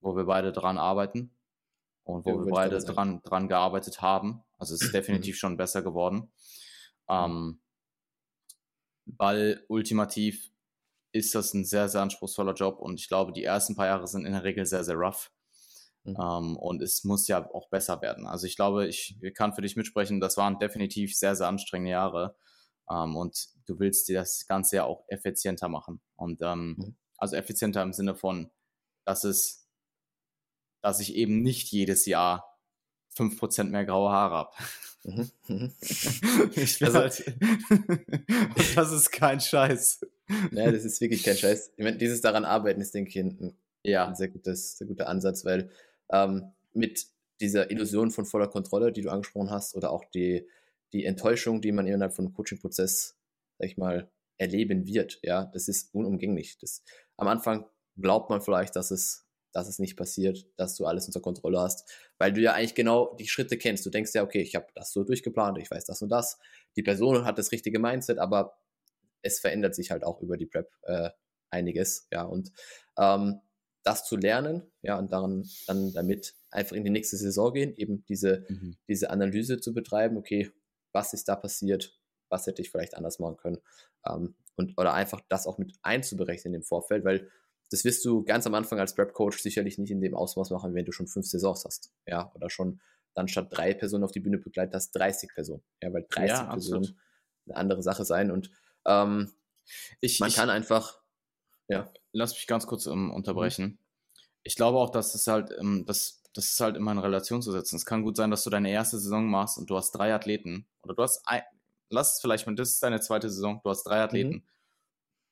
[0.01, 1.37] wo wir beide dran arbeiten
[2.05, 4.45] und wo ja, wir beide dran, dran gearbeitet haben.
[4.57, 6.33] Also es ist definitiv schon besser geworden.
[7.09, 7.61] Ähm,
[9.17, 10.51] weil ultimativ
[11.13, 14.27] ist das ein sehr, sehr anspruchsvoller Job und ich glaube, die ersten paar Jahre sind
[14.27, 15.33] in der Regel sehr, sehr rough.
[16.11, 16.17] Mhm.
[16.21, 18.27] Ähm, und es muss ja auch besser werden.
[18.27, 22.37] Also ich glaube, ich kann für dich mitsprechen, das waren definitiv sehr, sehr anstrengende Jahre.
[22.91, 26.01] Ähm, und du willst dir das Ganze ja auch effizienter machen.
[26.17, 26.97] Und ähm, mhm.
[27.17, 28.51] also effizienter im Sinne von,
[29.05, 29.69] dass es
[30.81, 32.59] dass ich eben nicht jedes Jahr
[33.17, 34.51] 5% mehr graue Haare habe.
[35.05, 35.73] Mhm, mhm.
[36.55, 37.35] ich also, halt,
[38.77, 40.01] das ist kein Scheiß.
[40.53, 41.73] Ja, das ist wirklich kein Scheiß.
[41.77, 44.07] Ich meine, dieses daran arbeiten ist, denke ich, ein, ja.
[44.07, 45.71] ein sehr, gutes, sehr guter Ansatz, weil
[46.11, 47.07] ähm, mit
[47.41, 50.49] dieser Illusion von voller Kontrolle, die du angesprochen hast, oder auch die,
[50.93, 53.17] die Enttäuschung, die man innerhalb von einem Coaching-Prozess,
[53.59, 56.59] sag ich mal, erleben wird, ja, das ist unumgänglich.
[56.59, 56.83] Das,
[57.17, 61.21] am Anfang glaubt man vielleicht, dass es dass es nicht passiert, dass du alles unter
[61.21, 63.85] Kontrolle hast, weil du ja eigentlich genau die Schritte kennst.
[63.87, 66.39] Du denkst ja, okay, ich habe das so durchgeplant, ich weiß das und das.
[66.77, 68.59] Die Person hat das richtige Mindset, aber
[69.23, 71.11] es verändert sich halt auch über die Prep äh,
[71.51, 72.53] einiges, ja, und
[72.99, 73.41] ähm,
[73.89, 78.05] das zu lernen, ja, und daran dann damit einfach in die nächste Saison gehen, eben
[78.07, 78.77] diese, mhm.
[78.87, 80.51] diese Analyse zu betreiben, okay,
[80.93, 83.59] was ist da passiert, was hätte ich vielleicht anders machen können,
[84.07, 87.31] ähm, und oder einfach das auch mit einzuberechnen im Vorfeld, weil
[87.71, 90.85] das wirst du ganz am Anfang als Prep-Coach sicherlich nicht in dem Ausmaß machen, wenn
[90.85, 91.93] du schon fünf Saisons hast.
[92.07, 92.81] Ja, oder schon
[93.15, 95.63] dann statt drei Personen auf die Bühne begleitet hast, 30 Personen.
[95.83, 96.99] Ja, weil 30 ja, Personen
[97.47, 98.51] eine andere Sache sein und
[98.87, 99.31] ähm,
[100.01, 100.98] ich, man ich, kann einfach,
[101.69, 101.93] ja.
[102.13, 103.65] Lass mich ganz kurz um, unterbrechen.
[103.65, 103.79] Mhm.
[104.43, 107.53] ich glaube auch, dass es halt, ähm, das, das ist halt immer in Relation zu
[107.53, 107.77] setzen.
[107.77, 110.67] Es kann gut sein, dass du deine erste Saison machst und du hast drei Athleten
[110.83, 111.43] oder du hast, ein,
[111.91, 114.31] lass es vielleicht mal, das ist deine zweite Saison, du hast drei Athleten.
[114.31, 114.43] Mhm.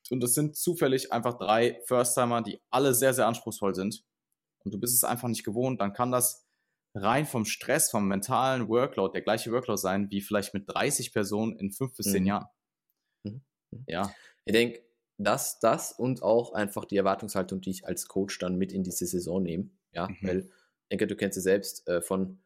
[0.09, 4.05] Und das sind zufällig einfach drei First-Timer, die alle sehr, sehr anspruchsvoll sind.
[4.63, 6.45] Und du bist es einfach nicht gewohnt, dann kann das
[6.93, 11.57] rein vom Stress, vom mentalen Workload der gleiche Workload sein, wie vielleicht mit 30 Personen
[11.57, 12.27] in fünf bis zehn mhm.
[12.27, 12.47] Jahren.
[13.23, 13.41] Mhm.
[13.71, 13.83] mhm.
[13.87, 14.13] Ja.
[14.45, 14.86] Ich denke,
[15.17, 19.05] dass das und auch einfach die Erwartungshaltung, die ich als Coach dann mit in diese
[19.05, 19.69] Saison nehme.
[19.91, 20.17] Ja, mhm.
[20.21, 22.39] weil ich denke, du kennst es selbst äh, von,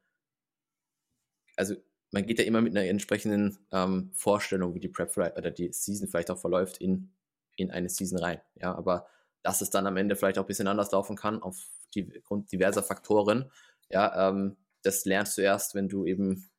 [1.56, 1.76] also
[2.12, 6.08] man geht ja immer mit einer entsprechenden ähm, Vorstellung, wie die Prep oder die Season
[6.08, 7.12] vielleicht auch verläuft, in,
[7.56, 8.42] in eine Season rein.
[8.56, 9.08] Ja, aber
[9.44, 13.52] dass es dann am Ende vielleicht auch ein bisschen anders laufen kann, aufgrund diverser Faktoren,
[13.90, 16.50] ja, ähm, das lernst du erst, wenn du eben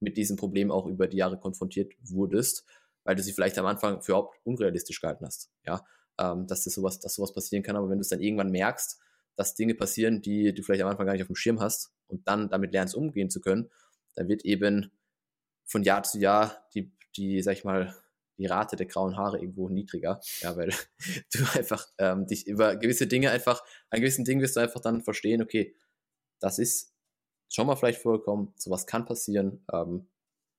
[0.00, 2.64] mit diesem Problem auch über die Jahre konfrontiert wurdest,
[3.06, 5.50] weil du sie vielleicht am Anfang für überhaupt unrealistisch gehalten hast.
[5.64, 5.82] Ja,
[6.18, 8.98] ähm, dass das sowas, dass sowas passieren kann, aber wenn du es dann irgendwann merkst,
[9.36, 12.26] dass Dinge passieren, die du vielleicht am Anfang gar nicht auf dem Schirm hast und
[12.26, 13.70] dann damit lernst, umgehen zu können,
[14.16, 14.90] dann wird eben
[15.64, 17.94] von Jahr zu Jahr die, die, sag ich mal,
[18.38, 20.70] die Rate der grauen Haare irgendwo niedriger, ja, weil
[21.32, 25.02] du einfach ähm, dich über gewisse Dinge einfach, an gewissen Dingen wirst du einfach dann
[25.02, 25.74] verstehen, okay,
[26.40, 26.92] das ist
[27.48, 30.08] schon mal vielleicht vorgekommen, sowas kann passieren ähm,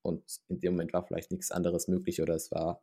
[0.07, 2.81] und in dem Moment war vielleicht nichts anderes möglich oder es war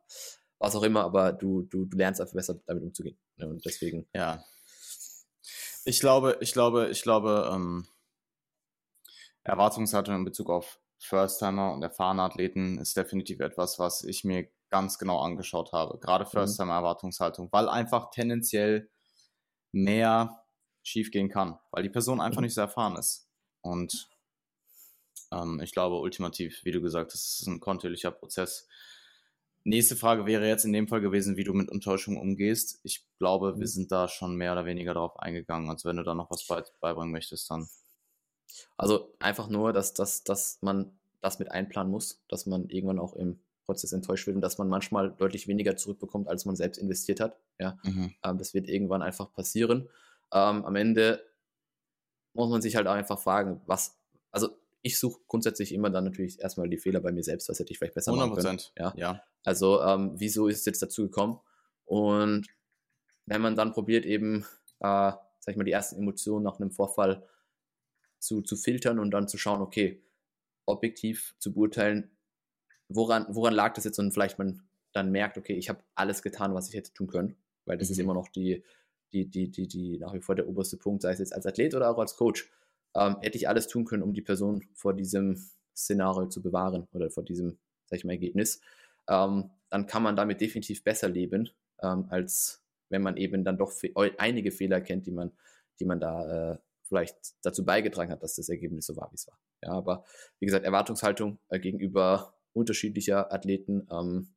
[0.59, 3.17] was auch immer, aber du, du, du lernst einfach besser damit umzugehen.
[3.37, 3.47] Ne?
[3.47, 4.07] Und deswegen.
[4.13, 4.43] Ja.
[5.83, 7.85] Ich glaube, ich glaube, ich glaube, ähm,
[9.43, 14.97] Erwartungshaltung in Bezug auf First-Timer und erfahrene Athleten ist definitiv etwas, was ich mir ganz
[14.97, 15.99] genau angeschaut habe.
[15.99, 16.29] Gerade mhm.
[16.29, 18.89] First-Timer-Erwartungshaltung, weil einfach tendenziell
[19.71, 20.43] mehr
[20.83, 22.45] schiefgehen kann, weil die Person einfach mhm.
[22.45, 23.29] nicht so erfahren ist.
[23.61, 24.09] Und
[25.31, 28.67] ähm, ich glaube, ultimativ, wie du gesagt hast, ist es ein kontinuierlicher Prozess.
[29.63, 32.79] Nächste Frage wäre jetzt in dem Fall gewesen, wie du mit Enttäuschung umgehst.
[32.83, 33.67] Ich glaube, wir mhm.
[33.67, 35.69] sind da schon mehr oder weniger darauf eingegangen.
[35.69, 36.45] Also wenn du da noch was
[36.79, 37.67] beibringen möchtest, dann.
[38.77, 40.91] Also einfach nur, dass, dass, dass man
[41.21, 44.69] das mit einplanen muss, dass man irgendwann auch im Prozess enttäuscht wird und dass man
[44.69, 47.35] manchmal deutlich weniger zurückbekommt, als man selbst investiert hat.
[47.59, 48.13] Ja, mhm.
[48.23, 49.89] ähm, das wird irgendwann einfach passieren.
[50.31, 51.25] Ähm, am Ende
[52.33, 53.97] muss man sich halt einfach fragen, was,
[54.31, 54.49] also
[54.85, 57.79] ich suche grundsätzlich immer dann natürlich erstmal die Fehler bei mir selbst, was hätte ich
[57.79, 58.15] vielleicht besser 100%.
[58.17, 58.61] machen können.
[58.77, 58.93] Ja.
[58.95, 59.23] ja.
[59.43, 61.39] Also, ähm, wieso ist es jetzt dazu gekommen?
[61.85, 62.45] Und
[63.25, 64.45] wenn man dann probiert, eben,
[64.81, 67.27] äh, sag ich mal, die ersten Emotionen nach einem Vorfall
[68.19, 70.03] zu, zu filtern und dann zu schauen, okay,
[70.67, 72.11] objektiv zu beurteilen,
[72.87, 76.53] woran, woran lag das jetzt und vielleicht man dann merkt, okay, ich habe alles getan,
[76.53, 77.93] was ich hätte tun können, weil das mhm.
[77.93, 78.63] ist immer noch die,
[79.13, 81.73] die, die, die, die nach wie vor der oberste Punkt, sei es jetzt als Athlet
[81.73, 82.51] oder auch als Coach,
[82.95, 85.37] ähm, hätte ich alles tun können, um die Person vor diesem
[85.75, 88.61] Szenario zu bewahren oder vor diesem, sag ich mal, Ergebnis,
[89.07, 91.49] ähm, dann kann man damit definitiv besser leben,
[91.81, 93.73] ähm, als wenn man eben dann doch
[94.17, 95.31] einige Fehler kennt, die man,
[95.79, 99.27] die man da äh, vielleicht dazu beigetragen hat, dass das Ergebnis so war, wie es
[99.27, 99.39] war.
[99.63, 100.05] Ja, aber
[100.39, 104.35] wie gesagt, Erwartungshaltung äh, gegenüber unterschiedlicher Athleten ähm,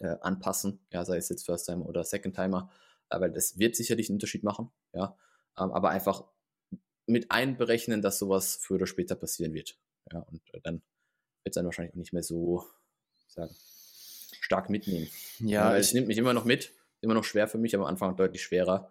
[0.00, 2.70] äh, anpassen, ja, sei es jetzt First Timer oder Second Timer,
[3.08, 5.16] weil das wird sicherlich einen Unterschied machen, ja,
[5.58, 6.24] ähm, aber einfach
[7.06, 9.78] mit einberechnen, dass sowas früher oder später passieren wird,
[10.12, 10.82] ja, und äh, dann
[11.44, 12.64] wird es dann wahrscheinlich auch nicht mehr so,
[13.28, 13.54] sagen,
[14.40, 15.08] stark mitnehmen.
[15.38, 17.90] Ja, ja es nimmt mich immer noch mit, immer noch schwer für mich, aber am
[17.90, 18.90] Anfang deutlich schwerer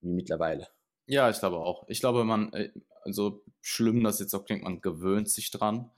[0.00, 0.68] wie mittlerweile.
[1.06, 1.84] Ja, ich glaube auch.
[1.88, 2.70] Ich glaube, man, äh,
[3.04, 5.90] so schlimm das jetzt auch klingt, man gewöhnt sich dran.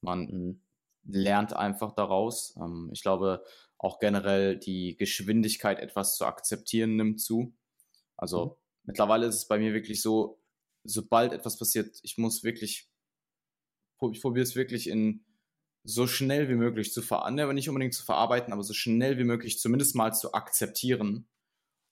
[0.00, 0.60] Man mhm.
[1.04, 2.54] lernt einfach daraus.
[2.56, 3.44] Ähm, ich glaube,
[3.78, 7.54] auch generell die Geschwindigkeit, etwas zu akzeptieren, nimmt zu.
[8.16, 8.52] Also mhm.
[8.84, 10.38] mittlerweile ist es bei mir wirklich so,
[10.84, 12.88] sobald etwas passiert, ich muss wirklich,
[14.12, 15.24] ich probiere es wirklich in
[15.84, 19.24] so schnell wie möglich zu verarbeiten, ne, nicht unbedingt zu verarbeiten, aber so schnell wie
[19.24, 21.28] möglich zumindest mal zu akzeptieren.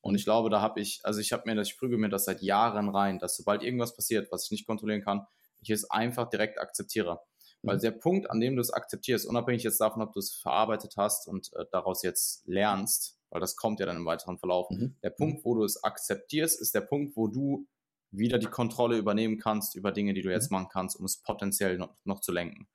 [0.01, 2.25] Und ich glaube, da habe ich, also ich habe mir das, ich prüge mir das
[2.25, 5.27] seit Jahren rein, dass sobald irgendwas passiert, was ich nicht kontrollieren kann,
[5.61, 7.21] ich es einfach direkt akzeptiere.
[7.63, 7.81] Weil mhm.
[7.83, 11.29] der Punkt, an dem du es akzeptierst, unabhängig jetzt davon, ob du es verarbeitet hast
[11.29, 14.97] und äh, daraus jetzt lernst, weil das kommt ja dann im weiteren Verlauf, mhm.
[15.03, 17.69] der Punkt, wo du es akzeptierst, ist der Punkt, wo du
[18.13, 20.59] wieder die Kontrolle übernehmen kannst über Dinge, die du jetzt mhm.
[20.59, 22.69] machen kannst, um es potenziell noch, noch zu lenken.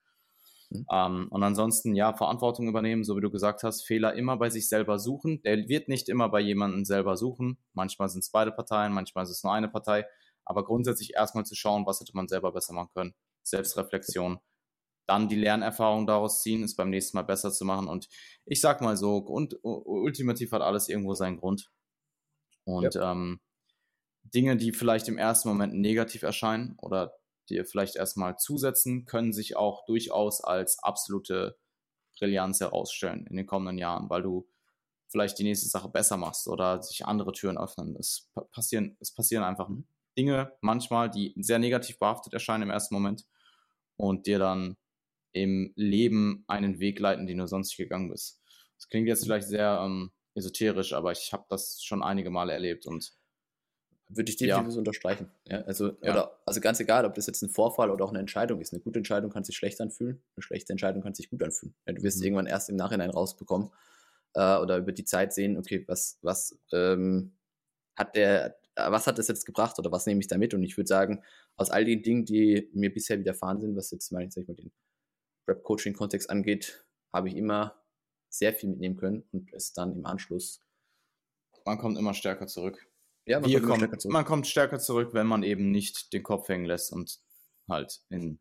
[0.70, 0.86] Mhm.
[0.92, 4.68] Ähm, und ansonsten, ja, Verantwortung übernehmen, so wie du gesagt hast, Fehler immer bei sich
[4.68, 5.42] selber suchen.
[5.44, 7.58] Der wird nicht immer bei jemandem selber suchen.
[7.74, 10.06] Manchmal sind es beide Parteien, manchmal ist es nur eine Partei.
[10.44, 13.16] Aber grundsätzlich erstmal zu schauen, was hätte man selber besser machen können.
[13.44, 14.40] Selbstreflexion
[15.08, 17.88] dann die Lernerfahrung daraus ziehen, es beim nächsten Mal besser zu machen.
[17.88, 18.10] Und
[18.46, 21.72] ich sag mal so, und ultimativ hat alles irgendwo seinen Grund.
[22.66, 23.12] Und ja.
[23.12, 23.40] ähm,
[24.34, 27.14] Dinge, die vielleicht im ersten Moment negativ erscheinen oder
[27.50, 31.58] dir vielleicht erstmal zusetzen, können sich auch durchaus als absolute
[32.18, 34.48] Brillanz herausstellen in den kommenden Jahren, weil du
[35.10, 37.96] vielleicht die nächste Sache besser machst oder sich andere Türen öffnen.
[37.96, 39.70] Es passieren, es passieren einfach
[40.18, 43.26] Dinge manchmal, die sehr negativ behaftet erscheinen im ersten Moment
[43.96, 44.78] und dir dann
[45.32, 48.42] im Leben einen Weg leiten, den du sonst nicht gegangen bist.
[48.78, 52.86] Das klingt jetzt vielleicht sehr ähm, esoterisch, aber ich habe das schon einige Male erlebt
[52.88, 53.14] und
[54.10, 54.80] würde ich definitiv ja.
[54.80, 55.30] unterstreichen.
[55.48, 56.12] Ja, also, ja.
[56.12, 58.74] Oder, also ganz egal, ob das jetzt ein Vorfall oder auch eine Entscheidung ist.
[58.74, 61.76] Eine gute Entscheidung kann sich schlecht anfühlen, eine schlechte Entscheidung kann sich gut anfühlen.
[61.86, 62.26] Ja, du wirst mhm.
[62.26, 63.72] irgendwann erst im Nachhinein rausbekommen
[64.34, 67.34] äh, oder über die Zeit sehen, okay, was, was ähm,
[67.96, 70.54] hat der, was hat das jetzt gebracht oder was nehme ich da mit?
[70.54, 71.24] Und ich würde sagen,
[71.56, 74.56] aus all den Dingen, die mir bisher widerfahren sind, was jetzt mal, sag ich mal
[74.56, 74.72] den
[75.48, 77.82] Rap-Coaching-Kontext angeht, habe ich immer
[78.30, 80.62] sehr viel mitnehmen können und es dann im Anschluss.
[81.66, 82.88] Man kommt immer stärker zurück.
[83.28, 86.66] Ja, man, kommt, kommt man kommt stärker zurück, wenn man eben nicht den Kopf hängen
[86.66, 87.20] lässt und
[87.68, 88.40] halt in,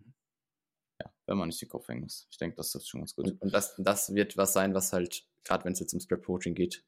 [1.01, 2.29] ja, wenn man nicht den Kopf hängen lässt.
[2.31, 3.27] Ich denke, das ist schon ganz gut.
[3.27, 6.55] Und, und das, das wird was sein, was halt, gerade wenn es jetzt ums Scrap-Coaching
[6.55, 6.85] geht,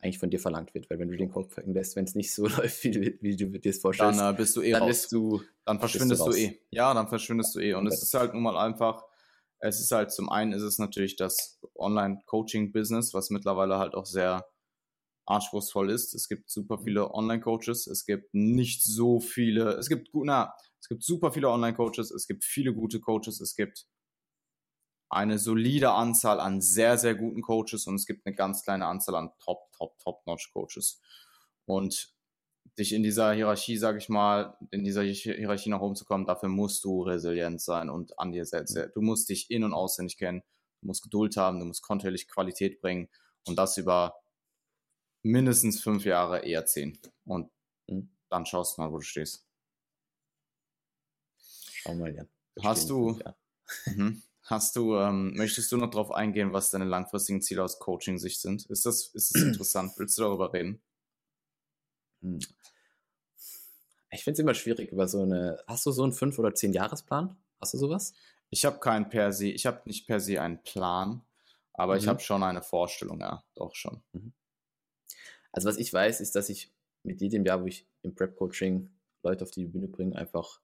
[0.00, 2.32] eigentlich von dir verlangt wird, weil wenn du den Kopf hängen lässt, wenn es nicht
[2.32, 4.88] so läuft, wie, wie du dir es vorstellst, dann äh, bist du eh dann raus.
[4.88, 6.60] Bist du, dann verschwindest du, du, eh.
[6.70, 7.74] Ja, dann verschwindest du eh.
[7.74, 9.04] Und es ist halt nun mal einfach,
[9.58, 14.46] es ist halt zum einen ist es natürlich das Online-Coaching-Business, was mittlerweile halt auch sehr
[15.30, 16.14] anspruchsvoll ist.
[16.14, 16.84] Es gibt super mhm.
[16.84, 22.10] viele Online-Coaches, es gibt nicht so viele, es gibt, na, es gibt super viele Online-Coaches,
[22.10, 23.86] es gibt viele gute Coaches, es gibt
[25.08, 29.16] eine solide Anzahl an sehr, sehr guten Coaches und es gibt eine ganz kleine Anzahl
[29.16, 31.00] an Top, Top, Top-Notch-Coaches.
[31.66, 32.14] Und
[32.78, 36.48] dich in dieser Hierarchie, sage ich mal, in dieser Hierarchie nach oben zu kommen, dafür
[36.48, 38.76] musst du resilient sein und an dir selbst.
[38.76, 38.90] Mhm.
[38.94, 40.42] Du musst dich in- und auswendig kennen,
[40.80, 43.08] du musst Geduld haben, du musst kontinuierlich Qualität bringen
[43.46, 44.19] und das über
[45.22, 46.98] mindestens fünf Jahre, eher zehn.
[47.24, 47.50] Und
[47.88, 48.10] mhm.
[48.28, 49.46] dann schaust du mal, wo du stehst.
[51.38, 52.28] Schau mal, Jan.
[52.62, 53.18] Hast du,
[53.86, 54.22] mhm.
[54.42, 58.66] hast du, ähm, möchtest du noch darauf eingehen, was deine langfristigen Ziele aus Coaching-Sicht sind?
[58.66, 59.92] Ist das, ist das interessant?
[59.96, 60.82] Willst du darüber reden?
[62.22, 62.38] Hm.
[64.12, 65.62] Ich finde es immer schwierig über so eine.
[65.66, 67.36] Hast du so einen fünf oder zehn Jahresplan?
[67.60, 68.12] Hast du sowas?
[68.50, 71.22] Ich habe keinen per se, ich habe nicht per se einen Plan,
[71.72, 72.00] aber mhm.
[72.00, 74.02] ich habe schon eine Vorstellung, ja, doch schon.
[74.12, 74.32] Mhm.
[75.52, 76.72] Also was ich weiß, ist, dass ich
[77.02, 78.90] mit jedem Jahr, wo ich im Prep-Coaching
[79.22, 80.60] Leute auf die Bühne bringe, einfach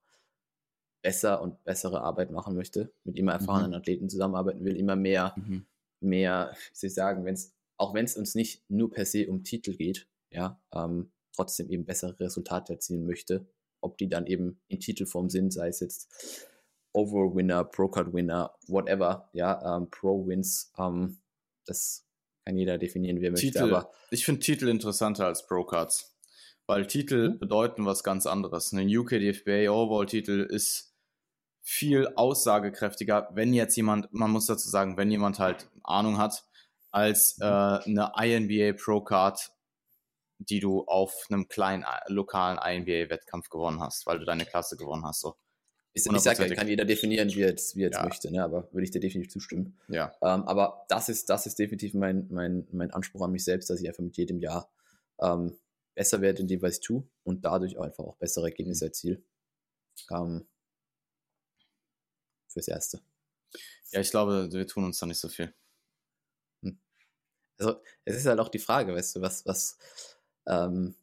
[1.02, 3.76] besser und bessere Arbeit machen möchte, mit immer erfahrenen mhm.
[3.76, 5.66] Athleten zusammenarbeiten will, immer mehr, mhm.
[6.00, 9.44] mehr, wie soll ich sagen, wenn's, auch wenn es uns nicht nur per se um
[9.44, 13.46] Titel geht, ja, ähm, trotzdem eben bessere Resultate erzielen möchte,
[13.80, 16.10] ob die dann eben in Titelform sind, sei es jetzt
[16.92, 21.18] Overall Winner, Pro Card Winner, whatever, ja, ähm, Pro Wins, ähm,
[21.66, 22.05] das
[22.46, 23.46] kann jeder definieren, wie er möchte.
[23.46, 26.16] Titel, aber ich finde Titel interessanter als Pro-Cards.
[26.66, 27.38] Weil Titel mhm.
[27.38, 28.72] bedeuten was ganz anderes.
[28.72, 30.94] Ein UK-DFBA Overall-Titel ist
[31.62, 36.44] viel aussagekräftiger, wenn jetzt jemand, man muss dazu sagen, wenn jemand halt Ahnung hat,
[36.92, 39.50] als äh, eine INBA Pro Card,
[40.38, 45.20] die du auf einem kleinen lokalen INBA-Wettkampf gewonnen hast, weil du deine Klasse gewonnen hast.
[45.20, 45.36] So.
[45.96, 48.04] Ist, ich sage, kann jeder definieren, wie er jetzt, wie er jetzt ja.
[48.04, 48.44] möchte, ne?
[48.44, 49.78] aber würde ich dir definitiv zustimmen.
[49.88, 50.14] Ja.
[50.20, 53.80] Ähm, aber das ist, das ist definitiv mein, mein, mein Anspruch an mich selbst, dass
[53.80, 54.70] ich einfach mit jedem Jahr
[55.22, 55.56] ähm,
[55.94, 59.22] besser werde in dem, was ich tue und dadurch einfach auch bessere Ergebnisse erziele.
[60.10, 60.46] Ähm,
[62.46, 63.00] fürs Erste.
[63.92, 65.54] Ja, ich glaube, wir tun uns da nicht so viel.
[66.62, 66.78] Hm.
[67.58, 69.78] Also, es ist halt auch die Frage, weißt du, was, was,
[70.46, 70.94] ähm,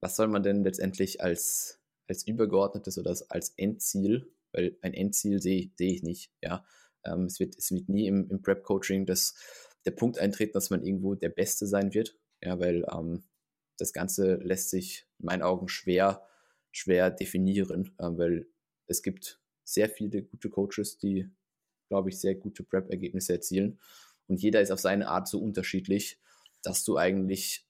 [0.00, 5.70] was soll man denn letztendlich als, als übergeordnetes oder als Endziel weil ein Endziel sehe
[5.76, 6.30] seh ich nicht.
[6.42, 6.64] Ja,
[7.04, 11.14] ähm, es, wird, es wird nie im, im Prep-Coaching der Punkt eintreten, dass man irgendwo
[11.14, 12.16] der Beste sein wird.
[12.42, 13.22] Ja, weil ähm,
[13.78, 16.26] das Ganze lässt sich in meinen Augen schwer,
[16.70, 18.46] schwer definieren, äh, weil
[18.86, 21.30] es gibt sehr viele gute Coaches, die,
[21.88, 23.78] glaube ich, sehr gute Prep-Ergebnisse erzielen.
[24.26, 26.20] Und jeder ist auf seine Art so unterschiedlich,
[26.62, 27.66] dass du eigentlich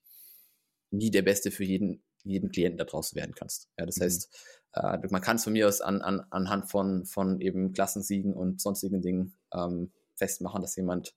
[0.90, 3.68] nie der Beste für jeden, jeden Klienten da draußen werden kannst.
[3.78, 4.04] Ja, das mhm.
[4.04, 8.34] heißt, äh, man kann es von mir aus an, an, anhand von, von eben Klassensiegen
[8.34, 11.14] und sonstigen Dingen ähm, festmachen, dass jemand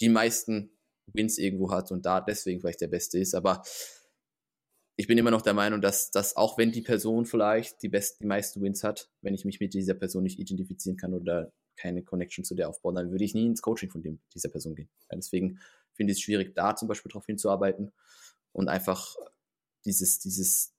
[0.00, 0.70] die meisten
[1.06, 3.34] Wins irgendwo hat und da deswegen vielleicht der Beste ist.
[3.34, 3.62] Aber
[4.96, 8.20] ich bin immer noch der Meinung, dass, dass auch wenn die Person vielleicht die, best,
[8.20, 12.02] die meisten Wins hat, wenn ich mich mit dieser Person nicht identifizieren kann oder keine
[12.02, 14.90] Connection zu der aufbauen, dann würde ich nie ins Coaching von dem, dieser Person gehen.
[15.10, 15.58] Ja, deswegen
[15.94, 17.92] finde ich es schwierig, da zum Beispiel darauf hinzuarbeiten
[18.52, 19.16] und einfach
[19.84, 20.71] dieses, dieses,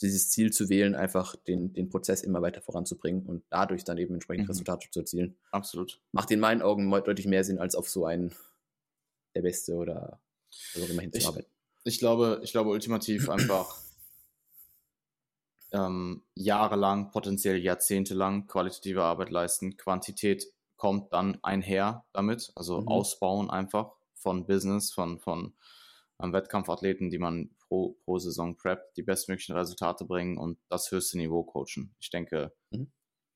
[0.00, 4.14] dieses Ziel zu wählen, einfach den, den Prozess immer weiter voranzubringen und dadurch dann eben
[4.14, 4.50] entsprechend mhm.
[4.50, 5.36] Resultate zu erzielen.
[5.50, 6.00] Absolut.
[6.12, 8.34] Macht in meinen Augen deutlich mehr Sinn, als auf so einen
[9.34, 10.20] der Beste oder
[10.74, 11.50] was auch immer hinzuarbeiten.
[11.84, 13.76] Ich, ich glaube, ich glaube ultimativ einfach
[15.72, 19.76] ähm, jahrelang, potenziell jahrzehntelang qualitative Arbeit leisten.
[19.76, 20.46] Quantität
[20.76, 22.88] kommt dann einher damit, also mhm.
[22.88, 25.52] ausbauen einfach von Business, von, von
[26.22, 31.18] ähm, Wettkampfathleten, die man pro, pro Saison preppt, die bestmöglichen Resultate bringen und das höchste
[31.18, 31.94] Niveau coachen.
[32.00, 32.90] Ich denke, mhm.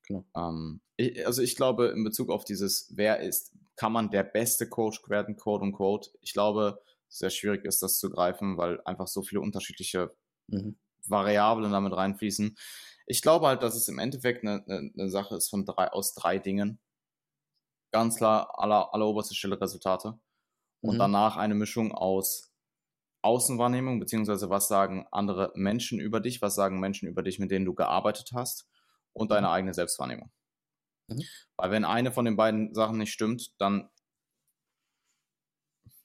[0.07, 0.25] genau.
[0.35, 4.67] ähm, ich, also ich glaube, in Bezug auf dieses, wer ist, kann man der beste
[4.69, 6.11] Coach werden, quote unquote.
[6.21, 10.15] Ich glaube, sehr schwierig ist, das zu greifen, weil einfach so viele unterschiedliche
[10.47, 10.77] mhm.
[11.05, 12.55] Variablen damit reinfließen.
[13.05, 16.13] Ich glaube halt, dass es im Endeffekt eine, eine, eine Sache ist von drei, aus
[16.13, 16.79] drei Dingen.
[17.91, 20.19] Ganz klar, aller, aller oberste Stelle Resultate.
[20.81, 20.99] Und mhm.
[20.99, 22.52] danach eine Mischung aus
[23.23, 27.65] Außenwahrnehmung, beziehungsweise was sagen andere Menschen über dich, was sagen Menschen über dich, mit denen
[27.65, 28.67] du gearbeitet hast
[29.13, 29.53] und deine mhm.
[29.53, 30.31] eigene Selbstwahrnehmung.
[31.07, 31.23] Mhm.
[31.57, 33.89] Weil wenn eine von den beiden Sachen nicht stimmt, dann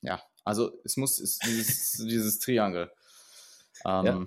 [0.00, 2.90] ja, also es muss es, dieses, dieses Triangel.
[3.84, 4.26] Ähm, ja.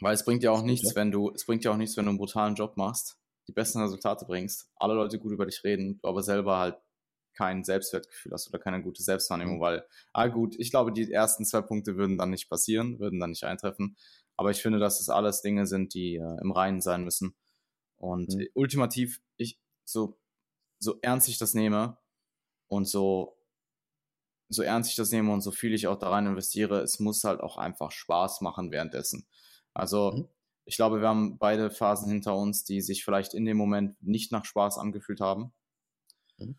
[0.00, 0.96] Weil es bringt ja auch nichts, ja.
[0.96, 3.16] wenn du, es bringt ja auch nichts, wenn du einen brutalen Job machst,
[3.48, 6.76] die besten Resultate bringst, alle Leute gut über dich reden, du aber selber halt
[7.34, 9.62] kein Selbstwertgefühl hast oder keine gute Selbstwahrnehmung, mhm.
[9.62, 13.30] weil, ah gut, ich glaube, die ersten zwei Punkte würden dann nicht passieren, würden dann
[13.30, 13.96] nicht eintreffen.
[14.36, 17.36] Aber ich finde, dass das alles Dinge sind, die äh, im Reinen sein müssen.
[17.96, 18.48] Und mhm.
[18.54, 20.18] ultimativ, ich, so,
[20.78, 21.98] so ernst ich das nehme
[22.68, 23.38] und so,
[24.48, 27.24] so ernst ich das nehme und so viel ich auch da rein investiere, es muss
[27.24, 29.26] halt auch einfach Spaß machen währenddessen.
[29.72, 30.28] Also mhm.
[30.64, 34.32] ich glaube, wir haben beide Phasen hinter uns, die sich vielleicht in dem Moment nicht
[34.32, 35.52] nach Spaß angefühlt haben.
[36.38, 36.56] Mhm.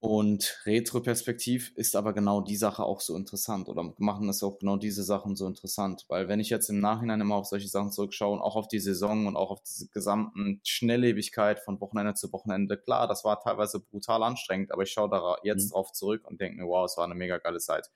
[0.00, 4.76] Und retroperspektiv ist aber genau die Sache auch so interessant oder machen es auch genau
[4.76, 8.34] diese Sachen so interessant, weil wenn ich jetzt im Nachhinein immer auf solche Sachen zurückschaue
[8.34, 12.78] und auch auf die Saison und auch auf diese gesamten Schnelllebigkeit von Wochenende zu Wochenende,
[12.78, 15.70] klar, das war teilweise brutal anstrengend, aber ich schaue da jetzt mhm.
[15.72, 17.90] drauf zurück und denke mir, wow, es war eine mega geile Zeit.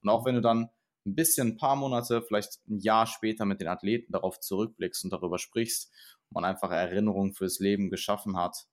[0.00, 0.68] Und auch wenn du dann
[1.06, 5.12] ein bisschen, ein paar Monate, vielleicht ein Jahr später mit den Athleten darauf zurückblickst und
[5.12, 5.90] darüber sprichst,
[6.30, 8.68] man einfach Erinnerungen fürs Leben geschaffen hat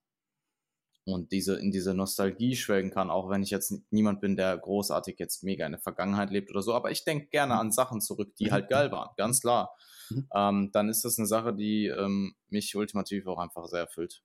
[1.05, 5.19] und diese in diese Nostalgie schwelgen kann, auch wenn ich jetzt niemand bin, der großartig
[5.19, 7.59] jetzt mega in der Vergangenheit lebt oder so, aber ich denke gerne mhm.
[7.59, 9.75] an Sachen zurück, die halt geil waren, ganz klar.
[10.09, 10.27] Mhm.
[10.33, 14.23] Ähm, dann ist das eine Sache, die ähm, mich ultimativ auch einfach sehr erfüllt.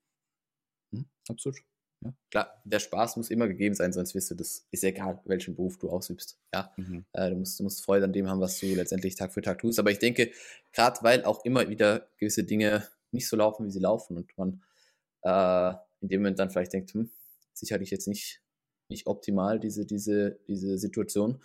[0.90, 1.56] Mhm, absolut.
[2.02, 2.14] Ja.
[2.30, 5.76] Klar, der Spaß muss immer gegeben sein, sonst wirst du das, ist egal, welchen Beruf
[5.76, 6.38] du ausübst.
[6.52, 7.04] Ja, mhm.
[7.12, 9.58] äh, du, musst, du musst Freude an dem haben, was du letztendlich Tag für Tag
[9.58, 9.78] tust.
[9.78, 10.30] Aber ich denke,
[10.72, 14.62] gerade weil auch immer wieder gewisse Dinge nicht so laufen, wie sie laufen und man
[15.22, 17.10] äh, in dem Moment dann vielleicht denkt, hm,
[17.52, 18.42] sicherlich jetzt nicht,
[18.88, 21.42] nicht optimal, diese, diese, diese Situation.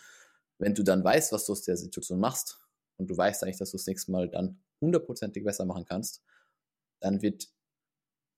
[0.57, 2.59] Wenn du dann weißt, was du aus der Situation machst
[2.97, 6.23] und du weißt eigentlich, dass du das nächste Mal dann hundertprozentig besser machen kannst,
[6.99, 7.49] dann wird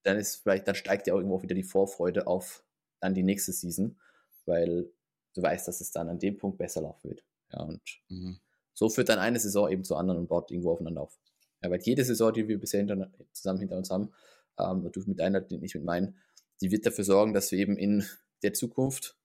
[0.03, 2.64] dann ist vielleicht, dann steigt ja auch irgendwo wieder die Vorfreude auf
[2.99, 3.99] dann die nächste Season,
[4.45, 4.89] weil
[5.34, 7.26] du weißt, dass es dann an dem Punkt besser laufen wird.
[7.52, 8.39] Ja, und mhm.
[8.73, 11.19] so führt dann eine Saison eben zur anderen und baut irgendwo aufeinander auf.
[11.61, 14.14] Ja, weil jede Saison, die wir bisher hinter, zusammen hinter uns haben,
[14.59, 16.19] ähm, du mit einer, nicht mit meinen,
[16.61, 18.05] die wird dafür sorgen, dass wir eben in
[18.43, 19.17] der Zukunft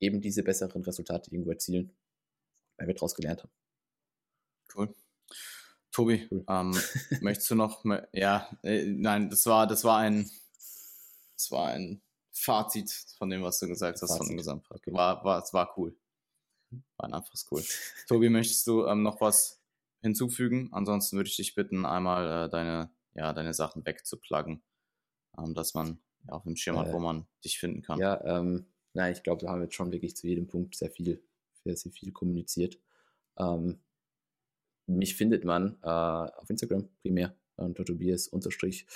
[0.00, 1.96] eben diese besseren Resultate irgendwo erzielen,
[2.76, 3.52] weil wir daraus gelernt haben.
[4.74, 4.94] Cool.
[5.92, 6.44] Tobi, cool.
[6.48, 6.78] ähm,
[7.22, 10.30] möchtest du noch, ja, äh, nein, das war, das war ein,
[11.34, 12.02] das war ein
[12.32, 14.78] Fazit von dem, was du gesagt hast, von dem Gesamtpack.
[14.78, 14.92] Okay.
[14.92, 15.96] War, war, es war cool.
[16.98, 17.64] War einfach cool.
[18.08, 19.62] Tobi, möchtest du ähm, noch was
[20.02, 20.68] hinzufügen?
[20.72, 24.62] Ansonsten würde ich dich bitten, einmal äh, deine, ja, deine Sachen wegzupluggen,
[25.38, 27.98] ähm, dass man ja, auf dem Schirm hat, wo man dich finden kann.
[27.98, 31.22] Ja, ähm, nein, ich glaube, wir haben jetzt schon wirklich zu jedem Punkt sehr viel,
[31.64, 32.78] sehr, sehr viel kommuniziert.
[33.38, 33.80] Ähm,
[34.86, 38.86] mich findet man äh, auf Instagram primär unter Tobias unterstrich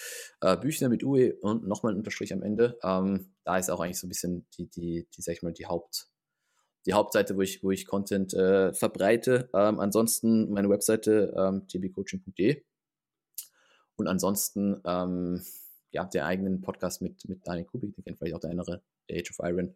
[0.42, 2.78] äh, Büchner mit UE und nochmal ein Unterstrich am Ende.
[2.82, 5.66] Ähm, da ist auch eigentlich so ein bisschen die, die, die sag ich mal, die
[5.66, 6.08] Haupt,
[6.84, 9.48] die Hauptseite, wo ich, wo ich Content äh, verbreite.
[9.54, 12.62] Ähm, ansonsten meine Webseite ähm, tbcoaching.de
[14.00, 15.42] und ansonsten ähm,
[15.92, 19.18] ja, der eigenen Podcast mit, mit Daniel Kubik, den kennt vielleicht auch der andere, der
[19.18, 19.74] Age of Iron.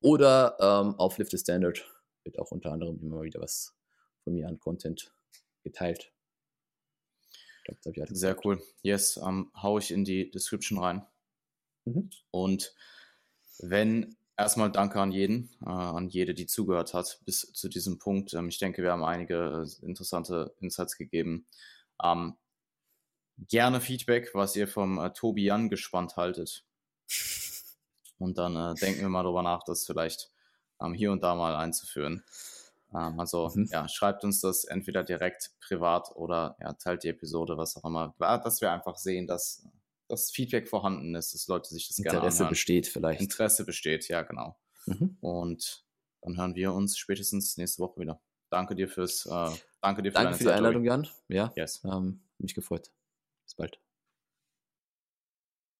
[0.00, 1.84] Oder ähm, auf Lift the Standard
[2.24, 3.74] wird auch unter anderem immer wieder was
[4.22, 5.12] von mir an Content
[5.62, 6.12] geteilt.
[7.64, 8.62] Glaub, Sehr cool.
[8.82, 11.06] Yes, ähm, hau ich in die Description rein.
[11.86, 12.10] Mhm.
[12.30, 12.74] Und
[13.58, 18.34] wenn erstmal danke an jeden, äh, an jede, die zugehört hat bis zu diesem Punkt.
[18.34, 21.46] Ähm, ich denke, wir haben einige äh, interessante Insights gegeben.
[22.02, 22.34] Ähm,
[23.36, 26.64] gerne Feedback, was ihr vom äh, Tobi Jan gespannt haltet.
[28.18, 30.30] Und dann äh, denken wir mal darüber nach, das vielleicht
[30.80, 32.24] ähm, hier und da mal einzuführen.
[32.94, 33.68] Ähm, also mhm.
[33.70, 38.14] ja, schreibt uns das entweder direkt privat oder ja, teilt die Episode, was auch immer.
[38.18, 39.66] Dass wir einfach sehen, dass
[40.08, 43.20] das Feedback vorhanden ist, dass Leute sich das Interesse gerne Interesse besteht vielleicht.
[43.20, 44.56] Interesse besteht, ja genau.
[44.86, 45.16] Mhm.
[45.20, 45.84] Und
[46.22, 48.20] dann hören wir uns spätestens nächste Woche wieder.
[48.50, 49.50] Danke dir fürs, äh,
[49.80, 51.08] danke dir für, danke für die Einladung, Jan.
[51.28, 51.82] Ja, yes.
[51.84, 52.90] ähm, mich gefreut.
[53.48, 53.78] Bis bald.